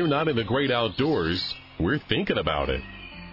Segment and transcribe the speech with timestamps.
[0.00, 2.82] we're not in the great outdoors, we're thinking about it.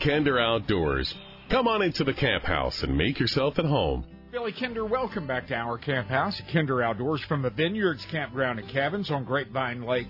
[0.03, 1.13] Kinder Outdoors.
[1.49, 4.05] Come on into the camp house and make yourself at home.
[4.31, 8.59] Billy Kinder, welcome back to our camp house at Kinder Outdoors from the Vineyards Campground
[8.59, 10.07] and Cabins on Grapevine Lake,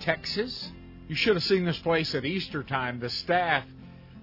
[0.00, 0.70] Texas.
[1.08, 3.00] You should have seen this place at Easter time.
[3.00, 3.64] The staff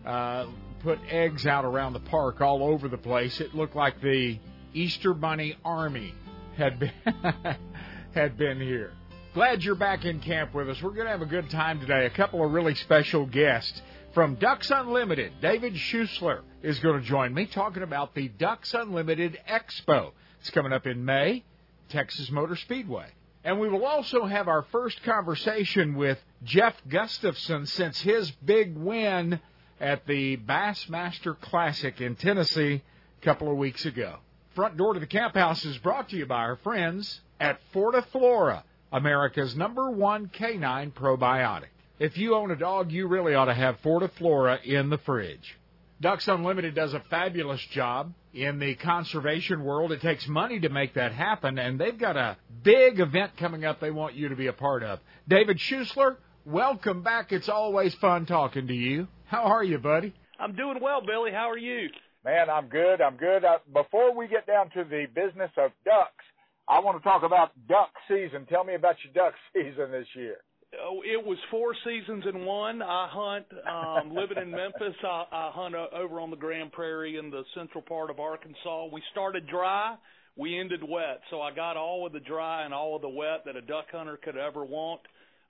[0.05, 0.45] uh,
[0.81, 3.41] put eggs out around the park all over the place.
[3.41, 4.39] It looked like the
[4.73, 6.13] Easter Bunny Army
[6.55, 6.91] had been
[8.13, 8.93] had been here.
[9.33, 10.79] Glad you're back in camp with us.
[10.79, 12.05] We're going to have a good time today.
[12.05, 13.81] A couple of really special guests
[14.13, 15.33] from Ducks Unlimited.
[15.41, 20.11] David Schuessler is going to join me talking about the Ducks Unlimited Expo.
[20.39, 21.43] It's coming up in May,
[21.89, 23.07] Texas Motor Speedway.
[23.43, 29.39] And we will also have our first conversation with Jeff Gustafson since his big win
[29.79, 32.83] at the Bassmaster Classic in Tennessee
[33.19, 34.17] a couple of weeks ago.
[34.53, 38.61] Front door to the camp house is brought to you by our friends at Fortiflora,
[38.93, 41.69] America's number one canine probiotic.
[41.99, 45.57] If you own a dog, you really ought to have Fortiflora in the fridge.
[45.99, 49.91] Ducks Unlimited does a fabulous job in the conservation world.
[49.91, 53.79] It takes money to make that happen, and they've got a big event coming up
[53.79, 54.99] they want you to be a part of.
[55.27, 57.31] David Schuessler, welcome back.
[57.31, 59.07] It's always fun talking to you.
[59.25, 60.13] How are you, buddy?
[60.39, 61.31] I'm doing well, Billy.
[61.31, 61.89] How are you?
[62.23, 63.01] Man, I'm good.
[63.01, 63.43] I'm good.
[63.43, 66.25] Uh, before we get down to the business of ducks,
[66.67, 68.45] I want to talk about duck season.
[68.49, 70.37] Tell me about your duck season this year.
[70.81, 72.81] Oh, it was four seasons in one.
[72.81, 74.95] I hunt, um, living in Memphis.
[75.03, 78.87] I, I hunt uh, over on the Grand Prairie in the central part of Arkansas.
[78.91, 79.95] We started dry,
[80.35, 81.21] we ended wet.
[81.29, 83.85] So I got all of the dry and all of the wet that a duck
[83.91, 85.01] hunter could ever want.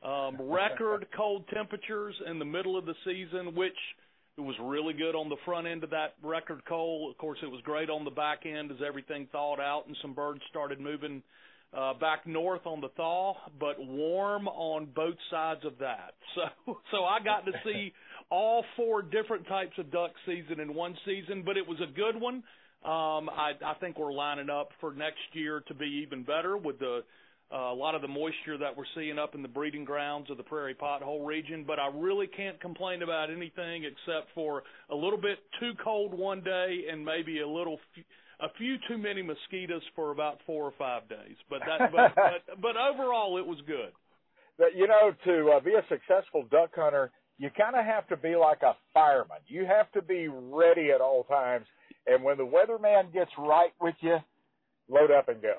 [0.04, 3.78] Um, record cold temperatures in the middle of the season, which
[4.38, 7.12] it was really good on the front end of that record cold.
[7.12, 10.14] Of course, it was great on the back end as everything thawed out and some
[10.14, 11.22] birds started moving
[11.76, 16.14] uh, back north on the thaw, but warm on both sides of that.
[16.66, 17.94] So, so I got to see
[18.32, 22.20] all four different types of duck season in one season, but it was a good
[22.20, 22.38] one.
[22.84, 26.80] Um, I, I think we're lining up for next year to be even better with
[26.80, 27.02] the
[27.52, 30.38] uh, a lot of the moisture that we're seeing up in the breeding grounds of
[30.38, 31.64] the prairie pothole region.
[31.66, 36.42] But I really can't complain about anything except for a little bit too cold one
[36.44, 37.80] day and maybe a little.
[37.98, 38.04] F-
[38.40, 42.62] a few too many mosquitoes for about four or five days, but that, but, but,
[42.62, 43.92] but overall it was good.
[44.58, 48.18] But you know, to uh, be a successful duck hunter, you kind of have to
[48.18, 49.38] be like a fireman.
[49.48, 51.66] You have to be ready at all times,
[52.06, 54.18] and when the weatherman gets right with you,
[54.90, 55.56] load up and go.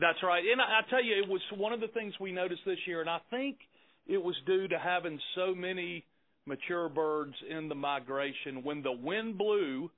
[0.00, 2.62] That's right, and I, I tell you, it was one of the things we noticed
[2.64, 3.58] this year, and I think
[4.06, 6.04] it was due to having so many
[6.46, 8.62] mature birds in the migration.
[8.62, 9.90] When the wind blew,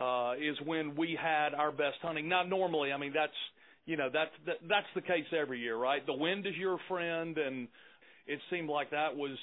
[0.00, 2.28] uh, is when we had our best hunting.
[2.28, 3.32] Now, normally, I mean, that's
[3.86, 6.04] you know that's that, that's the case every year, right?
[6.06, 7.68] The wind is your friend, and
[8.26, 9.36] it seemed like that was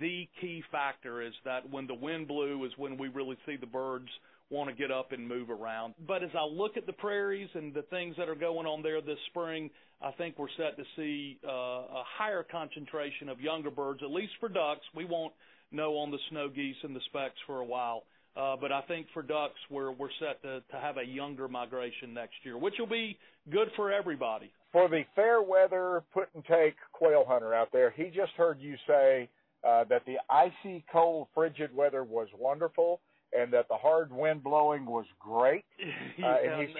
[0.00, 1.22] the key factor.
[1.22, 4.08] Is that when the wind blew is when we really see the birds
[4.50, 5.94] want to get up and move around.
[6.06, 9.00] But as I look at the prairies and the things that are going on there
[9.00, 9.70] this spring,
[10.02, 14.32] I think we're set to see uh, a higher concentration of younger birds, at least
[14.40, 14.82] for ducks.
[14.94, 15.32] We won't
[15.72, 18.04] know on the snow geese and the specks for a while.
[18.36, 22.12] Uh, but I think for ducks, we're we're set to, to have a younger migration
[22.12, 23.16] next year, which will be
[23.50, 24.50] good for everybody.
[24.72, 28.74] For the fair weather put and take quail hunter out there, he just heard you
[28.88, 29.28] say
[29.62, 33.00] uh, that the icy cold frigid weather was wonderful
[33.36, 35.64] and that the hard wind blowing was great.
[36.22, 36.76] uh, and he's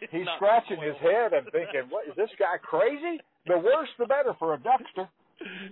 [0.10, 4.34] he's scratching his head and thinking, "What is this guy crazy?" The worse, the better
[4.38, 5.08] for a duckster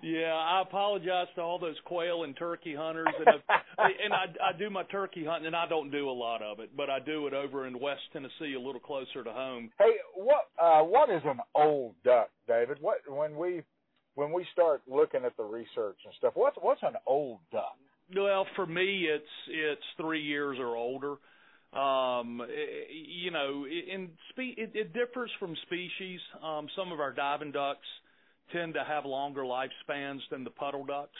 [0.02, 3.42] yeah, I apologize to all those quail and turkey hunters, and
[3.78, 6.70] and I, I do my turkey hunting, and I don't do a lot of it,
[6.76, 9.70] but I do it over in West Tennessee, a little closer to home.
[9.78, 12.78] Hey, what uh, what is an old duck, David?
[12.80, 13.62] What when we
[14.14, 17.76] when we start looking at the research and stuff, what's what's an old duck?
[18.14, 21.16] Well, for me, it's it's three years or older.
[21.72, 22.40] Um,
[22.90, 26.20] you know, in spe- it, it differs from species.
[26.42, 27.86] Um, some of our diving ducks
[28.52, 31.18] tend to have longer lifespans than the puddle ducks.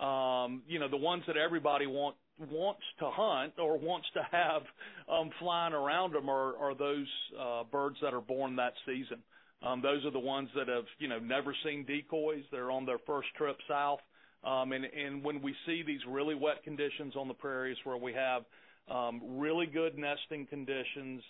[0.00, 2.16] Um, you know, the ones that everybody want
[2.50, 4.62] wants to hunt or wants to have
[5.08, 7.06] um, flying around them are, are those
[7.40, 9.22] uh, birds that are born that season.
[9.62, 12.42] Um, those are the ones that have you know never seen decoys.
[12.50, 14.00] They're on their first trip south.
[14.44, 18.42] Um, and, when we see these really wet conditions on the prairies where we have
[18.88, 21.22] um, really good nesting conditions,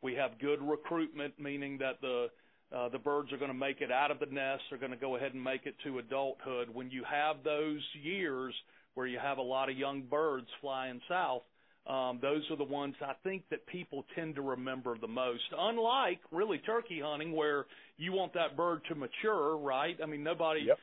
[0.00, 2.28] we have good recruitment, meaning that the
[2.74, 4.62] uh, the birds are going to make it out of the nest.
[4.70, 6.70] They're going to go ahead and make it to adulthood.
[6.72, 8.54] When you have those years
[8.94, 11.42] where you have a lot of young birds flying south,
[11.86, 15.42] um, those are the ones I think that people tend to remember the most.
[15.56, 17.66] Unlike really turkey hunting, where
[17.98, 19.96] you want that bird to mature, right?
[20.02, 20.62] I mean, nobody.
[20.66, 20.78] Yep.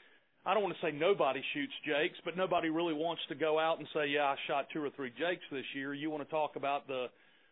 [0.46, 3.80] I don't want to say nobody shoots jakes, but nobody really wants to go out
[3.80, 5.94] and say, yeah, I shot two or three jakes this year.
[5.94, 7.08] You want to talk about the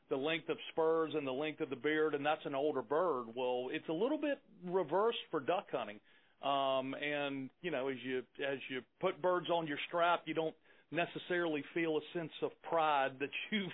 [0.10, 3.26] the length of spurs and the length of the beard, and that's an older bird.
[3.36, 6.00] Well, it's a little bit reversed for duck hunting.
[6.42, 10.56] Um, and you know, as you as you put birds on your strap, you don't
[10.92, 13.72] necessarily feel a sense of pride that you've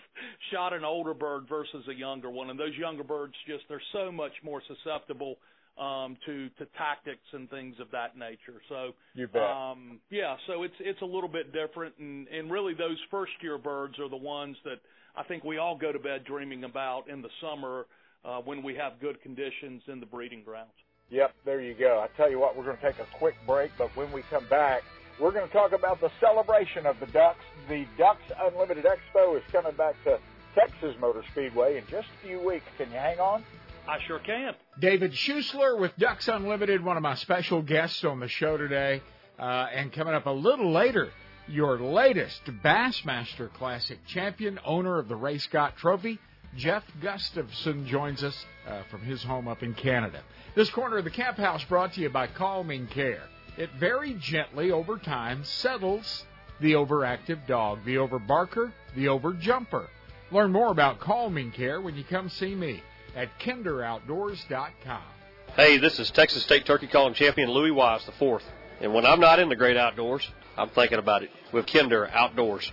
[0.52, 2.50] shot an older bird versus a younger one.
[2.50, 5.36] And those younger birds just they're so much more susceptible
[5.78, 8.62] um, to to tactics and things of that nature.
[8.70, 9.42] So you bet.
[9.42, 13.58] Um, yeah, so it's it's a little bit different, and and really those first year
[13.58, 14.80] birds are the ones that
[15.16, 17.86] I think we all go to bed dreaming about in the summer
[18.26, 20.72] uh, when we have good conditions in the breeding grounds.
[21.10, 22.04] Yep, there you go.
[22.04, 24.48] I tell you what, we're going to take a quick break, but when we come
[24.50, 24.82] back,
[25.20, 27.44] we're going to talk about the celebration of the Ducks.
[27.70, 30.18] The Ducks Unlimited Expo is coming back to
[30.56, 32.66] Texas Motor Speedway in just a few weeks.
[32.78, 33.44] Can you hang on?
[33.88, 34.54] I sure can.
[34.80, 39.02] David Schuessler with Ducks Unlimited, one of my special guests on the show today.
[39.38, 41.10] Uh, and coming up a little later,
[41.50, 46.18] your latest Bassmaster Classic champion, owner of the Ray Scott Trophy,
[46.56, 50.22] Jeff Gustafson joins us uh, from his home up in Canada.
[50.56, 53.24] This corner of the camp house brought to you by Calming Care.
[53.58, 56.26] It very gently over time settles
[56.62, 59.88] the overactive dog, the overbarker, the overjumper.
[60.32, 62.82] Learn more about Calming Care when you come see me
[63.16, 65.02] at kinderoutdoors.com.
[65.56, 68.42] Hey, this is Texas State Turkey Calling Champion Louis Wise IV.
[68.82, 70.28] And when I'm not in the great outdoors,
[70.58, 72.72] I'm thinking about it with Kinder Outdoors.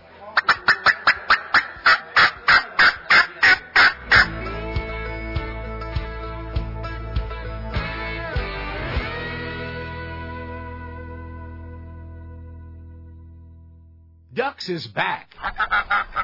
[14.32, 15.34] Ducks is back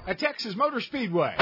[0.07, 1.35] at Texas Motor Speedway.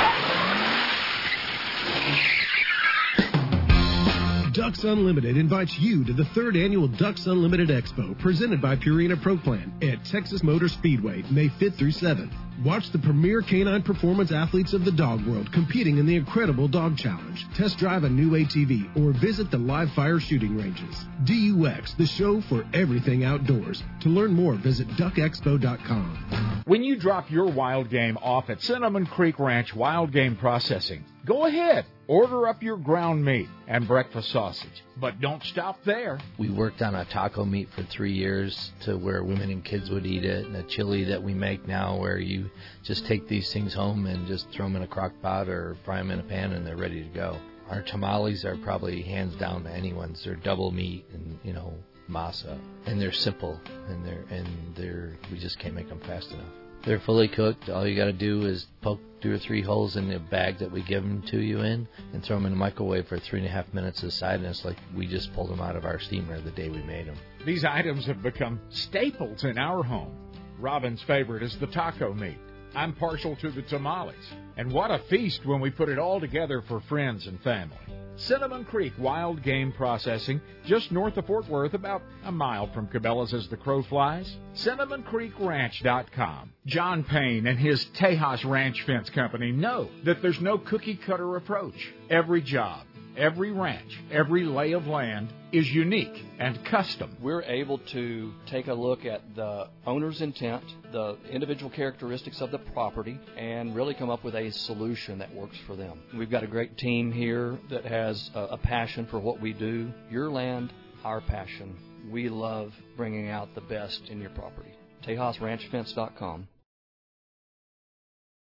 [4.55, 9.37] Ducks Unlimited invites you to the third annual Ducks Unlimited Expo presented by Purina Pro
[9.37, 12.31] Plan at Texas Motor Speedway, May 5th through 7th.
[12.62, 16.97] Watch the premier canine performance athletes of the dog world competing in the incredible Dog
[16.97, 17.45] Challenge.
[17.55, 21.05] Test drive a new ATV or visit the live fire shooting ranges.
[21.25, 23.83] DUX, the show for everything outdoors.
[24.03, 26.62] To learn more, visit duckexpo.com.
[26.67, 31.47] When you drop your wild game off at Cinnamon Creek Ranch Wild Game Processing, go
[31.47, 31.87] ahead.
[32.06, 34.85] Order up your ground meat and breakfast sausage.
[34.99, 36.21] But don't stop there.
[36.39, 40.05] We worked on a taco meat for three years to where women and kids would
[40.05, 42.44] eat it, and a chili that we make now where you
[42.82, 45.99] just take these things home and just throw them in a crock pot or fry
[45.99, 47.38] them in a pan and they're ready to go.
[47.69, 50.23] Our tamales are probably hands down to anyone's.
[50.23, 51.73] They're double meat and, you know,
[52.11, 52.58] masa.
[52.87, 56.49] And they're simple and they're, and they're, we just can't make them fast enough.
[56.85, 57.70] They're fully cooked.
[57.70, 60.70] All you got to do is poke two or three holes in the bag that
[60.70, 63.49] we give them to you in, and throw them in the microwave for three and
[63.49, 64.41] a half minutes aside.
[64.41, 67.06] And it's like we just pulled them out of our steamer the day we made
[67.06, 67.17] them.
[67.46, 70.24] These items have become staples in our home.
[70.65, 72.39] Robin's favorite is the taco meat.
[72.75, 74.15] I'm partial to the tamales.
[74.57, 77.77] And what a feast when we put it all together for friends and family.
[78.17, 83.35] Cinnamon Creek Wild Game Processing, just north of Fort Worth, about a mile from Cabela's
[83.35, 84.35] as the crow flies.
[84.55, 86.53] CinnamonCreekRanch.com.
[86.65, 91.93] John Payne and his Tejas Ranch Fence Company know that there's no cookie cutter approach.
[92.09, 97.17] Every job, every ranch, every lay of land is unique and custom.
[97.21, 102.59] We're able to take a look at the owner's intent, the individual characteristics of the
[102.59, 106.03] property, and really come up with a solution that works for them.
[106.17, 109.93] We've got a great team here that has a, passion for what we do.
[110.11, 110.73] Your land,
[111.05, 111.77] our passion.
[112.11, 114.73] We love bringing out the best in your property.
[115.06, 116.49] TejasRanchFence.com.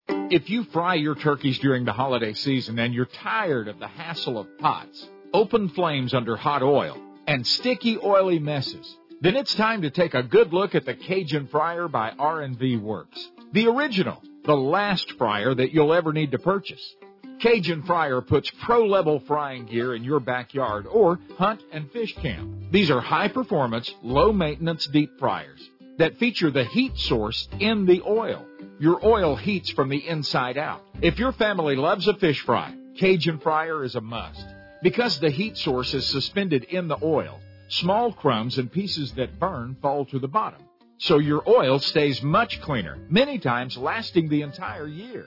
[0.09, 4.39] If you fry your turkeys during the holiday season and you're tired of the hassle
[4.39, 6.97] of pots, open flames under hot oil,
[7.27, 11.49] and sticky oily messes, then it's time to take a good look at the Cajun
[11.49, 13.29] Fryer by R&V Works.
[13.53, 16.95] The original, the last fryer that you'll ever need to purchase.
[17.41, 22.73] Cajun Fryer puts pro-level frying gear in your backyard or hunt and fish camp.
[22.73, 28.45] These are high-performance, low-maintenance deep fryers that feature the heat source in the oil.
[28.81, 30.83] Your oil heats from the inside out.
[31.03, 34.45] If your family loves a fish fry, Cajun Fryer is a must.
[34.83, 39.77] Because the heat source is suspended in the oil, small crumbs and pieces that burn
[39.83, 40.63] fall to the bottom.
[40.99, 45.27] So your oil stays much cleaner, many times lasting the entire year.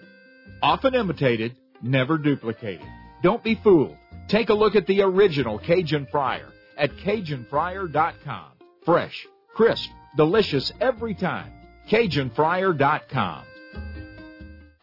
[0.61, 2.87] Often imitated, never duplicated.
[3.21, 3.97] Don't be fooled.
[4.29, 8.51] Take a look at the original Cajun Fryer at CajunFryer.com.
[8.85, 11.51] Fresh, crisp, delicious every time.
[11.89, 13.45] CajunFryer.com.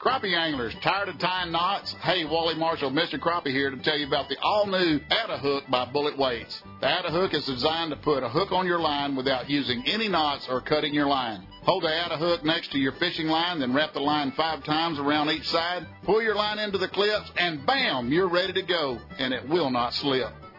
[0.00, 1.92] Crappie anglers, tired of tying knots?
[1.94, 3.18] Hey, Wally Marshall, Mr.
[3.18, 6.62] Crappie here to tell you about the all-new Atta Hook by Bullet Weights.
[6.80, 10.06] The Atta Hook is designed to put a hook on your line without using any
[10.06, 11.44] knots or cutting your line.
[11.62, 15.00] Hold the Atta Hook next to your fishing line, then wrap the line five times
[15.00, 15.84] around each side.
[16.04, 19.70] Pull your line into the clips, and bam, you're ready to go, and it will
[19.70, 20.32] not slip.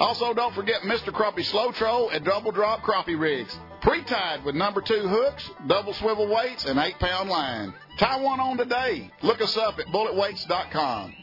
[0.00, 1.12] Also, don't forget Mr.
[1.12, 3.58] Crappie Slow Troll and Double Drop Crappie rigs.
[3.80, 7.74] Pre-tied with number two hooks, double swivel weights, and eight pound line.
[7.98, 9.10] Tie one on today.
[9.22, 11.14] Look us up at bulletweights.com.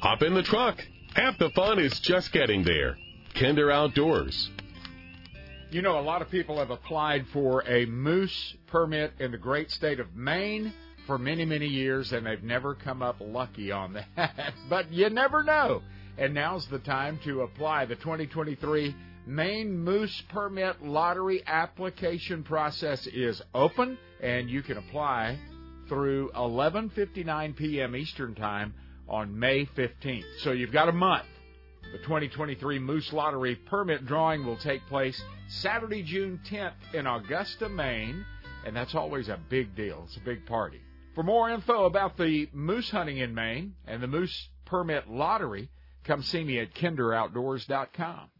[0.00, 0.84] Hop in the truck.
[1.14, 2.96] Half the fun is just getting there.
[3.38, 4.48] Kinder Outdoors.
[5.70, 9.70] You know, a lot of people have applied for a moose permit in the great
[9.70, 10.72] state of Maine
[11.06, 14.54] for many, many years, and they've never come up lucky on that.
[14.70, 15.82] but you never know.
[16.16, 17.84] And now's the time to apply.
[17.84, 25.38] The 2023 Maine Moose Permit Lottery application process is open, and you can apply
[25.90, 27.96] through 11:59 p.m.
[27.96, 28.72] Eastern Time
[29.06, 30.24] on May 15th.
[30.38, 31.26] So you've got a month.
[31.92, 38.24] The 2023 Moose Lottery permit drawing will take place Saturday, June 10th in Augusta, Maine,
[38.66, 40.02] and that's always a big deal.
[40.06, 40.80] It's a big party.
[41.14, 45.70] For more info about the moose hunting in Maine and the Moose Permit Lottery,
[46.04, 48.30] come see me at kinderoutdoors.com.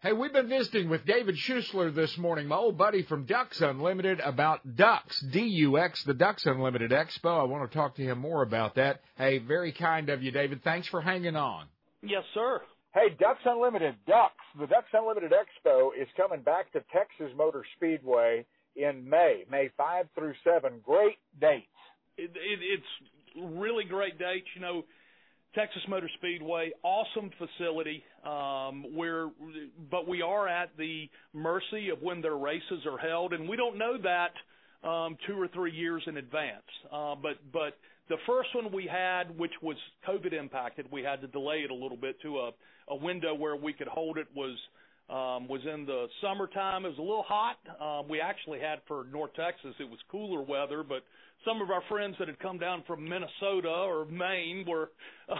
[0.00, 4.18] Hey, we've been visiting with David Schuessler this morning, my old buddy from Ducks Unlimited,
[4.18, 7.40] about Ducks, D-U-X, the Ducks Unlimited Expo.
[7.40, 9.02] I want to talk to him more about that.
[9.16, 10.64] Hey, very kind of you, David.
[10.64, 11.66] Thanks for hanging on.
[12.02, 12.60] Yes, sir.
[12.94, 18.44] Hey, Ducks Unlimited, Ducks, the Ducks Unlimited Expo is coming back to Texas Motor Speedway
[18.76, 20.80] in May, May 5 through 7.
[20.84, 21.66] Great dates.
[22.18, 24.46] It, it, it's really great dates.
[24.54, 24.82] You know,
[25.54, 28.02] Texas Motor Speedway, awesome facility.
[28.26, 29.30] Um, we're,
[29.90, 33.78] but we are at the mercy of when their races are held, and we don't
[33.78, 36.62] know that um, two or three years in advance.
[36.92, 37.78] Uh, but but
[38.08, 39.76] the first one we had, which was
[40.08, 42.50] COVID impacted, we had to delay it a little bit to a,
[42.88, 44.56] a window where we could hold it was
[45.10, 46.84] um, was in the summertime.
[46.86, 47.58] It was a little hot.
[47.80, 51.02] Um, we actually had for North Texas, it was cooler weather, but
[51.44, 54.90] some of our friends that had come down from Minnesota or Maine were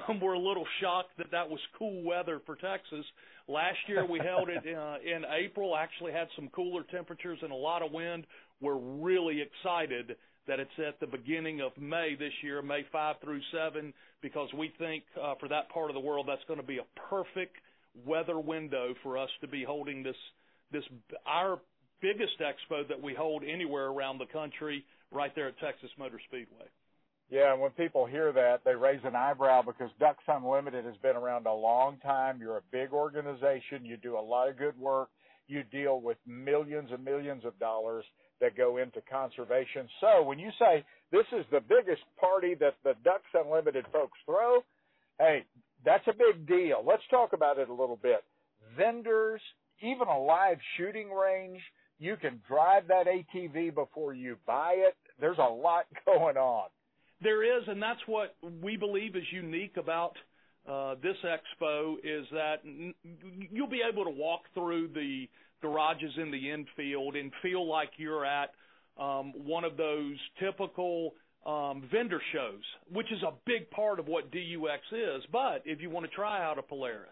[0.09, 3.05] um, were a little shocked that that was cool weather for Texas.
[3.49, 5.77] Last year we held it uh, in April.
[5.77, 8.27] Actually had some cooler temperatures and a lot of wind.
[8.61, 10.17] We're really excited
[10.47, 14.73] that it's at the beginning of May this year, May 5 through 7, because we
[14.79, 17.57] think uh, for that part of the world that's going to be a perfect
[18.05, 20.17] weather window for us to be holding this
[20.73, 20.85] this
[21.27, 21.61] our
[22.01, 26.67] biggest expo that we hold anywhere around the country right there at Texas Motor Speedway.
[27.31, 31.17] Yeah, and when people hear that, they raise an eyebrow because Ducks Unlimited has been
[31.17, 32.41] around a long time.
[32.41, 33.85] You're a big organization.
[33.85, 35.09] You do a lot of good work.
[35.49, 38.05] You deal with millions and millions of dollars
[38.43, 39.89] that go into conservation.
[40.03, 44.61] So when you say this is the biggest party that the Ducks Unlimited folks throw,
[45.19, 45.45] hey,
[45.85, 46.85] that's a big deal.
[46.87, 48.23] Let's talk about it a little bit.
[48.77, 49.41] Vendors,
[49.81, 51.61] even a live shooting range,
[51.99, 54.97] you can drive that ATV before you buy it.
[55.21, 56.69] There's a lot going on.
[57.23, 60.17] There is, and that's what we believe is unique about
[60.69, 62.95] uh, this expo is that n-
[63.53, 65.29] you'll be able to walk through the
[65.63, 68.51] garages in the infield and feel like you're at
[69.01, 71.15] um, one of those typical
[71.47, 75.23] um, vendor shows, which is a big part of what DUX is.
[75.33, 77.09] But if you want to try out a Polaris,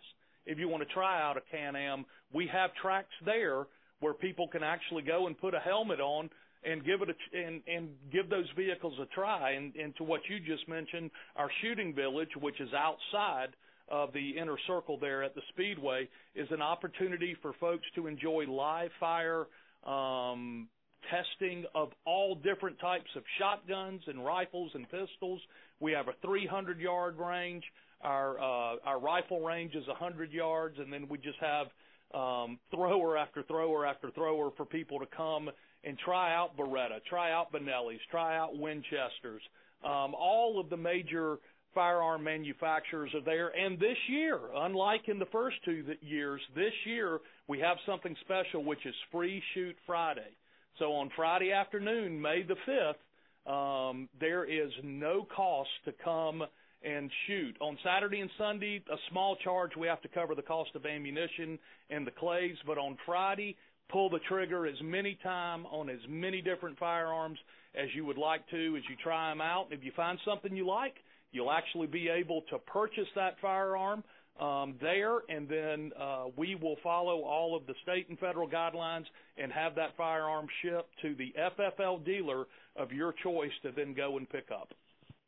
[0.47, 3.67] if you want to try out a Can-Am, we have tracks there
[4.01, 6.31] where people can actually go and put a helmet on
[6.63, 9.53] and give it a and and give those vehicles a try.
[9.53, 13.49] And, and to what you just mentioned, our shooting village, which is outside
[13.91, 18.47] of the inner circle there at the speedway, is an opportunity for folks to enjoy
[18.47, 19.47] live fire.
[19.85, 20.69] Um,
[21.09, 25.41] testing of all different types of shotguns and rifles and pistols.
[25.81, 27.65] We have a 300 yard range.
[28.03, 31.67] Our uh, our rifle range is 100 yards, and then we just have
[32.15, 35.51] um, thrower after thrower after thrower for people to come
[35.85, 39.43] and try out Beretta, try out Benelli's, try out Winchesters.
[39.83, 41.39] Um, all of the major
[41.75, 43.49] firearm manufacturers are there.
[43.49, 48.65] And this year, unlike in the first two years, this year we have something special,
[48.65, 50.37] which is Free Shoot Friday.
[50.79, 56.43] So on Friday afternoon, May the 5th, um, there is no cost to come
[56.83, 57.57] and shoot.
[57.61, 59.73] On Saturday and Sunday, a small charge.
[59.77, 61.59] We have to cover the cost of ammunition
[61.91, 62.57] and the clays.
[62.67, 63.57] But on Friday,
[63.91, 67.39] pull the trigger as many time on as many different firearms
[67.75, 69.69] as you would like to as you try them out.
[69.71, 70.95] If you find something you like,
[71.33, 74.03] you'll actually be able to purchase that firearm
[74.41, 79.05] um, there, and then uh, we will follow all of the state and federal guidelines
[79.37, 82.47] and have that firearm shipped to the FFL dealer
[82.77, 84.73] of your choice to then go and pick up.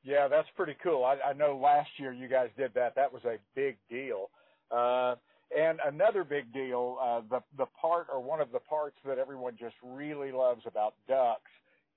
[0.04, 1.04] Yeah, that's pretty cool.
[1.04, 2.94] I, I know last year you guys did that.
[2.96, 4.30] That was a big deal.
[4.70, 5.14] Uh,
[5.56, 9.54] and another big deal, uh, the the part or one of the parts that everyone
[9.60, 11.50] just really loves about ducks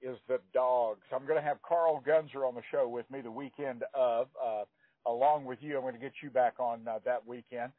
[0.05, 1.01] is the dogs.
[1.13, 4.63] I'm going to have Carl Gunzer on the show with me the weekend of, uh,
[5.07, 5.75] along with you.
[5.75, 7.71] I'm going to get you back on uh, that weekend.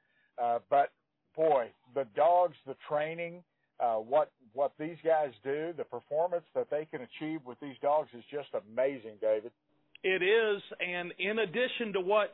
[0.43, 0.91] Uh, but
[1.37, 3.43] boy, the dogs, the training,
[3.79, 8.09] uh, what what these guys do, the performance that they can achieve with these dogs
[8.17, 9.53] is just amazing, David.
[10.03, 12.33] It is, and in addition to what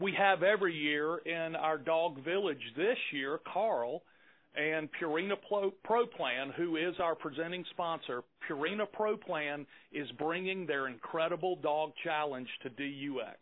[0.00, 4.02] we have every year in our dog village this year, Carl
[4.54, 5.34] and Purina
[5.84, 11.92] Pro Plan, who is our presenting sponsor, Purina Pro Plan is bringing their incredible dog
[12.04, 13.38] challenge to DUX.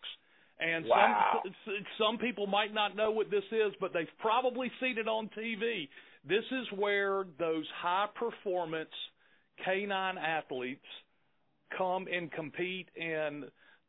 [0.60, 1.40] And wow.
[1.42, 5.30] some some people might not know what this is, but they've probably seen it on
[5.36, 5.88] TV.
[6.28, 8.90] This is where those high performance
[9.64, 10.84] canine athletes
[11.76, 13.44] come and compete in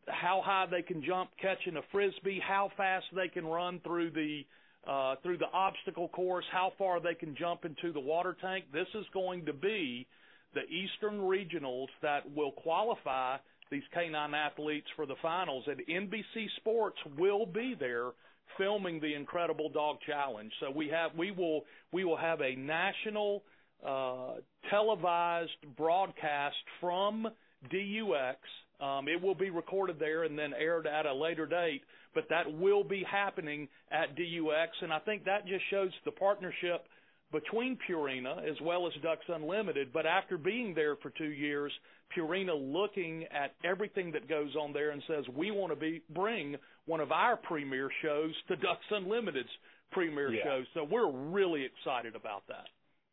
[0.08, 4.44] how high they can jump catching a frisbee, how fast they can run through the
[4.88, 8.66] uh, through the obstacle course, how far they can jump into the water tank.
[8.74, 10.08] This is going to be
[10.54, 13.38] the Eastern Regionals that will qualify
[13.70, 18.12] these canine athletes for the finals, and NBC Sports will be there
[18.58, 20.52] filming the Incredible Dog Challenge.
[20.60, 21.62] So we have we will
[21.94, 23.44] we will have a national
[23.86, 24.34] uh,
[24.70, 27.28] televised broadcast from
[27.70, 28.38] DUX
[28.82, 31.82] um, it will be recorded there and then aired at a later date,
[32.14, 36.86] but that will be happening at DUX, and I think that just shows the partnership
[37.32, 39.94] between Purina as well as Ducks Unlimited.
[39.94, 41.72] But after being there for two years,
[42.16, 46.58] Purina looking at everything that goes on there and says we want to be bring
[46.86, 49.50] one of our premier shows to Ducks Unlimited's
[49.92, 50.44] premier yeah.
[50.44, 50.64] show.
[50.74, 52.68] So we're really excited about that.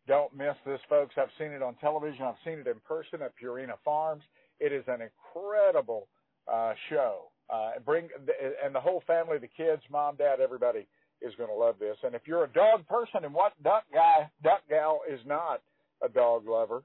[0.09, 1.15] Don't miss this, folks.
[1.19, 2.25] I've seen it on television.
[2.25, 4.23] I've seen it in person at Purina Farms.
[4.59, 5.28] It is an incredible
[6.53, 7.31] uh, show.
[7.51, 8.09] Uh, bring
[8.65, 10.87] and the whole family, the kids, mom, dad, everybody
[11.23, 11.97] is going to love this.
[12.03, 15.63] And if you're a dog person, and what duck guy, duck gal is not
[16.03, 16.83] a dog lover,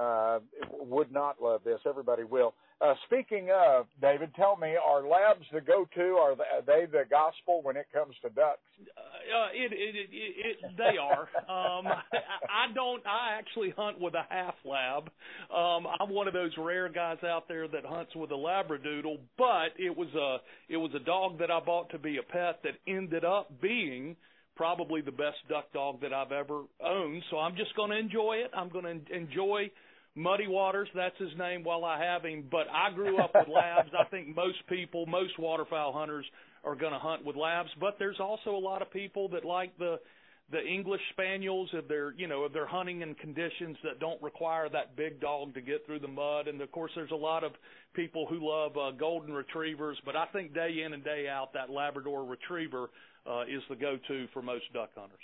[0.00, 0.38] uh,
[0.80, 1.80] would not love this.
[1.86, 2.54] Everybody will.
[2.78, 6.18] Uh, speaking of, David, tell me, are labs the go-to?
[6.20, 6.34] Are
[6.66, 8.60] they the gospel when it comes to ducks?
[8.78, 11.28] Uh, it, it, it, it, they are.
[11.48, 13.02] Um, I don't.
[13.06, 15.04] I actually hunt with a half lab.
[15.50, 19.20] Um, I'm one of those rare guys out there that hunts with a labradoodle.
[19.38, 20.38] But it was a
[20.70, 24.16] it was a dog that I bought to be a pet that ended up being
[24.54, 27.22] probably the best duck dog that I've ever owned.
[27.30, 28.50] So I'm just going to enjoy it.
[28.54, 29.70] I'm going to enjoy
[30.16, 33.90] Muddy Waters, that's his name while I have him, but I grew up with labs.
[33.98, 36.24] I think most people, most waterfowl hunters
[36.64, 39.76] are going to hunt with labs, but there's also a lot of people that like
[39.78, 40.00] the
[40.48, 44.68] the English spaniels if they're, you know, if they're hunting in conditions that don't require
[44.68, 47.50] that big dog to get through the mud and of course there's a lot of
[47.94, 51.68] people who love uh, golden retrievers, but I think day in and day out that
[51.68, 52.90] Labrador retriever
[53.28, 55.18] uh, is the go-to for most duck hunters.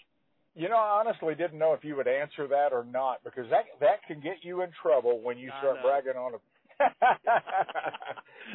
[0.54, 3.64] You know, I honestly didn't know if you would answer that or not because that
[3.80, 6.40] that can get you in trouble when you start bragging on it.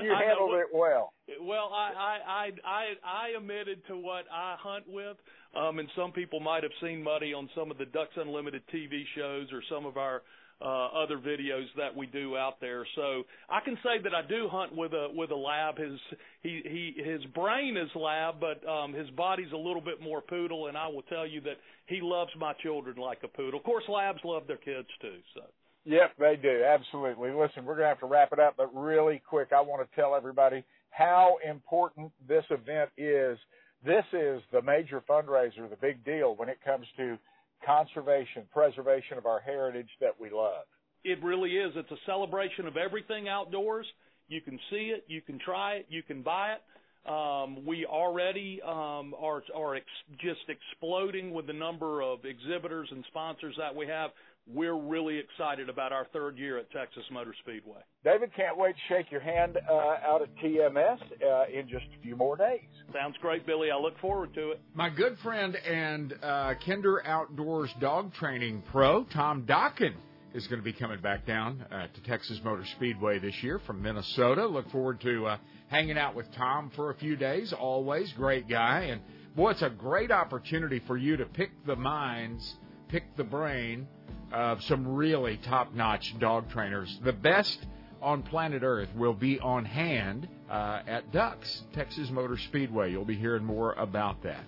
[0.03, 1.13] you handled it well.
[1.41, 5.17] Well, I, I I I I admitted to what I hunt with,
[5.55, 9.03] um, and some people might have seen Muddy on some of the Ducks Unlimited TV
[9.15, 10.21] shows or some of our
[10.62, 12.86] uh, other videos that we do out there.
[12.96, 15.78] So I can say that I do hunt with a with a lab.
[15.78, 16.00] His
[16.41, 20.67] he he his brain is lab, but um, his body's a little bit more poodle.
[20.67, 23.60] And I will tell you that he loves my children like a poodle.
[23.60, 25.17] Of course, labs love their kids too.
[25.36, 25.41] So.
[25.86, 26.63] Yep, they do.
[26.67, 27.30] Absolutely.
[27.30, 29.96] Listen, we're going to have to wrap it up, but really quick, I want to
[29.96, 33.38] tell everybody how important this event is.
[33.86, 37.17] This is the major fundraiser, the big deal when it comes to
[37.65, 40.65] conservation, preservation of our heritage that we love.
[41.04, 41.74] It really is.
[41.76, 43.86] It's a celebration of everything outdoors.
[44.28, 46.62] You can see it, you can try it, you can buy it.
[47.10, 49.86] Um, we already um, are, are ex-
[50.20, 54.12] just exploding with the number of exhibitors and sponsors that we have.
[54.53, 57.79] We're really excited about our third year at Texas Motor Speedway.
[58.05, 62.01] David, can't wait to shake your hand uh, out at TMS uh, in just a
[62.01, 62.62] few more days.
[62.93, 63.71] Sounds great, Billy.
[63.71, 64.62] I look forward to it.
[64.73, 69.93] My good friend and uh, Kinder Outdoors dog training pro, Tom Dokken
[70.33, 73.81] is going to be coming back down uh, to Texas Motor Speedway this year from
[73.81, 74.45] Minnesota.
[74.45, 77.51] Look forward to uh, hanging out with Tom for a few days.
[77.51, 79.01] Always great guy, and
[79.36, 82.55] boy, it's a great opportunity for you to pick the minds,
[82.88, 83.88] pick the brain
[84.31, 86.99] of some really top-notch dog trainers.
[87.03, 87.59] The best
[88.01, 92.91] on planet Earth will be on hand uh, at Ducks Texas Motor Speedway.
[92.91, 94.43] You'll be hearing more about that.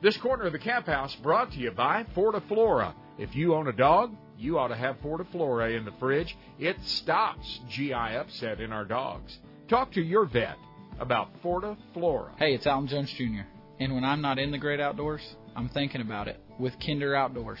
[0.00, 2.94] This corner of the Camp House brought to you by Fortiflora.
[3.18, 6.36] If you own a dog, you ought to have Fortiflora in the fridge.
[6.58, 9.38] It stops GI upset in our dogs.
[9.68, 10.56] Talk to your vet
[10.98, 12.36] about Fortiflora.
[12.36, 13.46] Hey, it's Alan Jones Jr.
[13.78, 15.22] And when I'm not in the great outdoors,
[15.54, 17.60] I'm thinking about it with Kinder Outdoors.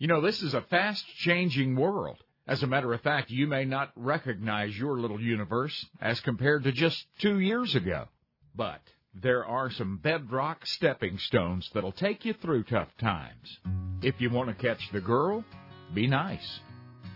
[0.00, 2.18] You know, this is a fast changing world.
[2.46, 6.72] As a matter of fact, you may not recognize your little universe as compared to
[6.72, 8.06] just two years ago.
[8.54, 8.80] But
[9.12, 13.58] there are some bedrock stepping stones that'll take you through tough times.
[14.00, 15.44] If you want to catch the girl,
[15.92, 16.60] be nice.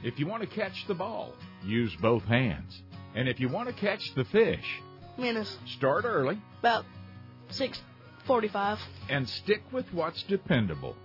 [0.02, 2.82] If you want to catch the ball, use both hands.
[3.14, 4.82] And if you want to catch the fish,
[5.16, 5.56] minutes.
[5.76, 6.42] Start early.
[6.58, 6.84] About
[7.50, 8.78] 6:45.
[9.08, 10.96] And stick with what's dependable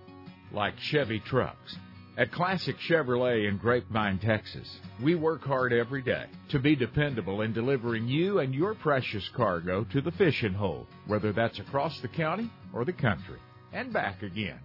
[0.52, 1.78] like Chevy trucks.
[2.18, 7.54] At Classic Chevrolet in Grapevine, Texas, we work hard every day to be dependable in
[7.54, 12.50] delivering you and your precious cargo to the fishing hole, whether that's across the county
[12.74, 13.38] or the country,
[13.72, 14.58] and back again.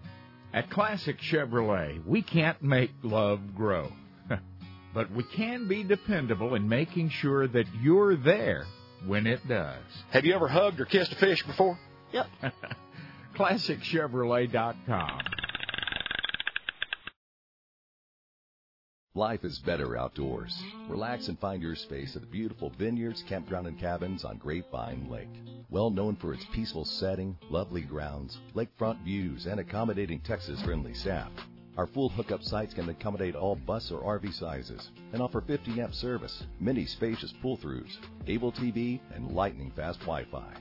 [0.55, 3.92] At Classic Chevrolet, we can't make love grow,
[4.95, 8.64] but we can be dependable in making sure that you're there
[9.07, 9.83] when it does.
[10.11, 11.79] Have you ever hugged or kissed a fish before?
[12.12, 12.27] Yep.
[13.37, 15.21] ClassicChevrolet.com.
[19.14, 20.59] Life is better outdoors.
[20.88, 25.29] Relax and find your space at the beautiful Vineyards Campground and Cabins on Grapevine Lake.
[25.68, 31.31] Well known for its peaceful setting, lovely grounds, lakefront views, and accommodating Texas friendly staff.
[31.77, 35.92] Our full hookup sites can accommodate all bus or RV sizes and offer 50 amp
[35.92, 40.55] service, many spacious pull throughs, cable TV, and lightning fast Wi Fi.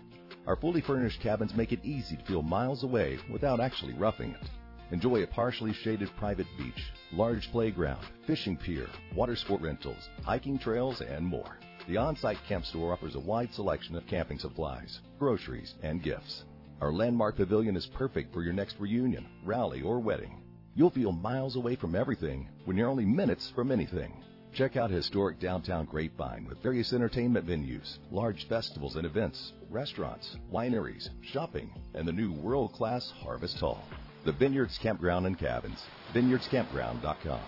[0.45, 4.49] Our fully furnished cabins make it easy to feel miles away without actually roughing it.
[4.91, 10.99] Enjoy a partially shaded private beach, large playground, fishing pier, water sport rentals, hiking trails,
[10.99, 11.58] and more.
[11.88, 16.43] The on-site camp store offers a wide selection of camping supplies, groceries, and gifts.
[16.82, 20.43] Our landmark pavilion is perfect for your next reunion, rally, or wedding.
[20.75, 24.21] You'll feel miles away from everything when you're only minutes from anything.
[24.54, 31.10] Check out historic downtown Grapevine with various entertainment venues, large festivals and events, restaurants, wineries,
[31.21, 33.82] shopping, and the new world-class Harvest Hall.
[34.25, 35.81] The Vineyards Campground and Cabins.
[36.13, 37.41] VineyardsCampground.com.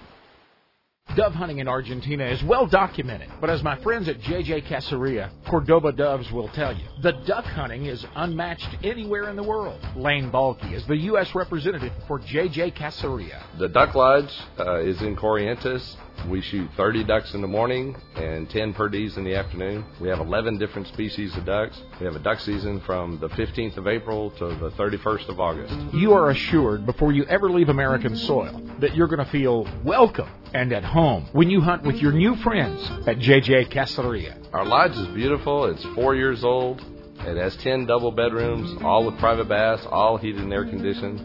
[1.16, 5.92] Dove hunting in Argentina is well documented, but as my friends at JJ Caceria, Cordoba
[5.92, 9.80] Doves will tell you, the duck hunting is unmatched anywhere in the world.
[9.96, 11.36] Lane Balky is the U.S.
[11.36, 13.44] representative for JJ Caceria.
[13.60, 15.96] The Duck Lodge uh, is in Corrientes.
[16.30, 19.86] We shoot 30 ducks in the morning and 10 per perdees in the afternoon.
[20.00, 21.82] We have 11 different species of ducks.
[22.00, 25.74] We have a duck season from the 15th of April to the 31st of August.
[25.94, 30.30] You are assured before you ever leave American soil that you're going to feel welcome
[30.54, 34.38] and at home when you hunt with your new friends at JJ Caceria.
[34.54, 35.66] Our lodge is beautiful.
[35.66, 36.84] It's four years old.
[37.20, 41.22] It has 10 double bedrooms, all with private baths, all heated and air conditioned.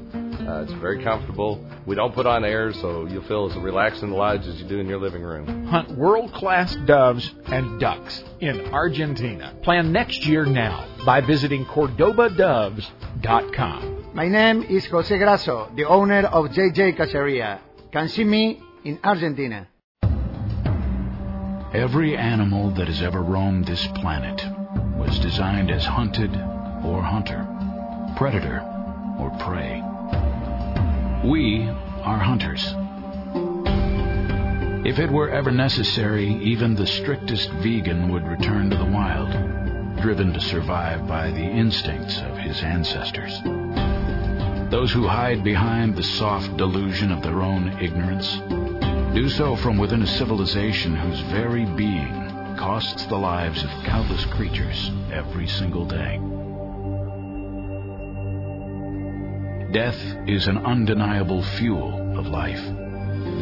[0.48, 1.64] Uh, it's very comfortable.
[1.86, 4.68] We don't put on air, so you'll feel as relaxed in the lodge as you
[4.68, 5.66] do in your living room.
[5.66, 9.54] Hunt world class doves and ducks in Argentina.
[9.62, 14.10] Plan next year now by visiting CordobaDoves.com.
[14.14, 17.58] My name is Jose Grasso, the owner of JJ Caceria.
[17.92, 19.68] Can see me in Argentina.
[21.74, 24.40] Every animal that has ever roamed this planet
[25.08, 26.30] was designed as hunted
[26.84, 27.48] or hunter,
[28.14, 28.60] predator
[29.18, 29.82] or prey.
[31.24, 31.66] We
[32.02, 32.62] are hunters.
[34.86, 39.30] If it were ever necessary, even the strictest vegan would return to the wild,
[40.02, 43.40] driven to survive by the instincts of his ancestors.
[44.70, 48.36] Those who hide behind the soft delusion of their own ignorance
[49.14, 52.27] do so from within a civilization whose very being
[52.58, 56.18] costs the lives of countless creatures every single day.
[59.72, 62.60] Death is an undeniable fuel of life.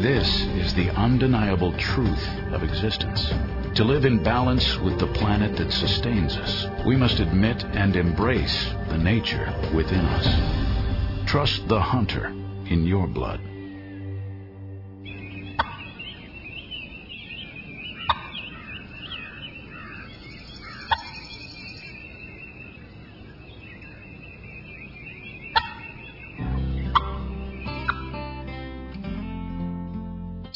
[0.01, 0.29] This
[0.61, 3.33] is the undeniable truth of existence.
[3.75, 8.69] To live in balance with the planet that sustains us, we must admit and embrace
[8.89, 11.27] the nature within us.
[11.27, 12.27] Trust the hunter
[12.67, 13.41] in your blood.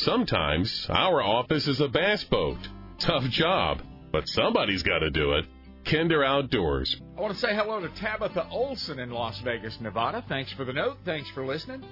[0.04, 2.58] Sometimes our office is a bass boat.
[2.98, 5.46] Tough job, but somebody's got to do it.
[5.86, 7.00] Kinder Outdoors.
[7.16, 10.26] I want to say hello to Tabitha Olson in Las Vegas, Nevada.
[10.28, 10.98] Thanks for the note.
[11.06, 11.84] Thanks for listening.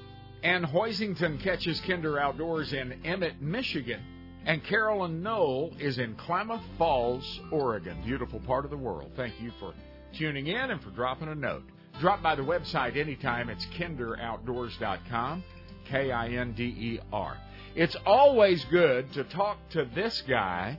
[0.42, 4.02] Ann Hoisington catches Kinder Outdoors in Emmett, Michigan.
[4.44, 8.02] And Carolyn Knoll is in Klamath Falls, Oregon.
[8.04, 9.12] Beautiful part of the world.
[9.16, 9.76] Thank you for
[10.18, 11.64] tuning in and for dropping a note.
[12.00, 13.50] Drop by the website anytime.
[13.50, 15.44] It's kinderoutdoors.com.
[15.86, 17.38] K I N D E R.
[17.80, 20.78] It's always good to talk to this guy,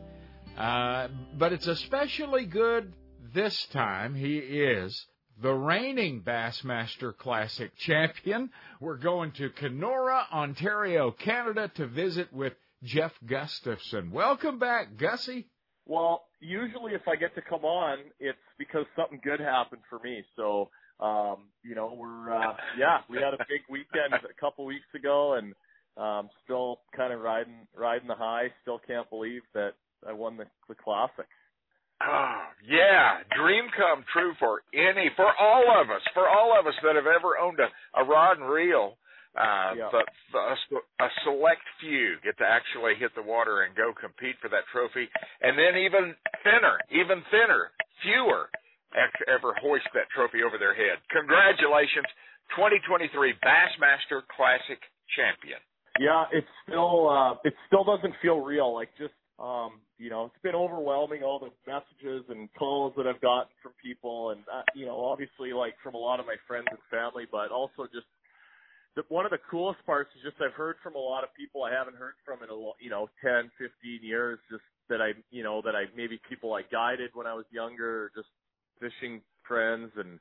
[0.58, 1.08] uh,
[1.38, 2.92] but it's especially good
[3.32, 4.14] this time.
[4.14, 5.06] He is
[5.40, 8.50] the reigning Bassmaster Classic champion.
[8.82, 14.10] We're going to Kenora, Ontario, Canada to visit with Jeff Gustafson.
[14.10, 15.48] Welcome back, Gussie.
[15.86, 20.22] Well, usually if I get to come on, it's because something good happened for me.
[20.36, 20.68] So,
[21.00, 25.36] um, you know, we're uh, yeah, we had a big weekend a couple weeks ago,
[25.38, 25.54] and
[25.96, 28.48] um, still kind of riding riding the high.
[28.62, 29.72] Still can't believe that
[30.06, 31.26] I won the, the classic.
[32.02, 36.72] Oh, yeah, dream come true for any, for all of us, for all of us
[36.82, 37.68] that have ever owned a,
[38.00, 38.96] a rod and reel.
[39.36, 39.90] Uh, Yeah.
[39.94, 45.06] a select few get to actually hit the water and go compete for that trophy,
[45.40, 47.70] and then even thinner, even thinner,
[48.02, 48.50] fewer
[49.30, 50.98] ever hoist that trophy over their head.
[51.14, 52.06] Congratulations,
[52.58, 54.80] 2023 Bassmaster Classic
[55.14, 55.62] champion.
[56.00, 58.74] Yeah, it's still uh it still doesn't feel real.
[58.74, 63.20] Like just um, you know, it's been overwhelming all the messages and calls that I've
[63.22, 66.68] gotten from people and uh, you know, obviously like from a lot of my friends
[66.70, 68.06] and family, but also just
[68.96, 71.64] the, one of the coolest parts is just I've heard from a lot of people
[71.64, 75.44] I haven't heard from in a you know, 10, 15 years just that I, you
[75.44, 78.28] know, that I maybe people I guided when I was younger or just
[78.80, 80.20] fishing friends and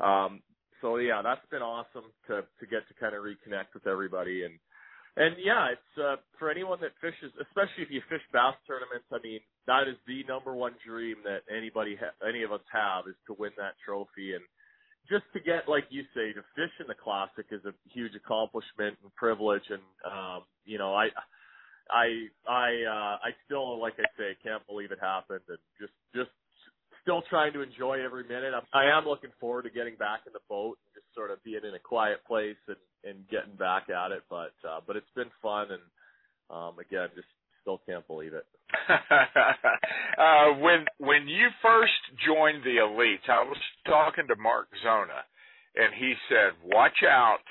[0.00, 0.42] um
[0.82, 4.58] so yeah, that's been awesome to to get to kind of reconnect with everybody and
[5.16, 9.08] and yeah, it's uh, for anyone that fishes, especially if you fish bass tournaments.
[9.12, 13.08] I mean, that is the number one dream that anybody, ha- any of us have,
[13.08, 14.34] is to win that trophy.
[14.34, 14.44] And
[15.08, 18.98] just to get, like you say, to fish in the classic is a huge accomplishment
[19.02, 19.64] and privilege.
[19.70, 21.08] And um, you know, I,
[21.90, 25.46] I, I, uh, I still, like I say, can't believe it happened.
[25.48, 26.30] And just, just
[27.06, 28.50] still trying to enjoy every minute.
[28.50, 31.38] I'm, I am looking forward to getting back in the boat and just sort of
[31.44, 34.26] being in a quiet place and and getting back at it.
[34.28, 35.86] But uh, but it's been fun, and
[36.50, 37.30] um, again, just
[37.62, 38.42] still can't believe it.
[38.90, 41.94] uh, when when you first
[42.26, 45.22] joined the elites, I was talking to Mark Zona,
[45.78, 47.46] and he said, "Watch out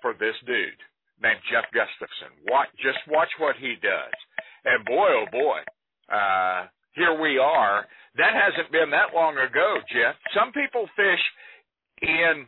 [0.00, 0.80] for this dude
[1.20, 2.32] named Jeff Gustafson.
[2.48, 4.16] Watch, just watch what he does."
[4.64, 5.60] And boy, oh boy,
[6.08, 7.84] uh, here we are.
[8.16, 10.14] That hasn't been that long ago, Jeff.
[10.34, 11.24] Some people fish
[12.02, 12.46] in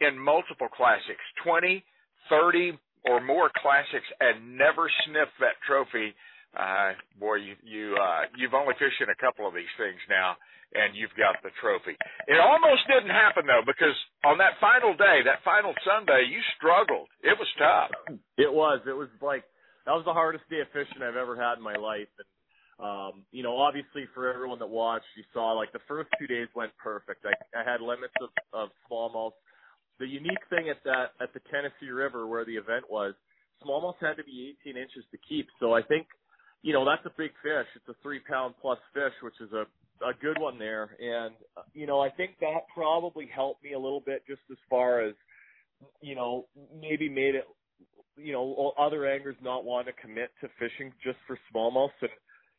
[0.00, 1.84] in multiple classics, 20,
[2.28, 6.14] 30 or more classics and never sniff that trophy.
[6.58, 10.34] Uh, boy, you, you, uh, you've only fished in a couple of these things now
[10.74, 11.96] and you've got the trophy.
[12.26, 13.94] It almost didn't happen though, because
[14.24, 17.08] on that final day, that final Sunday, you struggled.
[17.20, 17.92] It was tough.
[18.40, 18.80] It was.
[18.88, 19.44] It was like
[19.84, 22.08] that was the hardest day of fishing I've ever had in my life.
[22.16, 22.28] And
[22.78, 26.48] um, you know, obviously for everyone that watched, you saw like the first two days
[26.54, 27.24] went perfect.
[27.24, 29.32] I, I had limits of, of smallmouth.
[30.00, 33.14] The unique thing at that at the Tennessee River where the event was,
[33.64, 35.46] smallmouth had to be 18 inches to keep.
[35.60, 36.06] So I think,
[36.62, 37.66] you know, that's a big fish.
[37.76, 39.64] It's a three pound plus fish, which is a
[40.02, 40.96] a good one there.
[40.98, 41.34] And
[41.74, 45.14] you know, I think that probably helped me a little bit just as far as
[46.00, 46.46] you know,
[46.80, 47.44] maybe made it
[48.16, 52.10] you know, other anglers not want to commit to fishing just for smallmouth and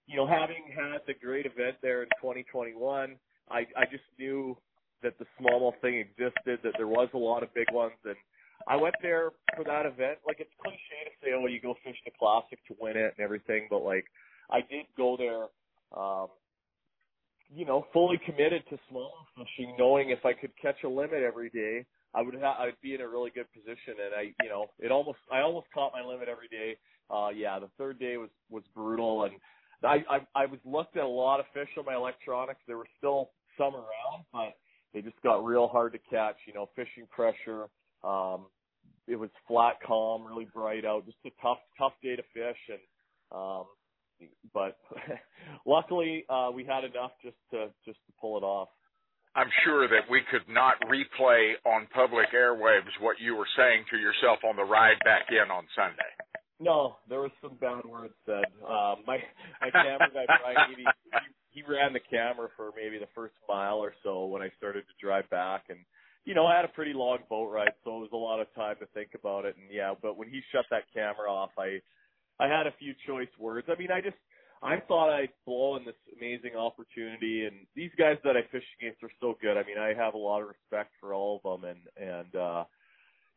[0.06, 3.16] you know, having had the great event there in 2021,
[3.50, 4.58] I I just knew
[5.02, 8.16] that the smallmouth thing existed, that there was a lot of big ones, and
[8.68, 10.20] I went there for that event.
[10.26, 13.24] Like it's cliche to say, oh, you go fish the classic to win it and
[13.24, 14.06] everything, but like
[14.50, 15.48] I did go there,
[16.00, 16.28] um,
[17.54, 21.50] you know, fully committed to smallmouth fishing, knowing if I could catch a limit every
[21.50, 21.86] day,
[22.16, 23.96] I would ha- I'd be in a really good position.
[24.04, 26.78] And I, you know, it almost I almost caught my limit every day.
[27.10, 29.34] Uh, yeah, the third day was was brutal, and
[29.84, 32.60] I I, I was looked at a lot of fish on my electronics.
[32.68, 34.54] There were still some around, but
[34.94, 36.38] they just got real hard to catch.
[36.48, 37.68] You know, fishing pressure.
[38.04, 38.48] Um,
[39.08, 41.06] it was flat, calm, really bright out.
[41.06, 42.80] Just a tough, tough day to fish, and
[43.32, 43.66] um,
[44.54, 44.78] but
[45.66, 48.70] luckily uh, we had enough just to just to pull it off.
[49.36, 53.98] I'm sure that we could not replay on public airwaves what you were saying to
[53.98, 56.14] yourself on the ride back in on Sunday.
[56.60, 58.46] No, there was some bad words said.
[58.64, 59.18] Um, my
[59.62, 60.86] my camera guy Brian, he,
[61.50, 65.06] he ran the camera for maybe the first mile or so when I started to
[65.06, 65.80] drive back, and
[66.26, 68.54] you know I had a pretty long boat ride, so it was a lot of
[68.54, 69.56] time to think about it.
[69.58, 71.82] And yeah, but when he shut that camera off, I
[72.40, 73.68] I had a few choice words.
[73.70, 74.18] I mean, I just
[74.62, 79.04] I thought I'd blow in this amazing opportunity, and these guys that I fish against
[79.04, 79.58] are so good.
[79.58, 82.64] I mean, I have a lot of respect for all of them, and and uh,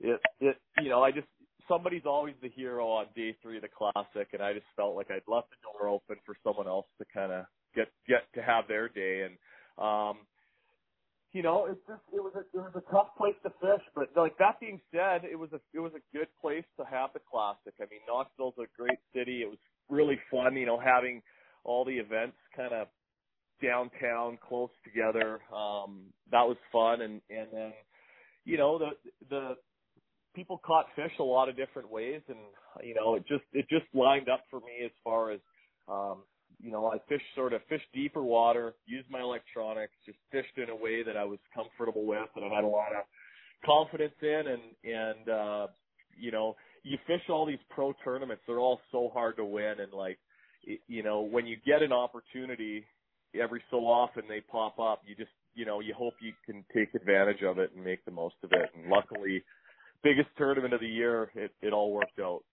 [0.00, 1.26] it it you know I just
[1.68, 5.10] somebody's always the hero on day three of the classic, and I just felt like
[5.10, 8.68] I'd left the door open for someone else to kind of get get to have
[8.68, 9.36] their day, and
[9.78, 10.26] um,
[11.32, 14.08] you know, it's just it was a it was a tough place to fish, but
[14.16, 17.20] like that being said, it was a it was a good place to have the
[17.30, 17.74] classic.
[17.78, 19.42] I mean, Knoxville's a great city.
[19.42, 19.58] It was
[19.90, 21.22] really fun, you know, having
[21.64, 22.88] all the events kind of
[23.62, 25.40] downtown close together.
[25.54, 27.72] Um, that was fun, and and then
[28.44, 28.90] you know the
[29.28, 29.56] the
[30.36, 32.38] people caught fish a lot of different ways, and
[32.84, 35.40] you know it just it just lined up for me as far as
[35.88, 36.18] um,
[36.60, 40.70] you know I fished sort of fished deeper water, used my electronics, just fished in
[40.70, 43.04] a way that I was comfortable with, and I had a lot of
[43.64, 45.66] confidence in, and and uh,
[46.16, 46.54] you know
[46.86, 50.18] you fish all these pro tournaments, they're all so hard to win, and like,
[50.86, 52.84] you know, when you get an opportunity,
[53.40, 55.02] every so often they pop up.
[55.04, 58.12] You just, you know, you hope you can take advantage of it and make the
[58.12, 58.70] most of it.
[58.76, 59.42] And luckily,
[60.06, 62.46] biggest tournament of the year, it, it all worked out.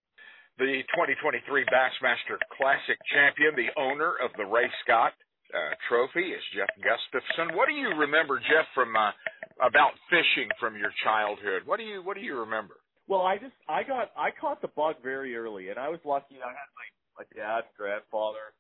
[0.58, 5.14] The 2023 Bassmaster Classic champion, the owner of the Ray Scott
[5.54, 7.54] uh, Trophy, is Jeff Gustafson.
[7.56, 9.14] What do you remember, Jeff, from uh,
[9.62, 11.62] about fishing from your childhood?
[11.66, 12.74] What do you What do you remember?
[13.08, 16.42] Well, I just I got I caught the bug very early, and I was lucky.
[16.42, 16.88] I had my
[17.22, 18.54] my dad, grandfather,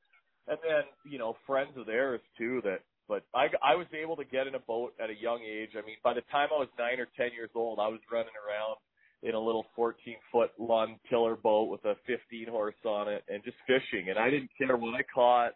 [0.47, 2.62] and then you know friends of theirs too.
[2.63, 5.72] That but I I was able to get in a boat at a young age.
[5.76, 8.34] I mean, by the time I was nine or ten years old, I was running
[8.48, 8.78] around
[9.24, 13.42] in a little 14 foot Lund tiller boat with a 15 horse on it and
[13.44, 14.10] just fishing.
[14.10, 15.54] And I didn't care what I caught.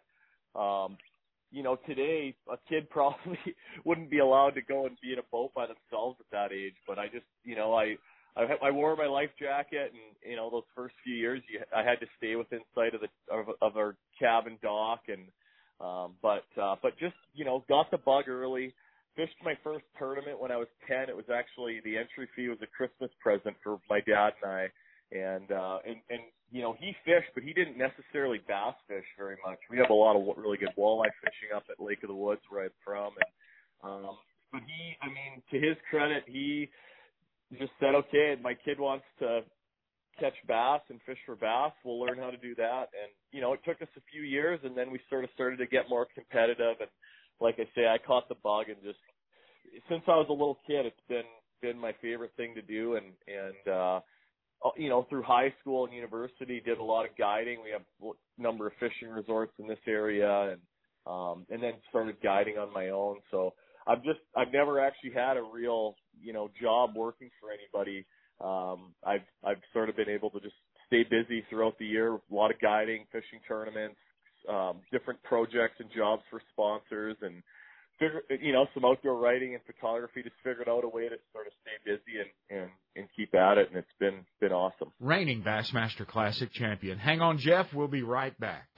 [0.54, 0.96] Um,
[1.50, 3.38] you know, today a kid probably
[3.84, 6.74] wouldn't be allowed to go and be in a boat by themselves at that age.
[6.86, 7.96] But I just, you know, I
[8.36, 11.82] I, I wore my life jacket, and you know those first few years, you, I
[11.82, 15.22] had to stay within sight of the of, of our cabin dock, and
[15.80, 18.74] um, but uh, but just you know got the bug early.
[19.16, 21.08] Fished my first tournament when I was ten.
[21.08, 24.68] It was actually the entry fee was a Christmas present for my dad and I,
[25.10, 26.20] and uh, and and
[26.52, 29.58] you know he fished, but he didn't necessarily bass fish very much.
[29.70, 32.42] We have a lot of really good walleye fishing up at Lake of the Woods
[32.48, 33.32] where I'm from, and
[33.82, 34.18] um,
[34.52, 36.68] but he, I mean, to his credit, he
[37.58, 39.40] just said, okay, my kid wants to
[40.18, 41.72] catch bass and fish for bass.
[41.84, 42.88] We'll learn how to do that.
[42.92, 45.58] And, you know, it took us a few years and then we sort of started
[45.58, 46.76] to get more competitive.
[46.80, 46.90] And
[47.40, 48.98] like I say, I caught the bug and just,
[49.88, 51.28] since I was a little kid, it's been,
[51.60, 52.96] been my favorite thing to do.
[52.96, 54.00] And, and, uh,
[54.76, 57.58] you know, through high school and university, did a lot of guiding.
[57.62, 60.60] We have a number of fishing resorts in this area and,
[61.06, 63.18] um, and then started guiding on my own.
[63.30, 63.54] So
[63.86, 68.06] I've just, I've never actually had a real you know job working for anybody.
[68.40, 70.54] Um, I've I've sort of been able to just
[70.86, 73.96] stay busy throughout the year, a lot of guiding, fishing tournaments,
[74.48, 77.42] um, different projects and jobs for sponsors, and
[77.98, 80.22] figure you know some outdoor writing and photography.
[80.22, 83.58] Just figured out a way to sort of stay busy and and and keep at
[83.58, 84.92] it, and it's been been awesome.
[85.00, 86.98] Reigning Bassmaster Classic champion.
[86.98, 87.74] Hang on, Jeff.
[87.74, 88.68] We'll be right back.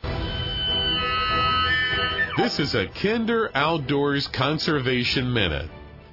[2.37, 5.71] This is a Kinder Outdoors Conservation Minute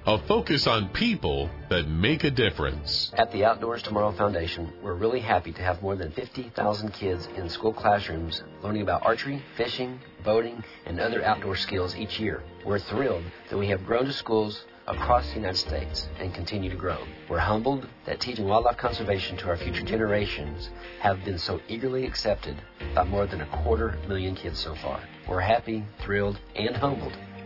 [0.07, 3.11] a focus on people that make a difference.
[3.17, 7.49] At the Outdoors Tomorrow Foundation, we're really happy to have more than 50,000 kids in
[7.49, 12.41] school classrooms learning about archery, fishing, boating, and other outdoor skills each year.
[12.65, 16.77] We're thrilled that we have grown to schools across the United States and continue to
[16.77, 17.05] grow.
[17.29, 20.69] We're humbled that teaching wildlife conservation to our future generations
[21.01, 22.55] have been so eagerly accepted
[22.95, 25.01] by more than a quarter million kids so far.
[25.27, 27.17] We're happy, thrilled, and humbled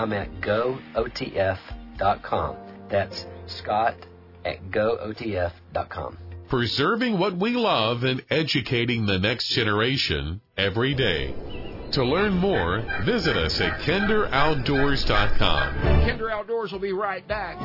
[0.00, 1.58] I'm at gootf.com.
[2.88, 3.96] That's Scott
[4.46, 6.16] at gootf.com.
[6.48, 11.34] Preserving what we love and educating the next generation every day.
[11.92, 15.74] To learn more, visit us at kinderoutdoors.com.
[15.82, 17.58] Kinder Outdoors will be right back.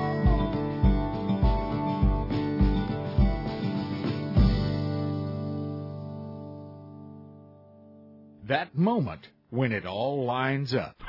[8.44, 11.02] That moment when it all lines up.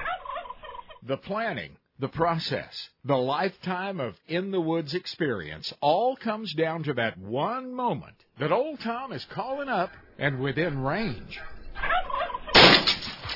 [1.06, 6.94] The planning, the process, the lifetime of in the woods experience all comes down to
[6.94, 11.38] that one moment that old Tom is calling up and within range.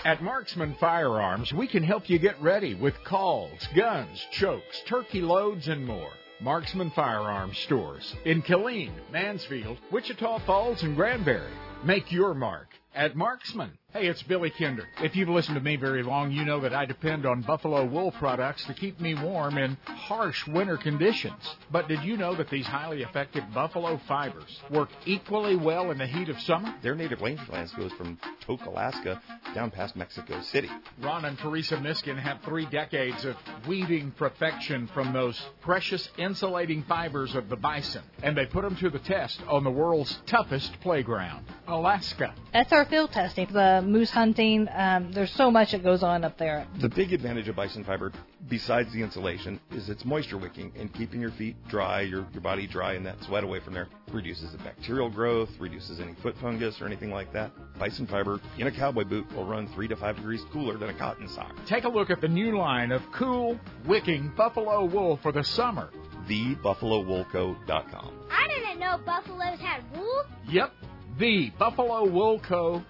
[0.04, 5.68] At Marksman Firearms, we can help you get ready with calls, guns, chokes, turkey loads,
[5.68, 6.10] and more.
[6.40, 11.52] Marksman Firearms stores in Killeen, Mansfield, Wichita Falls, and Granbury.
[11.84, 12.66] Make your mark
[12.96, 13.78] at Marksman.
[13.92, 14.86] Hey, it's Billy Kinder.
[15.02, 18.12] If you've listened to me very long, you know that I depend on buffalo wool
[18.12, 21.56] products to keep me warm in harsh winter conditions.
[21.72, 26.06] But did you know that these highly effective buffalo fibers work equally well in the
[26.06, 26.72] heat of summer?
[26.82, 28.16] Their native rangelands goes from
[28.46, 29.20] Tok, Alaska,
[29.56, 30.70] down past Mexico City.
[31.00, 33.34] Ron and Teresa Miskin have three decades of
[33.66, 38.88] weaving perfection from those precious insulating fibers of the bison, and they put them to
[38.88, 42.32] the test on the world's toughest playground, Alaska.
[42.52, 43.48] That's our field testing.
[43.52, 44.68] The moose hunting.
[44.72, 46.66] Um, there's so much that goes on up there.
[46.80, 48.12] The big advantage of bison fiber,
[48.48, 52.66] besides the insulation, is it's moisture wicking and keeping your feet dry, your, your body
[52.66, 53.88] dry, and that sweat away from there.
[54.12, 57.50] Reduces the bacterial growth, reduces any foot fungus or anything like that.
[57.78, 60.94] Bison fiber in a cowboy boot will run three to five degrees cooler than a
[60.94, 61.54] cotton sock.
[61.66, 65.90] Take a look at the new line of cool, wicking buffalo wool for the summer.
[66.28, 68.12] TheBuffaloWoolCo.com.
[68.30, 70.24] I didn't know buffaloes had wool.
[70.48, 70.72] Yep,
[71.18, 72.86] thebuffalowoolco.com.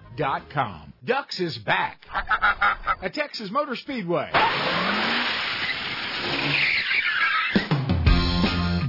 [1.03, 2.05] Ducks is back
[3.01, 4.29] at Texas Motor Speedway.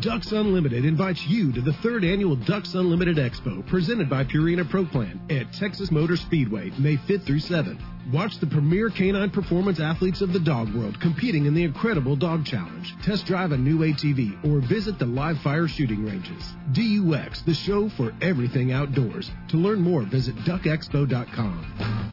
[0.02, 4.84] Ducks Unlimited invites you to the third annual Ducks Unlimited Expo presented by Purina Pro
[4.84, 7.80] Plan at Texas Motor Speedway, May 5th through 7th.
[8.12, 12.44] Watch the premier canine performance athletes of the dog world competing in the incredible Dog
[12.44, 12.92] Challenge.
[13.04, 16.52] Test drive a new ATV or visit the live fire shooting ranges.
[16.72, 19.30] DUX, the show for everything outdoors.
[19.50, 22.12] To learn more, visit duckexpo.com.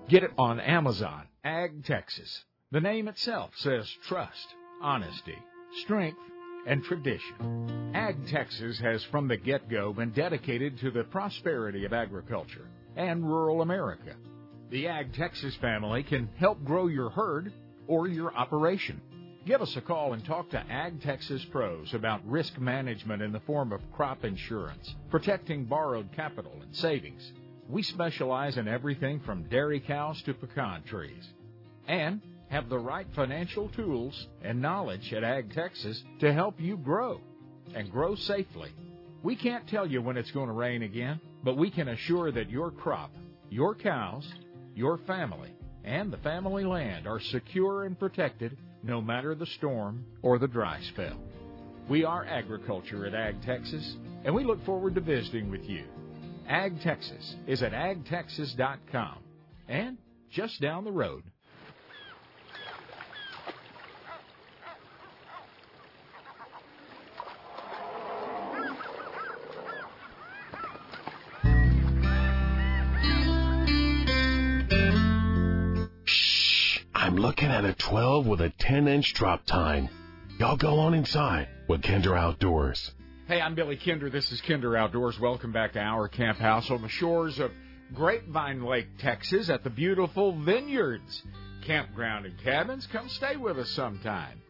[0.11, 1.23] Get it on Amazon.
[1.45, 2.43] Ag Texas.
[2.71, 4.45] The name itself says trust,
[4.81, 5.37] honesty,
[5.83, 6.19] strength,
[6.67, 7.93] and tradition.
[7.95, 13.23] Ag Texas has from the get go been dedicated to the prosperity of agriculture and
[13.25, 14.17] rural America.
[14.69, 17.53] The Ag Texas family can help grow your herd
[17.87, 18.99] or your operation.
[19.45, 23.39] Give us a call and talk to Ag Texas pros about risk management in the
[23.39, 27.31] form of crop insurance, protecting borrowed capital and savings.
[27.71, 31.25] We specialize in everything from dairy cows to pecan trees
[31.87, 32.19] and
[32.49, 37.21] have the right financial tools and knowledge at Ag Texas to help you grow
[37.73, 38.71] and grow safely.
[39.23, 42.49] We can't tell you when it's going to rain again, but we can assure that
[42.49, 43.11] your crop,
[43.49, 44.29] your cows,
[44.75, 45.55] your family,
[45.85, 50.81] and the family land are secure and protected no matter the storm or the dry
[50.89, 51.17] spell.
[51.87, 53.95] We are agriculture at Ag Texas,
[54.25, 55.85] and we look forward to visiting with you.
[56.51, 59.23] Ag Texas is at agtexas.com
[59.69, 59.97] and
[60.29, 61.23] just down the road.
[76.03, 79.89] Shh, I'm looking at a 12 with a 10 inch drop tine.
[80.37, 82.91] Y'all go on inside with Kinder Outdoors.
[83.31, 84.09] Hey, I'm Billy Kinder.
[84.09, 85.17] This is Kinder Outdoors.
[85.17, 87.49] Welcome back to our camp house on the shores of
[87.93, 91.23] Grapevine Lake, Texas, at the beautiful Vineyards
[91.65, 92.85] Campground and Cabins.
[92.91, 94.41] Come stay with us sometime.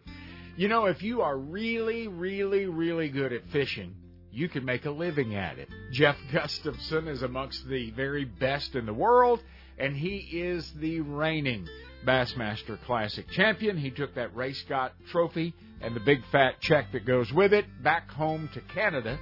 [0.58, 3.94] You know, if you are really, really, really good at fishing,
[4.32, 5.70] you can make a living at it.
[5.92, 9.44] Jeff Gustafson is amongst the very best in the world,
[9.78, 11.68] and he is the reigning
[12.04, 13.78] Bassmaster Classic champion.
[13.78, 17.66] He took that Ray Scott trophy and the big fat check that goes with it
[17.84, 19.20] back home to Canada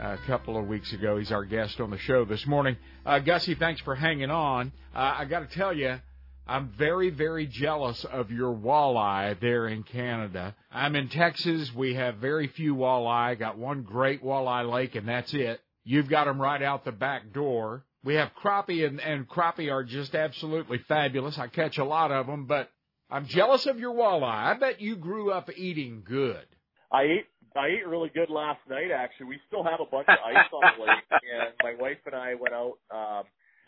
[0.00, 1.18] uh, a couple of weeks ago.
[1.18, 2.76] He's our guest on the show this morning.
[3.04, 4.72] Uh, Gussie, thanks for hanging on.
[4.94, 6.00] Uh, I got to tell you,
[6.46, 10.54] I'm very, very jealous of your walleye there in Canada.
[10.72, 11.70] I'm in Texas.
[11.74, 13.38] We have very few walleye.
[13.38, 15.60] Got one great walleye lake, and that's it.
[15.84, 17.84] You've got them right out the back door.
[18.02, 21.38] We have crappie, and, and crappie are just absolutely fabulous.
[21.38, 22.70] I catch a lot of them, but
[23.10, 24.24] I'm jealous of your walleye.
[24.24, 26.46] I bet you grew up eating good.
[26.92, 28.90] I ate I ate really good last night.
[28.94, 32.14] Actually, we still have a bunch of ice on the lake, and my wife and
[32.14, 32.74] I went out.
[32.90, 33.24] Um,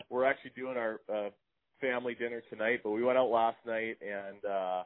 [0.09, 1.29] we're actually doing our uh,
[1.81, 4.83] family dinner tonight, but we went out last night and uh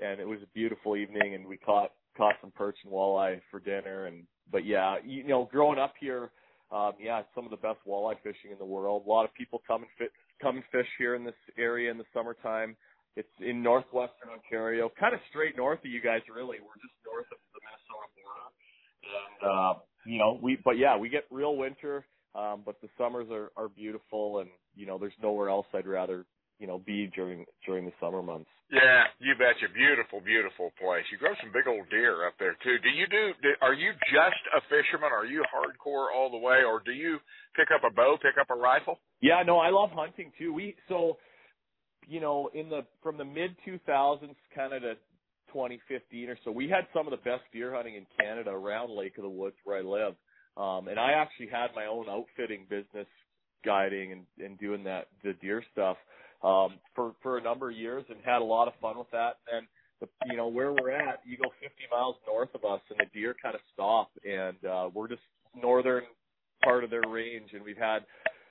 [0.00, 3.60] and it was a beautiful evening and we caught caught some perch and walleye for
[3.60, 6.30] dinner and but yeah, you know, growing up here,
[6.72, 9.02] um yeah, it's some of the best walleye fishing in the world.
[9.06, 11.98] A lot of people come and fit come and fish here in this area in
[11.98, 12.76] the summertime.
[13.18, 16.62] It's in northwestern Ontario, kind of straight north of you guys really.
[16.62, 18.46] We're just north of the Minnesota border.
[19.10, 19.72] And uh
[20.06, 23.68] you know, we but yeah, we get real winter um, but the summers are, are
[23.68, 26.24] beautiful and, you know, there's nowhere else I'd rather,
[26.58, 28.50] you know, be during, during the summer months.
[28.70, 29.72] Yeah, you betcha.
[29.72, 31.04] Beautiful, beautiful place.
[31.10, 32.76] You grow some big old deer up there too.
[32.84, 35.08] Do you do, do are you just a fisherman?
[35.10, 37.18] Are you hardcore all the way or do you
[37.56, 39.00] pick up a bow, pick up a rifle?
[39.22, 40.52] Yeah, no, I love hunting too.
[40.52, 41.16] We, so,
[42.08, 44.94] you know, in the, from the mid 2000s kind of to
[45.52, 49.18] 2015 or so, we had some of the best deer hunting in Canada around Lake
[49.18, 50.14] of the Woods where I live.
[50.56, 53.06] Um, and I actually had my own outfitting business
[53.64, 55.96] guiding and, and doing that, the deer stuff,
[56.42, 59.36] um, for, for a number of years and had a lot of fun with that.
[59.52, 59.66] And,
[60.00, 63.18] the, you know, where we're at, you go 50 miles north of us and the
[63.18, 65.22] deer kind of stop and, uh, we're just
[65.60, 66.04] northern
[66.62, 67.98] part of their range and we've had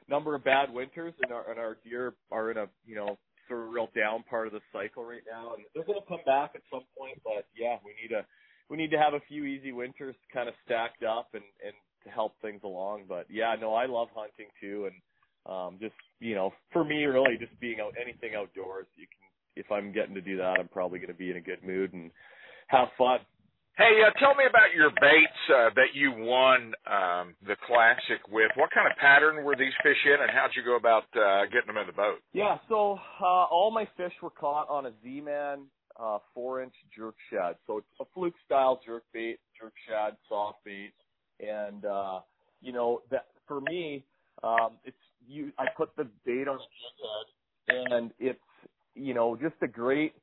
[0.07, 3.17] a number of bad winters and our, and our deer are in a, you know,
[3.47, 6.23] sort of real down part of the cycle right now and they're going to come
[6.25, 8.25] back at some point, but yeah, we need to,
[8.69, 11.73] we need to have a few easy winters kind of stacked up and, and
[12.03, 13.03] to help things along.
[13.07, 14.95] But yeah, no, I love hunting too, and
[15.45, 18.87] um, just you know, for me, really, just being out anything outdoors.
[18.95, 21.41] You can, if I'm getting to do that, I'm probably going to be in a
[21.41, 22.11] good mood and
[22.67, 23.19] have fun.
[23.77, 28.49] Hey, uh, tell me about your baits uh, that you won um, the classic with.
[28.55, 31.67] What kind of pattern were these fish in, and how'd you go about uh, getting
[31.67, 32.17] them in the boat?
[32.33, 35.67] Yeah, so uh, all my fish were caught on a Z-Man
[35.99, 37.55] uh, four-inch jerk shad.
[37.67, 40.93] So it's a fluke style jerk bait, jerk shad, soft bait
[41.39, 42.19] and uh,
[42.61, 44.03] you know that for me,
[44.43, 44.97] um, it's
[45.27, 45.51] you.
[45.57, 48.39] I put the bait on the head, and it's
[48.95, 50.13] you know just a great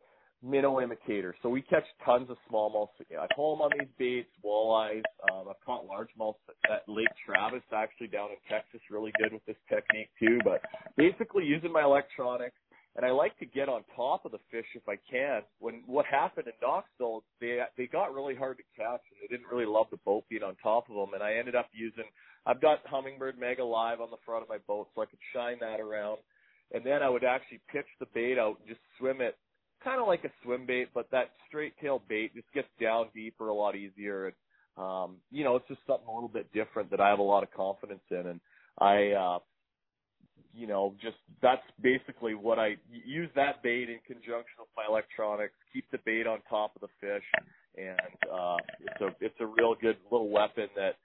[0.45, 1.35] minnow imitator.
[1.43, 2.89] So we catch tons of smallmouth.
[3.19, 5.03] I pull them on these baits, walleyes.
[5.33, 6.35] Um, I've caught largemouth
[6.71, 10.39] at Lake Travis, actually down in Texas, really good with this technique too.
[10.45, 10.61] But
[10.97, 12.57] basically using my electronics,
[12.97, 15.43] and I like to get on top of the fish if I can.
[15.59, 19.51] When what happened in Knoxville, they they got really hard to catch, and they didn't
[19.51, 21.15] really love the boat being on top of them.
[21.15, 22.05] And I ended up using
[22.47, 25.59] I've got Humminbird Mega Live on the front of my boat, so I could shine
[25.61, 26.19] that around.
[26.73, 29.37] And then I would actually pitch the bait out and just swim it,
[29.85, 33.49] kind of like a swim bait, but that straight tail bait just gets down deeper
[33.49, 34.27] a lot easier.
[34.27, 34.35] And
[34.77, 37.43] um, you know, it's just something a little bit different that I have a lot
[37.43, 38.27] of confidence in.
[38.27, 38.41] And
[38.79, 39.39] I uh,
[40.55, 45.55] you know, just that's basically what I use that bait in conjunction with my electronics,
[45.73, 47.25] keep the bait on top of the fish,
[47.77, 50.97] and uh, it's a it's a real good little weapon that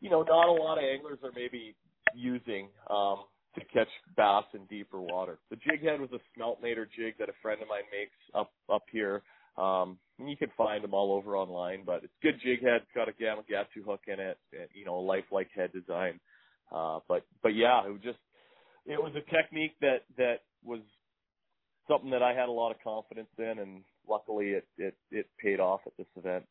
[0.00, 1.74] you know not a lot of anglers are maybe
[2.14, 3.24] using um,
[3.54, 5.38] to catch bass in deeper water.
[5.50, 8.84] The jig head was a Smeltnator jig that a friend of mine makes up up
[8.90, 9.22] here.
[9.56, 12.82] Um, you can find them all over online, but it's good jig head.
[12.82, 16.18] It's got a Gamakatsu hook in it, and, you know, a lifelike head design.
[16.74, 18.18] Uh, but but yeah, it was just
[18.86, 20.80] it was a technique that that was
[21.88, 25.60] something that I had a lot of confidence in, and luckily it it it paid
[25.60, 26.44] off at this event.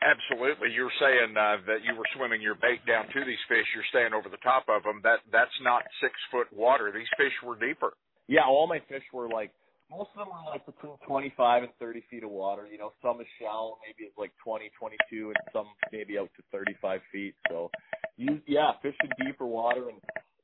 [0.00, 3.68] Absolutely, you're saying uh, that you were swimming your bait down to these fish.
[3.76, 5.00] You're staying over the top of them.
[5.04, 6.88] That that's not six foot water.
[6.88, 7.92] These fish were deeper.
[8.26, 9.52] Yeah, all my fish were like
[9.90, 12.66] most of them were like between 25 and 30 feet of water.
[12.70, 16.42] You know, some is shallow, maybe it's like 20, 22, and some maybe out to
[16.52, 17.34] 35 feet.
[17.50, 17.70] So,
[18.16, 19.98] you yeah, fishing deeper water and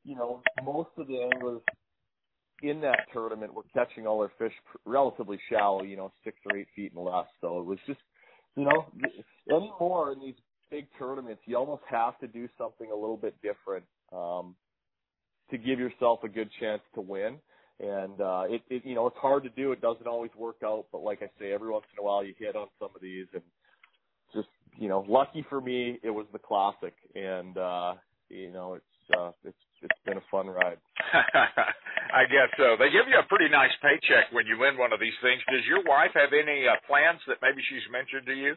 [0.06, 1.60] you know, most of the anglers
[2.62, 6.68] in that tournament were catching all their fish relatively shallow, you know, six or eight
[6.74, 7.26] feet and less.
[7.40, 8.00] So it was just,
[8.56, 8.86] you know,
[9.50, 10.34] anymore in these
[10.70, 14.54] big tournaments, you almost have to do something a little bit different um,
[15.50, 17.36] to give yourself a good chance to win.
[17.78, 19.72] And uh, it, it, you know, it's hard to do.
[19.72, 22.34] It doesn't always work out, but like I say, every once in a while you
[22.38, 23.42] hit on some of these, and
[24.34, 24.48] just,
[24.78, 27.94] you know, lucky for me, it was the classic, and uh,
[28.30, 30.78] you know, it's uh, it's it's been a fun ride.
[32.14, 32.76] I guess so.
[32.78, 35.42] They give you a pretty nice paycheck when you win one of these things.
[35.50, 38.52] Does your wife have any uh, plans that maybe she's mentioned to you?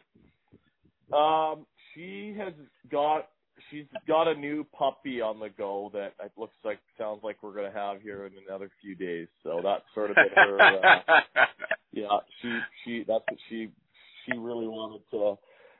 [1.15, 2.53] Um, she has
[2.91, 3.29] got
[3.69, 7.55] she's got a new puppy on the go that it looks like sounds like we're
[7.55, 9.27] gonna have here in another few days.
[9.43, 10.61] So that's sort of been her.
[10.61, 11.19] Uh,
[11.91, 13.69] yeah, she she that's what she
[14.25, 15.35] she really wanted to.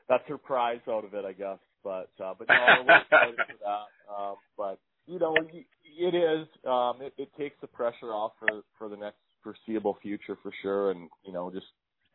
[0.08, 1.58] That's her prize out of it, I guess.
[1.82, 4.12] But uh, but no, we're excited for that.
[4.12, 4.78] Um, but
[5.10, 6.46] you know, it is.
[6.66, 10.90] Um, it, it takes the pressure off for for the next foreseeable future for sure,
[10.90, 11.66] and you know, just.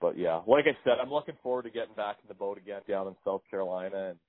[0.02, 2.82] But yeah, like I said, I'm looking forward to getting back in the boat again
[2.88, 4.20] down in South Carolina and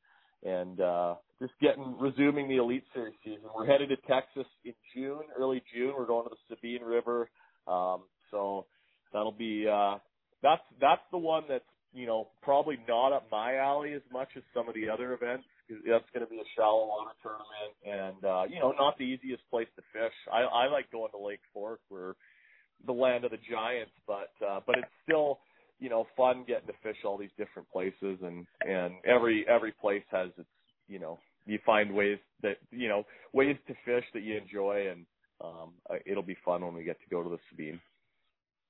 [0.44, 3.42] and uh, just getting resuming the Elite Series season.
[3.54, 5.94] We're headed to Texas in June, early June.
[5.98, 7.28] We're going to the Sabine River,
[7.66, 8.66] um, so
[9.12, 9.98] that'll be uh,
[10.42, 14.42] that's that's the one that's you know probably not up my alley as much as
[14.54, 15.44] some of the other events.
[15.68, 19.42] That's going to be a shallow water tournament, and uh, you know not the easiest
[19.50, 20.14] place to fish.
[20.32, 22.14] I, I like going to Lake Fork, where
[22.86, 25.40] the land of the giants, but uh, but it's still
[25.78, 30.02] you know fun getting to fish all these different places and and every every place
[30.10, 30.48] has its
[30.88, 35.06] you know you find ways that you know ways to fish that you enjoy and
[35.42, 35.72] um
[36.06, 37.80] it'll be fun when we get to go to the Sabine.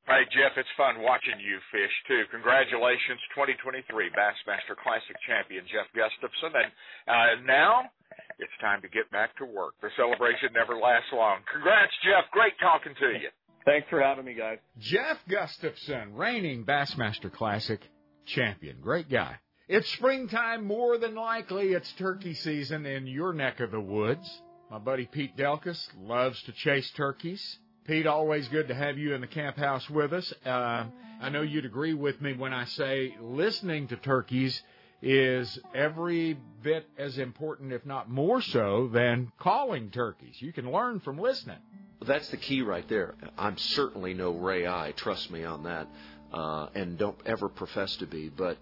[0.06, 2.22] Hey Jeff, it's fun watching you fish too.
[2.30, 6.70] Congratulations, 2023 Bassmaster Classic champion Jeff Gustafson, and
[7.10, 7.90] uh, now
[8.38, 9.74] it's time to get back to work.
[9.82, 11.42] The celebration never lasts long.
[11.50, 12.30] Congrats, Jeff.
[12.30, 13.34] Great talking to you.
[13.66, 14.58] Thanks for having me, guys.
[14.78, 17.80] Jeff Gustafson, reigning Bassmaster Classic
[18.26, 18.78] champion.
[18.80, 19.42] Great guy.
[19.66, 24.40] It's springtime, more than likely it's turkey season in your neck of the woods.
[24.70, 27.58] My buddy Pete Delkus loves to chase turkeys.
[27.86, 30.34] Pete, always good to have you in the camp house with us.
[30.44, 30.86] Uh,
[31.20, 34.60] I know you'd agree with me when I say listening to turkeys
[35.00, 40.34] is every bit as important, if not more so, than calling turkeys.
[40.42, 41.58] You can learn from listening.
[42.04, 43.14] That's the key right there.
[43.38, 45.86] I'm certainly no Ray Eye, trust me on that,
[46.32, 48.28] uh, and don't ever profess to be.
[48.28, 48.58] But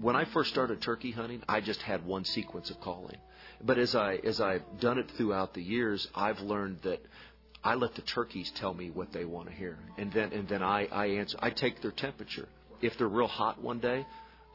[0.00, 3.16] when I first started turkey hunting, I just had one sequence of calling.
[3.64, 7.04] But as I as I've done it throughout the years, I've learned that
[7.64, 10.62] I let the turkeys tell me what they want to hear, and then and then
[10.62, 11.38] I I answer.
[11.40, 12.48] I take their temperature.
[12.80, 14.04] If they're real hot one day,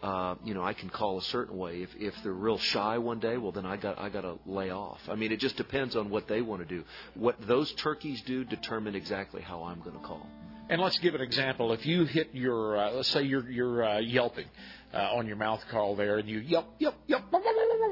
[0.04, 1.82] uh, you know, I can call a certain way.
[1.82, 4.70] If if they're real shy one day, well then I got I got to lay
[4.72, 5.00] off.
[5.10, 6.84] I mean, it just depends on what they want to do.
[7.16, 10.28] What those turkeys do determine exactly how I'm going to call.
[10.70, 11.72] And let's give an example.
[11.72, 14.48] If you hit your, uh, let's say you're you're uh, yelping
[14.94, 17.24] uh, on your mouth call there, and you yelp yelp yelp,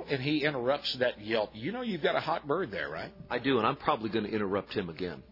[0.10, 3.12] and he interrupts that yelp, you know you've got a hot bird there, right?
[3.30, 5.24] I do, and I'm probably going to interrupt him again.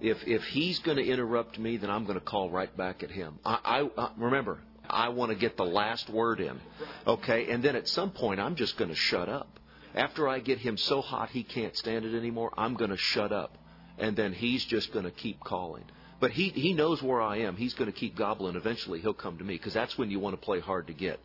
[0.00, 3.10] If if he's going to interrupt me, then I'm going to call right back at
[3.10, 3.38] him.
[3.44, 3.58] I,
[3.96, 6.58] I uh, remember I want to get the last word in.
[7.06, 9.58] Okay, and then at some point I'm just going to shut up.
[9.94, 13.32] After I get him so hot he can't stand it anymore, I'm going to shut
[13.32, 13.56] up.
[13.98, 15.84] And then he's just going to keep calling.
[16.20, 17.56] But he he knows where I am.
[17.56, 18.54] He's going to keep gobbling.
[18.54, 21.18] Eventually he'll come to me because that's when you want to play hard to get.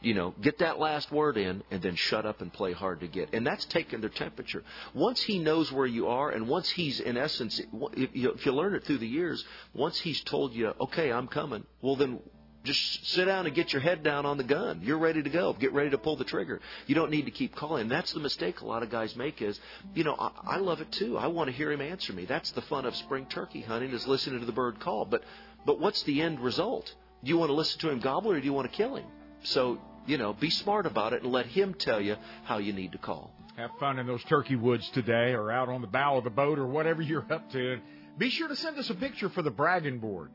[0.00, 3.08] You know, get that last word in and then shut up and play hard to
[3.08, 3.30] get.
[3.32, 4.62] And that's taking their temperature.
[4.94, 7.60] Once he knows where you are and once he's, in essence,
[7.94, 11.96] if you, learn it through the years, once he's told you, okay, I'm coming, well
[11.96, 12.20] then
[12.68, 14.82] just sit down and get your head down on the gun.
[14.84, 15.54] You're ready to go.
[15.54, 16.60] Get ready to pull the trigger.
[16.86, 17.88] You don't need to keep calling.
[17.88, 19.58] That's the mistake a lot of guys make is,
[19.94, 21.16] you know, I, I love it too.
[21.16, 22.26] I want to hear him answer me.
[22.26, 25.06] That's the fun of spring turkey hunting is listening to the bird call.
[25.06, 25.24] But
[25.64, 26.94] but what's the end result?
[27.24, 29.06] Do you want to listen to him gobble or do you want to kill him?
[29.44, 32.92] So, you know, be smart about it and let him tell you how you need
[32.92, 33.32] to call.
[33.56, 36.58] Have fun in those turkey woods today or out on the bow of the boat
[36.58, 37.80] or whatever you're up to.
[38.18, 40.30] Be sure to send us a picture for the bragging board.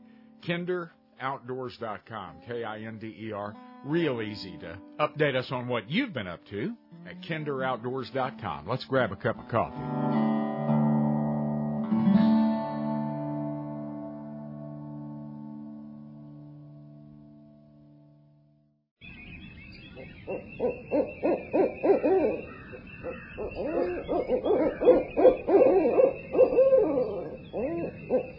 [0.46, 0.90] Kinder
[1.24, 2.36] outdoors.com.
[2.46, 3.56] K I N D E R.
[3.84, 6.72] Real easy to update us on what you've been up to
[7.08, 8.68] at kinderoutdoors.com.
[8.68, 10.04] Let's grab a cup of coffee.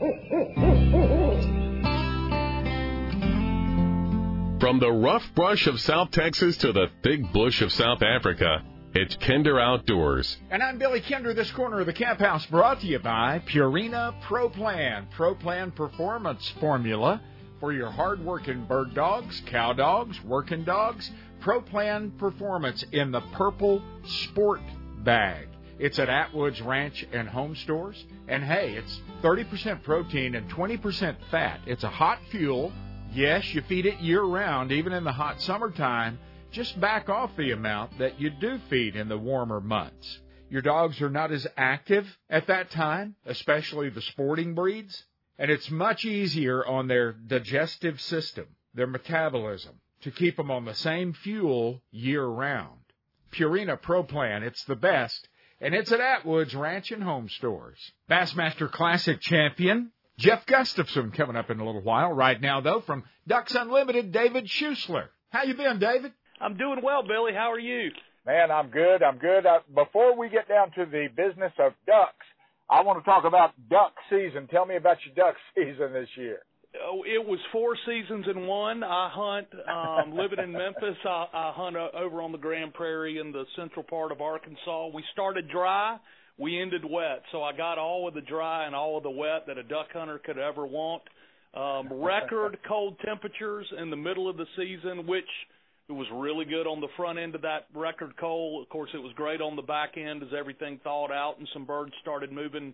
[4.66, 8.63] From the rough brush of South Texas to the thick bush of South Africa,
[8.95, 10.38] It's Kinder Outdoors.
[10.49, 11.36] And I'm Billy Kinder.
[11.36, 15.07] This corner of the camp house brought to you by Purina Pro Plan.
[15.11, 17.22] Pro Plan Performance Formula
[17.59, 21.11] for your hard-working bird dogs, cow dogs, working dogs.
[21.41, 24.61] Pro Plan Performance in the purple sport
[25.03, 25.47] bag.
[25.78, 28.03] It's at Atwood's Ranch and Home Stores.
[28.28, 31.59] And hey, it's 30% protein and 20% fat.
[31.68, 32.74] It's a hot fuel.
[33.16, 36.20] Yes, you feed it year round, even in the hot summertime.
[36.51, 40.20] Just back off the amount that you do feed in the warmer months.
[40.49, 45.05] Your dogs are not as active at that time, especially the sporting breeds,
[45.39, 50.76] and it's much easier on their digestive system, their metabolism, to keep them on the
[50.76, 52.82] same fuel year round.
[53.32, 55.30] Purina Pro Plan, it's the best
[55.61, 57.80] and it's at Atwood's Ranch and Home Stores.
[58.09, 62.11] Bassmaster Classic champion Jeff Gustafson coming up in a little while.
[62.11, 65.07] Right now, though, from Ducks Unlimited, David Schuessler.
[65.30, 66.13] How you been, David?
[66.39, 67.34] I'm doing well, Billy.
[67.34, 67.91] How are you?
[68.26, 69.03] Man, I'm good.
[69.03, 69.45] I'm good.
[69.45, 72.26] Uh, before we get down to the business of ducks,
[72.70, 74.47] I want to talk about duck season.
[74.47, 76.39] Tell me about your duck season this year.
[76.84, 78.84] Oh, it was four seasons in one.
[78.84, 80.97] I hunt, um, living in Memphis.
[81.05, 84.88] I, I hunt uh, over on the Grand Prairie in the central part of Arkansas.
[84.93, 85.97] We started dry,
[86.38, 87.24] we ended wet.
[87.32, 89.88] So I got all of the dry and all of the wet that a duck
[89.94, 91.04] hunter could ever want.
[91.54, 95.30] Um, record cold temperatures in the middle of the season, which
[95.88, 98.64] it was really good on the front end of that record cold.
[98.64, 101.66] Of course, it was great on the back end as everything thawed out and some
[101.66, 102.74] birds started moving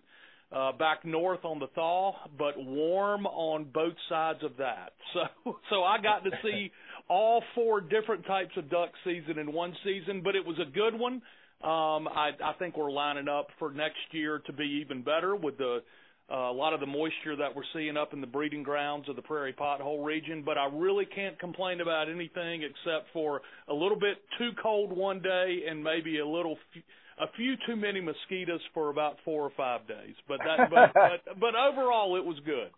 [0.50, 4.92] uh, back north on the thaw, but warm on both sides of that.
[5.44, 6.70] So, so I got to see
[7.08, 10.98] all four different types of duck season in one season, but it was a good
[10.98, 11.20] one.
[11.62, 15.58] Um, I, I think we're lining up for next year to be even better with
[15.58, 15.82] the
[16.30, 19.16] uh, a lot of the moisture that we're seeing up in the breeding grounds of
[19.16, 20.42] the prairie pothole region.
[20.44, 25.20] But I really can't complain about anything except for a little bit too cold one
[25.20, 26.56] day and maybe a little.
[26.74, 26.82] F-
[27.20, 31.38] a few too many mosquitoes for about four or five days, but that but but,
[31.38, 32.70] but overall it was good.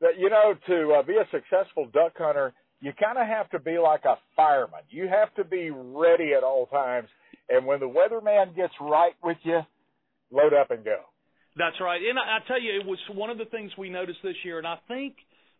[0.00, 3.58] That you know to uh, be a successful duck hunter, you kind of have to
[3.58, 4.80] be like a fireman.
[4.90, 7.08] You have to be ready at all times,
[7.48, 9.60] and when the weatherman gets right with you,
[10.30, 11.00] load up and go.
[11.56, 14.18] That's right, and I, I tell you, it was one of the things we noticed
[14.22, 15.14] this year, and I think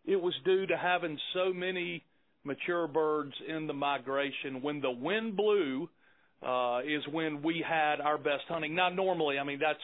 [0.05, 2.03] it was due to having so many
[2.43, 4.61] mature birds in the migration.
[4.61, 5.89] When the wind blew
[6.41, 8.75] uh, is when we had our best hunting.
[8.75, 9.79] Now, normally, I mean, that's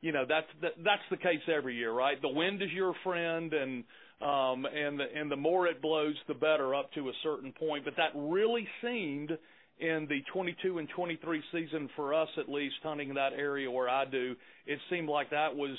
[0.00, 2.20] you know that's that, that's the case every year, right?
[2.20, 3.84] The wind is your friend, and
[4.20, 7.84] um, and the and the more it blows, the better up to a certain point.
[7.84, 9.36] But that really seemed
[9.78, 14.04] in the 22 and 23 season for us, at least hunting that area where I
[14.04, 14.34] do,
[14.66, 15.76] it seemed like that was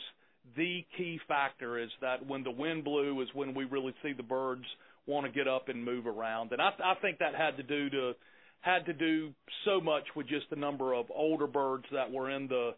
[0.55, 1.79] the key factor.
[1.79, 4.65] Is that when the wind blew is when we really see the birds
[5.07, 7.89] want to get up and move around, and I, I think that had to do
[7.89, 8.13] to
[8.61, 9.33] had to do
[9.65, 12.71] so much with just the number of older birds that were in the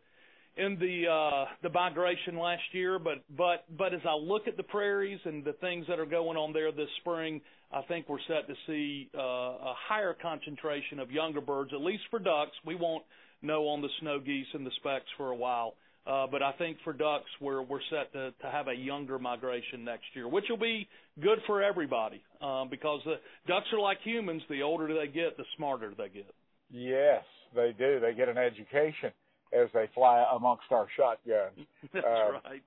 [0.60, 4.64] in the uh the migration last year but but but as I look at the
[4.64, 7.42] prairies and the things that are going on there this spring
[7.72, 12.04] I think we're set to see uh a higher concentration of younger birds at least
[12.10, 13.04] for ducks we won't
[13.42, 15.76] know on the snow geese and the specks for a while
[16.08, 19.84] uh, but I think for ducks, we're we're set to, to have a younger migration
[19.84, 20.88] next year, which will be
[21.22, 23.16] good for everybody um, because the
[23.48, 24.42] ducks are like humans.
[24.50, 26.34] The older they get, the smarter they get.
[26.72, 28.00] Yes, they do.
[28.00, 29.12] They get an education
[29.54, 31.68] as they fly amongst our shotguns.
[31.94, 32.62] That's uh, right.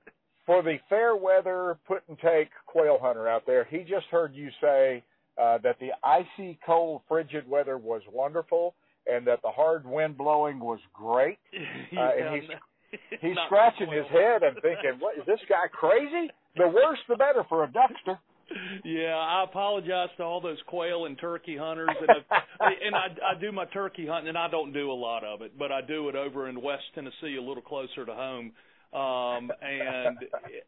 [0.44, 4.48] For the fair weather put and take quail hunter out there, he just heard you
[4.60, 5.04] say
[5.40, 8.74] uh, that the icy, cold, frigid weather was wonderful
[9.06, 11.38] and that the hard wind blowing was great.
[11.96, 12.50] uh, and he's
[13.20, 17.44] He's scratching his head and thinking, "What is this guy crazy?" The worse, the better
[17.48, 18.18] for a duckster.
[18.84, 22.24] Yeah, I apologize to all those quail and turkey hunters, and, if,
[22.60, 25.58] and I, I do my turkey hunting, and I don't do a lot of it,
[25.58, 28.52] but I do it over in West Tennessee, a little closer to home.
[28.92, 30.18] Um, and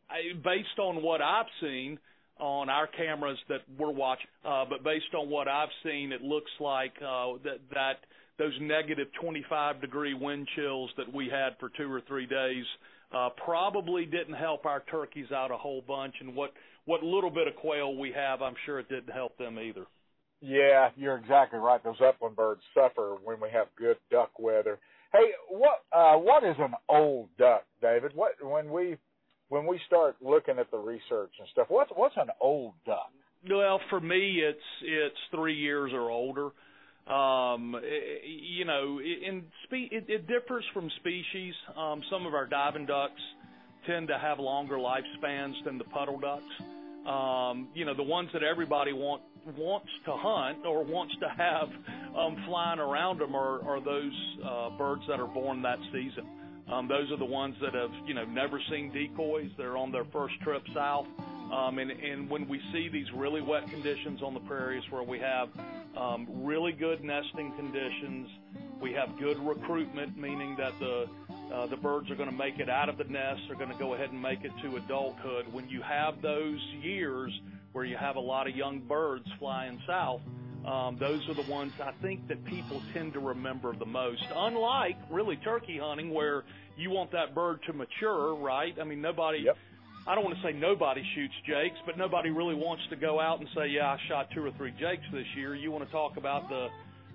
[0.08, 1.98] I, based on what I've seen
[2.40, 6.50] on our cameras that we're watching, uh, but based on what I've seen, it looks
[6.58, 7.96] like uh, that that
[8.38, 12.64] those negative 25 degree wind chills that we had for two or three days
[13.14, 16.14] uh, probably didn't help our turkeys out a whole bunch.
[16.20, 16.52] And what
[16.86, 19.86] what little bit of quail we have, I'm sure it didn't help them either.
[20.40, 21.82] Yeah, you're exactly right.
[21.82, 24.78] Those upland birds suffer when we have good duck weather.
[25.12, 28.12] Hey, what uh, what is an old duck, David?
[28.14, 28.96] What when we
[29.48, 33.10] when we start looking at the research and stuff, what's what's an old duck?
[33.48, 36.50] Well, for me, it's it's three years or older.
[37.06, 37.76] Um,
[38.26, 41.54] you know, in spe- it, it differs from species.
[41.76, 43.20] Um, some of our diving ducks
[43.86, 46.44] tend to have longer lifespans than the puddle ducks.
[47.06, 49.22] Um, you know, the ones that everybody want,
[49.58, 51.68] wants to hunt or wants to have
[52.16, 56.26] um, flying around them are, are those uh, birds that are born that season.
[56.72, 59.50] Um, those are the ones that have, you know, never seen decoys.
[59.58, 61.06] They're on their first trip south.
[61.52, 65.48] Um, and, when we see these really wet conditions on the prairies where we have
[65.96, 68.28] um, really good nesting conditions,
[68.80, 71.06] we have good recruitment, meaning that the
[71.52, 73.42] uh, the birds are going to make it out of the nest.
[73.46, 75.52] They're going to go ahead and make it to adulthood.
[75.52, 77.32] When you have those years
[77.72, 80.22] where you have a lot of young birds flying south,
[80.66, 84.24] um, those are the ones I think that people tend to remember the most.
[84.34, 86.44] Unlike really turkey hunting, where
[86.76, 88.74] you want that bird to mature, right?
[88.80, 89.40] I mean, nobody.
[89.40, 89.56] Yep.
[90.06, 93.40] I don't want to say nobody shoots jakes, but nobody really wants to go out
[93.40, 96.16] and say, "Yeah, I shot two or three jakes this year." You want to talk
[96.16, 96.68] about the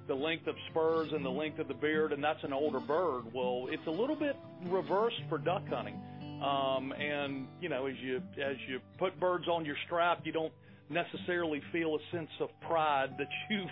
[0.08, 3.32] the length of spurs and the length of the beard, and that's an older bird.
[3.32, 4.36] Well, it's a little bit
[4.66, 6.02] reversed for duck hunting.
[6.42, 10.54] Um, and you know, as you as you put birds on your strap, you don't
[10.90, 13.70] necessarily feel a sense of pride that you've